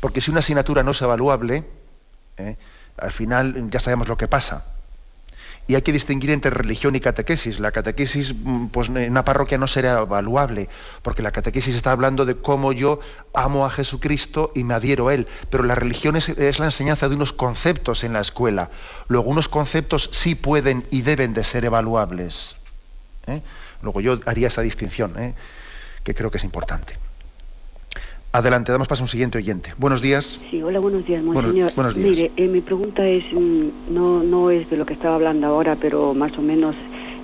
Porque 0.00 0.22
si 0.22 0.30
una 0.30 0.40
asignatura 0.40 0.82
no 0.82 0.92
es 0.92 1.02
evaluable, 1.02 1.64
¿eh? 2.38 2.56
Al 2.98 3.12
final 3.12 3.70
ya 3.70 3.80
sabemos 3.80 4.08
lo 4.08 4.16
que 4.16 4.28
pasa. 4.28 4.64
Y 5.68 5.76
hay 5.76 5.82
que 5.82 5.92
distinguir 5.92 6.30
entre 6.30 6.50
religión 6.50 6.96
y 6.96 7.00
catequesis. 7.00 7.60
La 7.60 7.70
catequesis, 7.70 8.34
mm, 8.34 8.66
pues 8.66 8.88
en 8.88 9.10
una 9.10 9.24
parroquia 9.24 9.58
no 9.58 9.68
será 9.68 10.00
evaluable, 10.00 10.68
porque 11.02 11.22
la 11.22 11.30
catequesis 11.30 11.76
está 11.76 11.92
hablando 11.92 12.24
de 12.24 12.36
cómo 12.36 12.72
yo 12.72 12.98
amo 13.32 13.64
a 13.64 13.70
Jesucristo 13.70 14.50
y 14.56 14.64
me 14.64 14.74
adhiero 14.74 15.08
a 15.08 15.14
Él. 15.14 15.28
Pero 15.50 15.62
la 15.62 15.76
religión 15.76 16.16
es, 16.16 16.58
la 16.58 16.64
enseñanza 16.64 17.08
de 17.08 17.14
unos 17.14 17.32
conceptos 17.32 18.02
en 18.02 18.12
la 18.12 18.20
escuela. 18.20 18.70
Luego, 19.06 19.30
unos 19.30 19.48
conceptos 19.48 20.10
sí 20.12 20.34
pueden 20.34 20.84
y 20.90 21.02
deben 21.02 21.32
de 21.32 21.44
ser 21.44 21.64
evaluables. 21.64 22.56
¿eh? 23.28 23.40
Luego 23.82 24.00
yo 24.00 24.18
haría 24.26 24.48
esa 24.48 24.62
distinción, 24.62 25.16
¿eh? 25.18 25.34
que 26.02 26.14
creo 26.14 26.30
que 26.30 26.38
es 26.38 26.44
importante. 26.44 26.96
Adelante, 28.34 28.72
damos 28.72 28.88
paso 28.88 29.02
a 29.02 29.04
un 29.04 29.08
siguiente 29.08 29.36
oyente. 29.36 29.74
Buenos 29.76 30.00
días. 30.00 30.40
Sí, 30.48 30.62
hola, 30.62 30.80
buenos 30.80 31.04
días, 31.04 31.22
monseñor. 31.22 31.70
Buenos, 31.76 31.94
días. 31.94 32.16
Mire, 32.16 32.32
eh, 32.34 32.48
mi 32.48 32.62
pregunta 32.62 33.06
es, 33.06 33.24
mm, 33.30 33.92
no, 33.92 34.22
no 34.22 34.50
es 34.50 34.70
de 34.70 34.78
lo 34.78 34.86
que 34.86 34.94
estaba 34.94 35.16
hablando 35.16 35.46
ahora, 35.46 35.76
pero 35.76 36.14
más 36.14 36.38
o 36.38 36.40
menos 36.40 36.74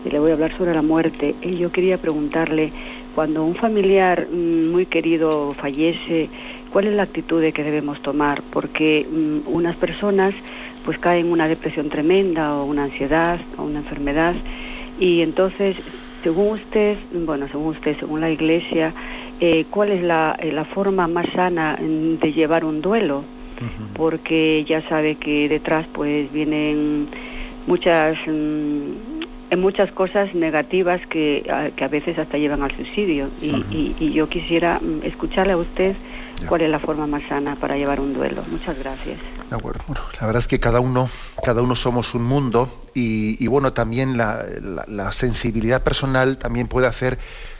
eh, 0.04 0.10
le 0.10 0.18
voy 0.18 0.32
a 0.32 0.34
hablar 0.34 0.54
sobre 0.58 0.74
la 0.74 0.82
muerte. 0.82 1.34
Eh, 1.40 1.52
yo 1.52 1.72
quería 1.72 1.96
preguntarle, 1.96 2.74
cuando 3.14 3.42
un 3.42 3.54
familiar 3.54 4.28
mm, 4.30 4.70
muy 4.70 4.84
querido 4.84 5.54
fallece, 5.54 6.28
¿cuál 6.68 6.88
es 6.88 6.92
la 6.92 7.04
actitud 7.04 7.42
que 7.54 7.64
debemos 7.64 8.02
tomar? 8.02 8.42
Porque 8.42 9.08
mm, 9.10 9.48
unas 9.50 9.76
personas 9.76 10.34
pues 10.84 10.98
caen 10.98 11.24
en 11.24 11.32
una 11.32 11.48
depresión 11.48 11.88
tremenda 11.88 12.54
o 12.54 12.64
una 12.64 12.84
ansiedad 12.84 13.40
o 13.56 13.62
una 13.62 13.78
enfermedad 13.78 14.34
y 14.98 15.22
entonces, 15.22 15.76
según 16.22 16.54
usted, 16.54 16.98
bueno, 17.12 17.46
según 17.48 17.68
usted, 17.68 17.96
según 17.98 18.20
la 18.20 18.30
Iglesia, 18.30 18.92
eh, 19.40 19.66
cuál 19.70 19.92
es 19.92 20.02
la, 20.02 20.36
eh, 20.40 20.52
la, 20.52 20.64
forma 20.64 21.06
más 21.06 21.26
sana 21.34 21.78
de 21.80 22.32
llevar 22.32 22.64
un 22.64 22.80
duelo, 22.80 23.24
porque 23.94 24.64
ya 24.68 24.88
sabe 24.88 25.16
que 25.16 25.48
detrás 25.48 25.86
pues 25.92 26.30
vienen 26.32 27.08
muchas 27.66 28.16
mm, 28.26 29.56
muchas 29.56 29.90
cosas 29.92 30.34
negativas 30.34 31.00
que 31.08 31.44
a, 31.50 31.70
que 31.74 31.84
a 31.84 31.88
veces 31.88 32.18
hasta 32.18 32.36
llevan 32.36 32.62
al 32.62 32.74
suicidio 32.76 33.30
y, 33.40 33.94
y, 33.98 34.12
yo 34.12 34.28
quisiera 34.28 34.78
mm, 34.78 35.04
escucharle 35.04 35.54
a 35.54 35.56
usted 35.56 35.96
cuál 36.46 36.60
es 36.62 36.70
la 36.70 36.78
forma 36.78 37.06
más 37.06 37.22
sana 37.28 37.56
para 37.56 37.76
llevar 37.76 38.00
un 38.00 38.12
duelo. 38.14 38.42
Muchas 38.50 38.78
gracias. 38.78 39.18
De 39.48 39.56
acuerdo. 39.56 39.80
Bueno, 39.86 40.02
la 40.20 40.26
verdad 40.26 40.40
es 40.40 40.46
que 40.46 40.60
cada 40.60 40.80
uno, 40.80 41.08
cada 41.42 41.62
uno 41.62 41.74
somos 41.74 42.14
un 42.14 42.24
mundo 42.24 42.68
y, 42.94 43.42
y 43.42 43.46
bueno, 43.46 43.72
también 43.72 44.18
la, 44.18 44.44
la, 44.60 44.84
la, 44.86 45.12
sensibilidad 45.12 45.82
personal 45.82 46.36
también 46.36 46.66
puede 46.66 46.86
hacer 46.86 47.18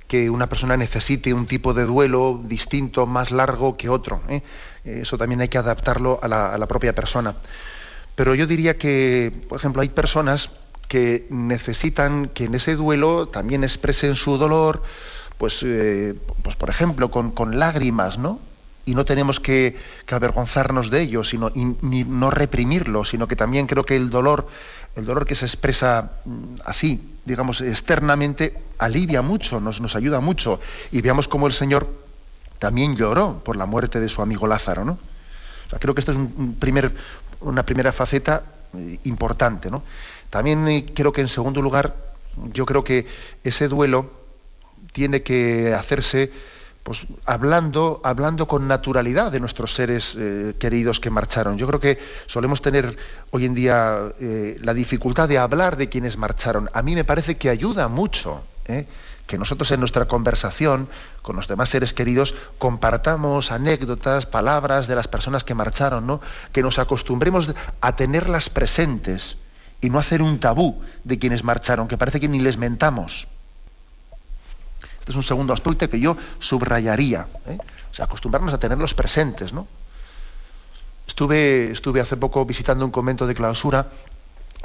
que 0.09 0.31
una 0.31 0.49
persona 0.49 0.77
necesite 0.77 1.35
un 1.35 1.47
tipo 1.47 1.75
de 1.75 1.85
duelo 1.85 2.41
distinto, 2.43 3.07
más 3.07 3.31
largo 3.31 3.77
que 3.77 3.91
otro. 3.91 4.23
¿eh? 4.29 4.43
Eso 4.83 5.19
también 5.19 5.43
hay 5.43 5.49
que 5.49 5.59
adaptarlo 5.59 6.19
a 6.23 6.29
la, 6.29 6.67
propia 6.67 6.95
persona. 6.95 7.35
Pero 8.15 8.35
yo 8.35 8.47
diría 8.47 8.79
que, 8.79 9.31
por 9.49 9.59
ejemplo, 9.59 9.83
hay 9.83 9.91
personas 9.91 10.51
que 10.89 11.27
necesitan 11.29 12.29
que 12.29 12.45
en 12.45 12.55
ese 12.55 12.75
duelo 12.75 13.29
también 13.29 13.63
expresen 13.63 14.17
su 14.17 14.39
dolor, 14.39 14.83
pues, 15.37 15.63
eh, 15.63 16.15
pues 16.43 16.57
por 16.57 16.71
ejemplo, 16.71 17.11
con, 17.11 17.59
lágrimas, 17.59 18.19
¿no? 18.19 18.41
Y 18.87 18.95
no 18.95 19.05
tenemos 19.05 19.39
que, 19.39 19.77
avergonzarnos 20.11 20.91
de 20.91 21.03
ello, 21.03 21.23
sino 21.23 21.53
ni 21.55 22.05
no 22.05 22.31
reprimirlo, 22.31 23.05
sino 23.05 23.29
que 23.29 23.37
también 23.37 23.67
creo 23.67 23.85
que 23.85 23.97
el 23.97 24.09
dolor 24.09 24.49
el 24.99 25.05
dolor 25.05 25.27
que 25.27 25.37
se 25.37 25.47
expresa 25.47 26.11
mm, 26.25 26.57
así, 26.65 27.15
digamos, 27.25 27.61
externamente, 27.61 28.61
alivia 28.79 29.23
mucho, 29.23 29.61
nos, 29.61 29.81
nos 29.81 29.95
ayuda 29.95 30.21
mucho. 30.21 30.61
Y 30.91 31.01
veamos 31.01 31.29
cómo 31.29 31.47
el 31.47 31.53
Señor 31.53 31.89
también 32.59 32.97
lloró 32.97 33.39
por 33.45 33.57
la 33.57 33.65
muerte 33.65 34.01
de 34.01 34.09
su 34.09 34.23
amigo 34.23 34.47
Lázaro, 34.47 34.85
¿no? 34.85 34.99
creo 35.79 35.95
que 35.95 36.01
esta 36.01 36.13
es 36.13 36.19
un 36.19 36.57
primer, 36.59 36.95
una 37.41 37.65
primera 37.65 37.93
faceta 37.93 38.43
eh, 38.75 38.99
importante, 39.05 39.71
¿no? 39.71 39.83
También 40.31 40.67
eh, 40.67 40.87
creo 40.95 41.13
que 41.13 41.21
en 41.21 41.29
segundo 41.29 41.61
lugar, 41.61 41.95
yo 42.55 42.65
creo 42.65 42.83
que 42.83 43.07
ese 43.45 43.69
duelo 43.69 44.11
tiene 44.93 45.23
que 45.23 45.75
hacerse 45.75 46.33
pues 46.89 47.07
hablando, 47.27 48.01
hablando 48.03 48.49
con 48.49 48.67
naturalidad 48.67 49.31
de 49.31 49.41
nuestros 49.41 49.75
seres 49.75 50.17
eh, 50.19 50.55
queridos 50.59 51.01
que 51.01 51.11
marcharon. 51.11 51.59
Yo 51.59 51.67
creo 51.67 51.81
que 51.81 51.99
solemos 52.25 52.63
tener 52.63 52.97
hoy 53.31 53.45
en 53.45 53.55
día 53.55 54.11
eh, 54.19 54.57
la 54.63 54.73
dificultad 54.73 55.29
de 55.29 55.37
hablar 55.37 55.77
de 55.77 55.91
quienes 55.91 56.17
marcharon. 56.17 56.71
A 56.73 56.81
mí 56.81 56.95
me 56.95 57.05
parece 57.05 57.37
que 57.37 57.51
ayuda 57.51 57.89
mucho 57.89 58.43
¿eh? 58.65 58.87
que 59.27 59.37
nosotros 59.37 59.71
en 59.71 59.81
nuestra 59.81 60.07
conversación 60.07 60.89
con 61.21 61.37
los 61.37 61.47
demás 61.47 61.69
seres 61.69 61.93
queridos 61.93 62.35
compartamos 62.57 63.53
anécdotas, 63.53 64.25
palabras 64.25 64.89
de 64.89 64.95
las 64.95 65.09
personas 65.09 65.45
que 65.45 65.53
marcharon, 65.53 66.07
¿no? 66.07 66.23
que 66.53 66.63
nos 66.63 66.79
acostumbremos 66.79 67.53
a 67.83 67.97
tenerlas 67.97 68.49
presentes 68.49 69.37
y 69.83 69.91
no 69.91 69.99
hacer 69.99 70.23
un 70.23 70.41
tabú 70.41 70.81
de 71.05 71.19
quienes 71.19 71.45
marcharon, 71.45 71.87
que 71.87 71.99
parece 71.99 72.19
que 72.19 72.29
ni 72.29 72.41
les 72.41 72.57
mentamos 72.57 73.29
es 75.09 75.17
un 75.17 75.23
segundo 75.23 75.53
aspecto 75.53 75.89
que 75.89 75.99
yo 75.99 76.17
subrayaría. 76.39 77.27
¿eh? 77.47 77.59
O 77.91 77.95
sea, 77.95 78.05
acostumbrarnos 78.05 78.53
a 78.55 78.59
tenerlos 78.59 78.95
presentes, 78.95 79.53
¿no? 79.53 79.67
Estuve, 81.07 81.73
estuve 81.73 82.01
hace 82.01 82.17
poco 82.17 82.45
visitando 82.45 82.85
un 82.85 82.91
convento 82.91 83.27
de 83.27 83.35
clausura 83.35 83.89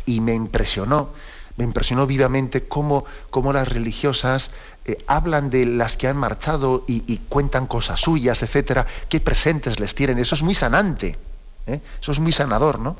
y 0.06 0.20
me 0.20 0.34
impresionó, 0.34 1.10
me 1.56 1.64
impresionó 1.64 2.06
vivamente 2.06 2.68
cómo, 2.68 3.06
cómo 3.30 3.54
las 3.54 3.68
religiosas 3.68 4.52
eh, 4.86 5.04
hablan 5.08 5.50
de 5.50 5.66
las 5.66 5.96
que 5.96 6.10
han 6.10 6.18
marchado 6.18 6.84
y, 6.88 7.18
cuentan 7.30 7.66
cosas 7.66 8.02
suyas, 8.02 8.44
etcétera, 8.44 8.86
qué 9.08 9.22
presentes 9.22 9.80
les 9.80 9.96
tienen. 9.96 10.20
Eso 10.20 10.36
es 10.36 10.44
muy 10.44 10.54
sanante, 10.54 11.18
¿eh? 11.66 11.82
eso 12.02 12.12
es 12.12 12.20
muy 12.20 12.34
sanador, 12.34 12.80
¿no? 12.80 12.98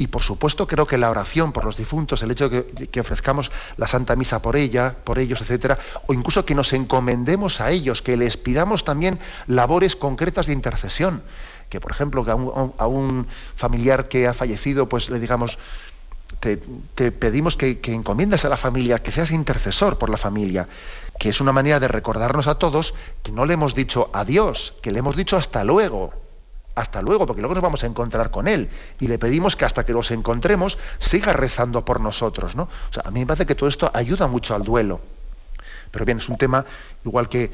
Y 0.00 0.06
por 0.06 0.22
supuesto 0.22 0.66
creo 0.66 0.86
que 0.86 0.96
la 0.96 1.10
oración 1.10 1.52
por 1.52 1.66
los 1.66 1.76
difuntos, 1.76 2.22
el 2.22 2.30
hecho 2.30 2.48
de 2.48 2.64
que, 2.90 3.00
ofrezcamos 3.00 3.52
la 3.76 3.86
Santa 3.86 4.16
Misa 4.16 4.40
por 4.40 4.56
ella, 4.56 4.96
por 5.04 5.18
ellos, 5.18 5.42
etcétera, 5.42 5.78
o 6.06 6.14
incluso 6.14 6.46
que 6.46 6.54
nos 6.54 6.72
encomendemos 6.72 7.60
a 7.60 7.70
ellos, 7.70 8.00
que 8.00 8.16
les 8.16 8.38
pidamos 8.38 8.82
también 8.82 9.18
labores 9.46 9.96
concretas 9.96 10.46
de 10.46 10.54
intercesión. 10.54 11.22
Que 11.68 11.80
por 11.80 11.92
ejemplo 11.92 12.24
que 12.24 12.30
a 12.30 12.86
un, 12.86 13.26
familiar 13.54 14.08
que 14.08 14.26
ha 14.26 14.32
fallecido, 14.32 14.88
pues 14.88 15.10
le 15.10 15.20
digamos, 15.20 15.58
te, 16.40 16.56
pedimos 17.12 17.58
que, 17.58 17.80
que, 17.80 17.92
encomiendas 17.92 18.46
a 18.46 18.48
la 18.48 18.56
familia, 18.56 19.00
que 19.00 19.10
seas 19.12 19.30
intercesor 19.30 19.98
por 19.98 20.08
la 20.08 20.16
familia, 20.16 20.66
que 21.18 21.28
es 21.28 21.42
una 21.42 21.52
manera 21.52 21.78
de 21.78 21.88
recordarnos 21.88 22.46
a 22.46 22.54
todos 22.54 22.94
que 23.22 23.32
no 23.32 23.44
le 23.44 23.52
hemos 23.52 23.74
dicho 23.74 24.08
adiós, 24.14 24.72
que 24.80 24.92
le 24.92 25.00
hemos 25.00 25.14
dicho 25.14 25.36
hasta 25.36 25.62
luego 25.62 26.29
hasta 26.74 27.02
luego, 27.02 27.26
porque 27.26 27.40
luego 27.42 27.54
nos 27.54 27.62
vamos 27.62 27.84
a 27.84 27.86
encontrar 27.86 28.30
con 28.30 28.48
Él. 28.48 28.68
Y 29.00 29.08
le 29.08 29.18
pedimos 29.18 29.56
que 29.56 29.64
hasta 29.64 29.84
que 29.84 29.92
los 29.92 30.10
encontremos 30.10 30.78
siga 30.98 31.32
rezando 31.32 31.84
por 31.84 32.00
nosotros. 32.00 32.56
¿no? 32.56 32.64
O 32.64 32.92
sea, 32.92 33.02
a 33.06 33.10
mí 33.10 33.20
me 33.20 33.26
parece 33.26 33.46
que 33.46 33.54
todo 33.54 33.68
esto 33.68 33.90
ayuda 33.92 34.26
mucho 34.26 34.54
al 34.54 34.62
duelo. 34.62 35.00
Pero 35.90 36.04
bien, 36.04 36.18
es 36.18 36.28
un 36.28 36.38
tema 36.38 36.64
igual 37.04 37.28
que, 37.28 37.50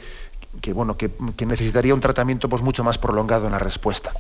que 0.61 0.73
bueno, 0.73 0.97
que, 0.97 1.11
necesitaría 1.47 1.95
un 1.95 2.01
tratamiento 2.01 2.49
pues, 2.49 2.63
mucho 2.63 2.85
más 2.85 2.99
prolongado 2.99 3.47
en 3.47 3.53
la 3.53 3.59
respuesta. 3.59 4.13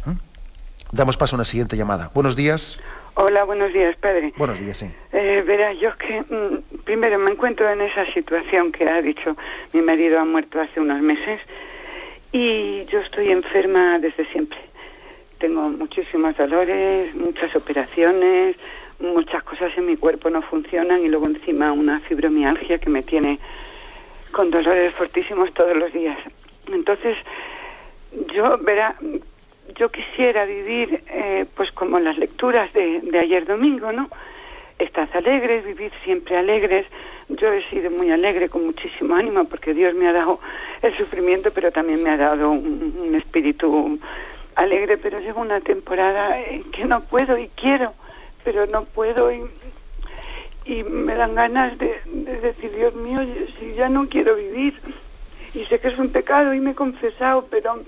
Damos 0.92 1.16
paso 1.16 1.36
a 1.36 1.38
una 1.38 1.44
siguiente 1.44 1.76
llamada. 1.76 2.10
Buenos 2.14 2.36
días. 2.36 2.78
Hola, 3.14 3.44
buenos 3.44 3.72
días, 3.72 3.96
padre. 3.96 4.32
Buenos 4.36 4.60
días, 4.60 4.76
sí. 4.76 4.90
Eh, 5.12 5.42
verá, 5.46 5.72
yo 5.72 5.88
es 5.88 5.96
que 5.96 6.20
mm, 6.20 6.82
primero 6.84 7.18
me 7.18 7.30
encuentro 7.30 7.68
en 7.68 7.80
esa 7.80 8.04
situación 8.12 8.72
que 8.72 8.88
ha 8.88 9.00
dicho 9.00 9.36
mi 9.72 9.80
marido 9.80 10.20
ha 10.20 10.24
muerto 10.24 10.60
hace 10.60 10.80
unos 10.80 11.00
meses 11.00 11.40
y 12.32 12.84
yo 12.84 13.00
estoy 13.00 13.32
enferma 13.32 13.98
desde 13.98 14.26
siempre. 14.26 14.58
Tengo 15.38 15.68
muchísimos 15.68 16.36
dolores, 16.36 17.14
muchas 17.14 17.54
operaciones, 17.54 18.56
muchas 18.98 19.42
cosas 19.42 19.70
en 19.76 19.86
mi 19.86 19.96
cuerpo 19.96 20.30
no 20.30 20.40
funcionan 20.42 21.04
y 21.04 21.08
luego 21.08 21.26
encima 21.26 21.72
una 21.72 22.00
fibromialgia 22.00 22.78
que 22.78 22.88
me 22.88 23.02
tiene 23.02 23.38
con 24.32 24.50
dolores 24.50 24.94
fortísimos 24.94 25.52
todos 25.52 25.76
los 25.76 25.92
días. 25.92 26.18
Entonces, 26.72 27.16
yo, 28.34 28.58
verá, 28.58 28.96
yo 29.74 29.90
quisiera 29.90 30.44
vivir 30.46 31.02
eh, 31.08 31.46
pues 31.54 31.70
como 31.72 31.98
las 31.98 32.16
lecturas 32.16 32.72
de, 32.72 33.00
de 33.00 33.18
ayer 33.18 33.44
domingo, 33.44 33.92
¿no? 33.92 34.08
Estás 34.78 35.14
alegres, 35.14 35.64
vivir 35.64 35.90
siempre 36.04 36.36
alegres. 36.36 36.86
Yo 37.28 37.52
he 37.52 37.62
sido 37.70 37.90
muy 37.90 38.10
alegre, 38.10 38.48
con 38.48 38.64
muchísimo 38.66 39.14
ánimo, 39.14 39.44
porque 39.44 39.74
Dios 39.74 39.94
me 39.94 40.06
ha 40.06 40.12
dado 40.12 40.38
el 40.82 40.94
sufrimiento, 40.96 41.50
pero 41.54 41.70
también 41.72 42.02
me 42.02 42.10
ha 42.10 42.16
dado 42.16 42.50
un, 42.50 42.94
un 42.98 43.14
espíritu 43.14 43.98
alegre. 44.56 44.98
Pero 44.98 45.18
llega 45.18 45.40
una 45.40 45.60
temporada 45.60 46.40
en 46.40 46.64
que 46.72 46.84
no 46.84 47.00
puedo 47.02 47.38
y 47.38 47.48
quiero, 47.48 47.94
pero 48.44 48.66
no 48.66 48.84
puedo 48.84 49.30
y, 49.32 49.44
me 50.82 51.14
dan 51.14 51.36
ganas 51.36 51.78
de, 51.78 52.00
de 52.06 52.40
decir, 52.40 52.72
Dios 52.74 52.92
mío, 52.96 53.20
si 53.60 53.72
ya 53.74 53.88
no 53.88 54.08
quiero 54.08 54.34
vivir 54.34 54.74
y 55.56 55.64
sé 55.64 55.78
que 55.78 55.88
es 55.88 55.98
un 55.98 56.10
pecado 56.10 56.52
y 56.52 56.60
me 56.60 56.72
he 56.72 56.74
confesado, 56.74 57.46
pero 57.50 57.82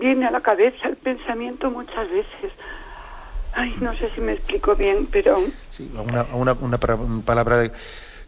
viene 0.00 0.26
a 0.26 0.30
la 0.30 0.40
cabeza 0.40 0.88
el 0.88 0.96
pensamiento 0.96 1.70
muchas 1.70 2.10
veces. 2.10 2.52
Ay, 3.54 3.74
no 3.80 3.94
sé 3.94 4.10
si 4.14 4.20
me 4.20 4.32
explico 4.32 4.74
bien, 4.74 5.06
pero... 5.10 5.42
Sí, 5.70 5.90
una, 5.94 6.24
una, 6.34 6.52
una 6.52 6.78
palabra 6.78 7.70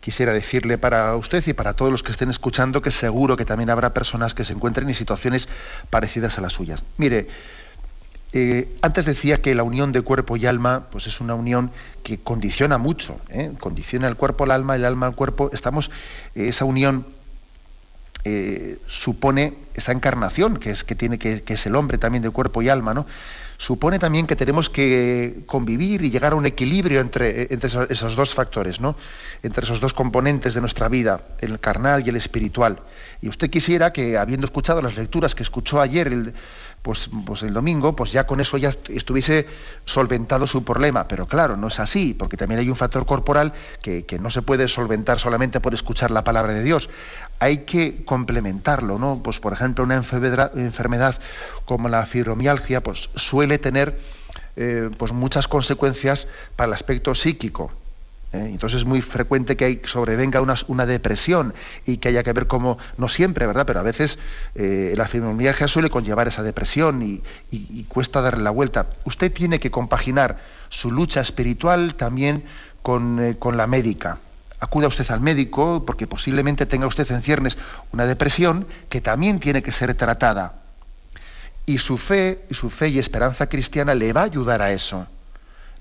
quisiera 0.01 0.33
decirle 0.33 0.79
para 0.79 1.17
usted 1.17 1.43
y 1.47 1.53
para 1.53 1.75
todos 1.75 1.91
los 1.91 2.03
que 2.03 2.13
estén 2.13 2.31
escuchando 2.31 2.81
que 2.81 2.91
seguro 2.91 3.37
que 3.37 3.45
también 3.45 3.71
habrá 3.71 3.93
personas 3.93 4.35
que 4.35 4.45
se 4.45 4.53
encuentren 4.53 4.89
en 4.89 4.95
situaciones 4.95 5.49
parecidas 5.91 6.39
a 6.39 6.43
las 6.43 6.53
suyas. 6.53 6.85
Mire, 6.97 7.27
eh, 8.39 8.69
antes 8.83 9.07
decía 9.07 9.41
que 9.41 9.55
la 9.55 9.63
unión 9.63 9.93
de 9.93 10.03
cuerpo 10.03 10.37
y 10.37 10.45
alma 10.45 10.89
pues 10.91 11.07
es 11.07 11.23
una 11.23 11.35
unión 11.35 11.71
que 12.03 12.19
condiciona 12.19 12.77
mucho, 12.77 13.19
¿eh? 13.31 13.53
condiciona 13.59 14.09
el 14.09 14.17
cuerpo 14.17 14.45
al 14.45 14.51
alma, 14.51 14.77
el 14.77 14.85
alma 14.85 15.07
al 15.07 15.17
cuerpo. 15.17 15.49
Estamos, 15.55 15.91
eh, 16.35 16.49
esa 16.49 16.67
unión 16.67 17.07
supone 18.89 19.55
esa 19.75 19.93
encarnación 19.93 20.57
que 20.57 20.73
es 20.73 20.83
que 20.83 20.97
tiene 20.97 21.17
que, 21.17 21.45
es 21.47 21.67
el 21.67 21.77
hombre 21.77 21.97
también 21.97 22.25
de 22.25 22.31
cuerpo 22.31 22.61
y 22.61 22.69
alma, 22.69 22.93
¿no? 22.93 23.07
Supone 23.57 24.01
también 24.01 24.27
que 24.27 24.35
tenemos 24.35 24.69
que 24.69 25.45
convivir 25.47 26.03
y 26.03 26.11
llegar 26.11 26.33
a 26.33 26.35
un 26.35 26.45
equilibrio 26.45 27.01
entre, 27.01 27.43
entre 27.55 27.69
esos, 27.69 27.89
esos, 27.89 28.17
dos 28.17 28.35
factores, 28.35 28.81
¿no? 28.81 28.97
Entre 29.45 29.65
esos 29.65 29.79
dos 29.81 29.95
componentes 29.95 30.55
de 30.55 30.61
nuestra 30.61 30.89
vida, 30.89 31.21
el 31.39 31.61
carnal 31.61 32.05
y 32.05 32.11
el 32.11 32.17
espiritual. 32.17 32.81
Y 33.23 33.29
usted 33.29 33.49
quisiera 33.49 33.93
que, 33.93 34.19
habiendo 34.19 34.45
escuchado 34.45 34.83
las 34.83 34.97
lecturas 34.97 35.37
que 35.37 35.45
escuchó 35.45 35.81
ayer, 35.81 36.09
el, 36.09 36.35
pues, 36.87 37.11
pues, 37.25 37.43
el 37.43 37.53
domingo, 37.53 37.97
pues 37.97 38.13
ya 38.13 38.29
con 38.29 38.39
eso 38.39 38.59
ya 38.59 38.69
estuviese 38.69 39.49
solventado 39.85 40.47
su 40.47 40.63
problema. 40.63 41.09
Pero 41.09 41.27
claro, 41.27 41.57
no 41.57 41.67
es 41.67 41.81
así, 41.81 42.15
porque 42.15 42.37
también 42.37 42.61
hay 42.61 42.71
un 42.71 42.77
factor 42.77 43.05
corporal 43.07 43.53
que, 43.83 44.05
que 44.05 44.21
no 44.21 44.31
se 44.31 44.41
puede 44.41 44.69
solventar 44.69 45.19
solamente 45.19 45.59
por 45.59 45.75
escuchar 45.75 46.13
la 46.13 46.23
palabra 46.23 46.53
de 46.53 46.63
Dios 46.63 46.89
hay 47.39 47.65
que 47.65 48.05
complementarlo, 48.05 49.01
¿no? 49.01 49.21
Pues 49.23 49.41
por 49.41 49.53
ejemplo, 49.53 49.85
una 49.85 49.97
enfermedad, 49.97 51.21
como 51.65 51.89
la 51.89 52.07
fibromialgia, 52.07 52.83
pues 52.83 53.11
suele 53.17 53.59
tener 53.59 53.99
eh, 54.55 54.91
pues 54.97 55.13
muchas 55.13 55.49
consecuencias 55.49 56.29
para 56.55 56.69
el 56.69 56.75
aspecto 56.75 57.15
psíquico. 57.17 57.73
¿Eh? 58.33 58.49
Entonces 58.51 58.81
es 58.81 58.85
muy 58.85 59.03
frecuente 59.03 59.57
que 59.57 59.83
sobrevenga 59.85 60.41
una, 60.41 60.87
depresión 60.87 61.55
y 61.85 61.99
que 61.99 62.09
haya 62.09 62.23
que 62.23 62.33
ver 62.33 62.47
cómo, 62.47 62.79
no 62.99 63.09
siempre, 63.09 63.47
¿verdad? 63.47 63.67
Pero 63.67 63.81
a 63.81 63.83
veces 63.83 64.19
eh, 64.55 64.95
la 64.97 65.09
fibromialgia 65.09 65.69
suele 65.69 65.91
conllevar 65.91 66.29
esa 66.29 66.43
depresión 66.43 67.03
y 67.03 67.85
cuesta 67.85 68.21
darle 68.21 68.45
la 68.45 68.51
vuelta. 68.51 68.87
Usted 69.05 69.33
tiene 69.33 69.61
que 69.61 69.71
compaginar 69.71 70.39
su 70.69 70.91
lucha 70.91 71.21
espiritual 71.21 71.95
también 71.95 72.45
con, 72.83 73.23
eh, 73.23 73.37
con 73.39 73.57
la 73.57 73.67
médica 73.67 74.19
acuda 74.61 74.89
usted 74.89 75.11
al 75.11 75.21
médico 75.21 75.85
porque 75.87 76.07
posiblemente 76.07 76.67
tenga 76.67 76.87
usted 76.87 77.11
en 77.11 77.23
ciernes 77.23 77.59
una 77.93 78.07
depresión 78.07 78.67
que 78.89 79.01
también 79.01 79.41
tiene 79.41 79.63
que 79.63 79.73
ser 79.73 79.95
tratada. 79.95 80.63
Y 81.67 81.79
su 81.79 81.99
fe, 81.99 82.45
y 82.49 82.55
su 82.55 82.71
fe 82.71 82.89
y 82.89 82.99
esperanza 82.99 83.49
cristiana 83.49 83.95
le 83.95 84.13
va 84.13 84.23
a 84.23 84.25
ayudar 84.25 84.63
a 84.63 84.71
eso. 84.71 85.07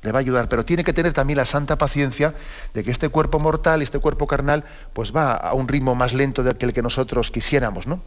Le 0.06 0.12
va 0.12 0.20
a 0.20 0.22
ayudar, 0.22 0.48
pero 0.48 0.64
tiene 0.64 0.84
que 0.84 0.94
tener 0.94 1.14
también 1.14 1.38
la 1.38 1.46
santa 1.46 1.78
paciencia 1.78 2.36
de 2.76 2.84
que 2.84 2.92
este 2.92 3.10
cuerpo 3.10 3.40
mortal, 3.40 3.82
este 3.82 3.98
cuerpo 3.98 4.28
carnal, 4.28 4.64
pues 4.94 5.14
va 5.16 5.34
a 5.34 5.54
un 5.54 5.68
ritmo 5.68 5.96
más 5.96 6.14
lento 6.14 6.44
del 6.44 6.58
que 6.58 6.68
el 6.68 6.74
que 6.74 6.84
nosotros 6.84 7.32
quisiéramos, 7.32 7.88
¿no? 7.88 8.02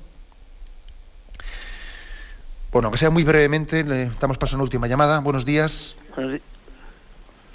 Bueno, 2.70 2.90
que 2.92 2.98
sea 2.98 3.10
muy 3.10 3.24
brevemente, 3.24 3.82
le 3.82 4.04
estamos 4.04 4.38
pasando 4.38 4.62
una 4.62 4.64
última 4.64 4.86
llamada. 4.86 5.20
Buenos 5.20 5.44
días. 5.44 5.96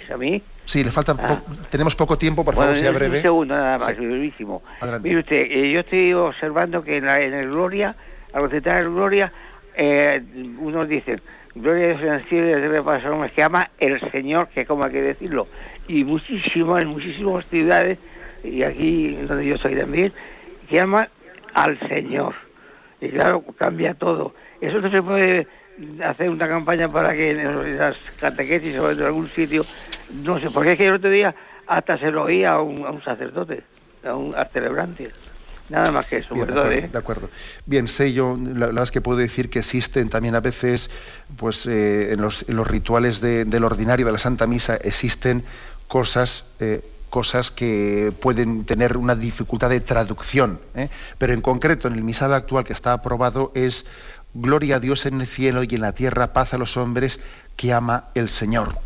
¿Es 0.00 0.10
a 0.10 0.16
mí? 0.18 0.42
Sí, 0.66 0.84
le 0.84 0.90
falta 0.90 1.16
ah. 1.18 1.26
po 1.26 1.54
tenemos 1.70 1.96
poco 1.96 2.18
tiempo, 2.18 2.44
por 2.44 2.54
favor, 2.54 2.70
bueno, 2.70 2.80
sea 2.80 2.90
breve. 2.90 3.18
Un 3.18 3.22
segundo 3.22 3.54
nada 3.54 3.78
más, 3.78 3.88
sí. 3.88 3.94
brevísimo. 3.94 4.62
Adelante. 4.80 5.08
Mire 5.08 5.20
usted, 5.20 5.36
eh, 5.36 5.70
yo 5.72 5.80
estoy 5.80 6.12
observando 6.12 6.82
que 6.82 6.98
en, 6.98 7.06
la, 7.06 7.20
en 7.20 7.32
el 7.32 7.50
Gloria, 7.50 7.94
al 8.32 8.50
recitar 8.50 8.80
el 8.80 8.90
Gloria, 8.90 9.32
eh, 9.76 10.22
unos 10.58 10.86
dicen, 10.88 11.22
Gloria 11.54 11.92
en 11.92 12.24
cielo 12.28 12.58
y 12.58 12.60
debe 12.60 12.82
pasar 12.82 13.12
un 13.12 13.28
que 13.28 13.42
ama 13.42 13.70
el 13.78 14.00
Señor, 14.10 14.48
que 14.48 14.66
como 14.66 14.84
hay 14.84 14.92
que 14.92 15.02
decirlo. 15.02 15.46
Y 15.86 16.02
muchísimas, 16.02 16.84
muchísimas 16.84 17.46
ciudades, 17.46 17.98
y 18.42 18.62
aquí 18.62 19.14
donde 19.14 19.46
yo 19.46 19.56
soy 19.58 19.76
también, 19.76 20.12
que 20.68 20.80
ama 20.80 21.08
al 21.54 21.78
Señor. 21.88 22.34
Y 23.00 23.08
claro, 23.10 23.44
cambia 23.56 23.94
todo. 23.94 24.34
Eso 24.60 24.80
no 24.80 24.90
se 24.90 25.00
puede 25.00 25.46
hacer 26.02 26.30
una 26.30 26.48
campaña 26.48 26.88
para 26.88 27.12
que 27.12 27.30
en 27.30 27.78
las 27.78 27.96
catequesis 28.18 28.76
o 28.78 28.90
en 28.90 29.02
algún 29.02 29.28
sitio, 29.28 29.62
no 30.24 30.38
sé, 30.40 30.50
porque 30.50 30.72
es 30.72 30.78
que 30.78 30.86
el 30.86 30.94
otro 30.94 31.10
día 31.10 31.34
hasta 31.66 31.98
se 31.98 32.10
lo 32.10 32.24
oía 32.24 32.50
a 32.50 32.62
un, 32.62 33.02
sacerdote, 33.02 33.62
a 34.04 34.14
un 34.14 34.34
celebrante. 34.52 35.10
Nada 35.68 35.90
más 35.90 36.06
que 36.06 36.18
eso, 36.18 36.34
Bien, 36.34 36.46
¿verdad? 36.46 36.68
De 36.68 36.76
acuerdo, 36.76 36.92
de 36.92 36.98
acuerdo. 36.98 37.30
Bien, 37.64 37.88
sé 37.88 38.12
yo, 38.12 38.36
la 38.36 38.66
verdad 38.66 38.84
es 38.84 38.90
que 38.90 39.00
puedo 39.00 39.18
decir 39.18 39.48
que 39.48 39.60
existen 39.60 40.10
también 40.10 40.34
a 40.34 40.40
veces, 40.40 40.90
pues 41.36 41.66
eh, 41.66 42.12
en, 42.12 42.20
los, 42.20 42.44
en, 42.48 42.56
los, 42.56 42.66
rituales 42.66 43.20
de, 43.20 43.44
del 43.44 43.64
ordinario 43.64 44.04
de 44.04 44.12
la 44.12 44.18
Santa 44.18 44.46
Misa 44.46 44.76
existen 44.76 45.44
cosas 45.88 46.44
eh, 46.60 46.82
cosas 47.14 47.52
que 47.52 48.12
pueden 48.20 48.64
tener 48.64 48.96
una 48.96 49.14
dificultad 49.14 49.70
de 49.70 49.78
traducción, 49.78 50.58
¿eh? 50.74 50.88
pero 51.16 51.32
en 51.32 51.40
concreto 51.40 51.86
en 51.86 51.94
el 51.94 52.02
misal 52.02 52.34
actual 52.34 52.64
que 52.64 52.72
está 52.72 52.92
aprobado 52.92 53.52
es 53.54 53.86
Gloria 54.34 54.76
a 54.76 54.80
Dios 54.80 55.06
en 55.06 55.20
el 55.20 55.28
cielo 55.28 55.62
y 55.62 55.68
en 55.76 55.80
la 55.80 55.92
tierra 55.92 56.32
paz 56.32 56.54
a 56.54 56.58
los 56.58 56.76
hombres 56.76 57.20
que 57.56 57.72
ama 57.72 58.08
el 58.16 58.28
Señor. 58.28 58.76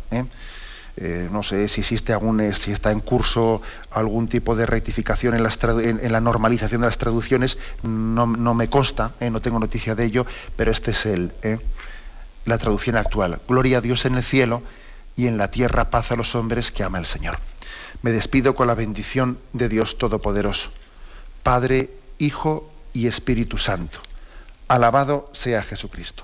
¿Eh? 0.99 1.29
No 1.31 1.43
sé 1.43 1.67
si 1.67 1.81
existe 1.81 2.13
algún, 2.13 2.41
eh, 2.41 2.53
si 2.53 2.71
está 2.71 2.91
en 2.91 2.99
curso 2.99 3.61
algún 3.91 4.27
tipo 4.27 4.55
de 4.55 4.65
rectificación 4.65 5.33
en, 5.33 6.11
la 6.11 6.21
normalización 6.21 6.81
de 6.81 6.87
las 6.87 6.97
traducciones, 6.97 7.57
no, 7.83 8.27
me 8.27 8.69
consta, 8.69 9.13
¿eh? 9.19 9.29
no 9.29 9.41
tengo 9.41 9.59
noticia 9.59 9.95
de 9.95 10.05
ello, 10.05 10.25
pero 10.55 10.71
este 10.71 10.91
es 10.91 11.05
el, 11.05 11.31
la 12.45 12.57
traducción 12.57 12.97
actual. 12.97 13.39
Gloria 13.47 13.77
a 13.77 13.81
Dios 13.81 14.05
en 14.05 14.15
el 14.15 14.23
cielo 14.23 14.61
y 15.15 15.27
en 15.27 15.37
la 15.37 15.51
tierra 15.51 15.89
paz 15.89 16.11
a 16.11 16.15
los 16.15 16.35
hombres 16.35 16.71
que 16.71 16.83
ama 16.83 16.99
el 16.99 17.05
Señor. 17.05 17.39
Me 18.01 18.11
despido 18.11 18.55
con 18.55 18.67
la 18.67 18.75
bendición 18.75 19.39
de 19.53 19.69
Dios 19.69 19.97
Todopoderoso, 19.97 20.71
Padre, 21.43 21.89
Hijo 22.17 22.69
y 22.93 23.07
Espíritu 23.07 23.57
Santo. 23.57 23.99
Alabado 24.67 25.29
sea 25.33 25.63
Jesucristo. 25.63 26.23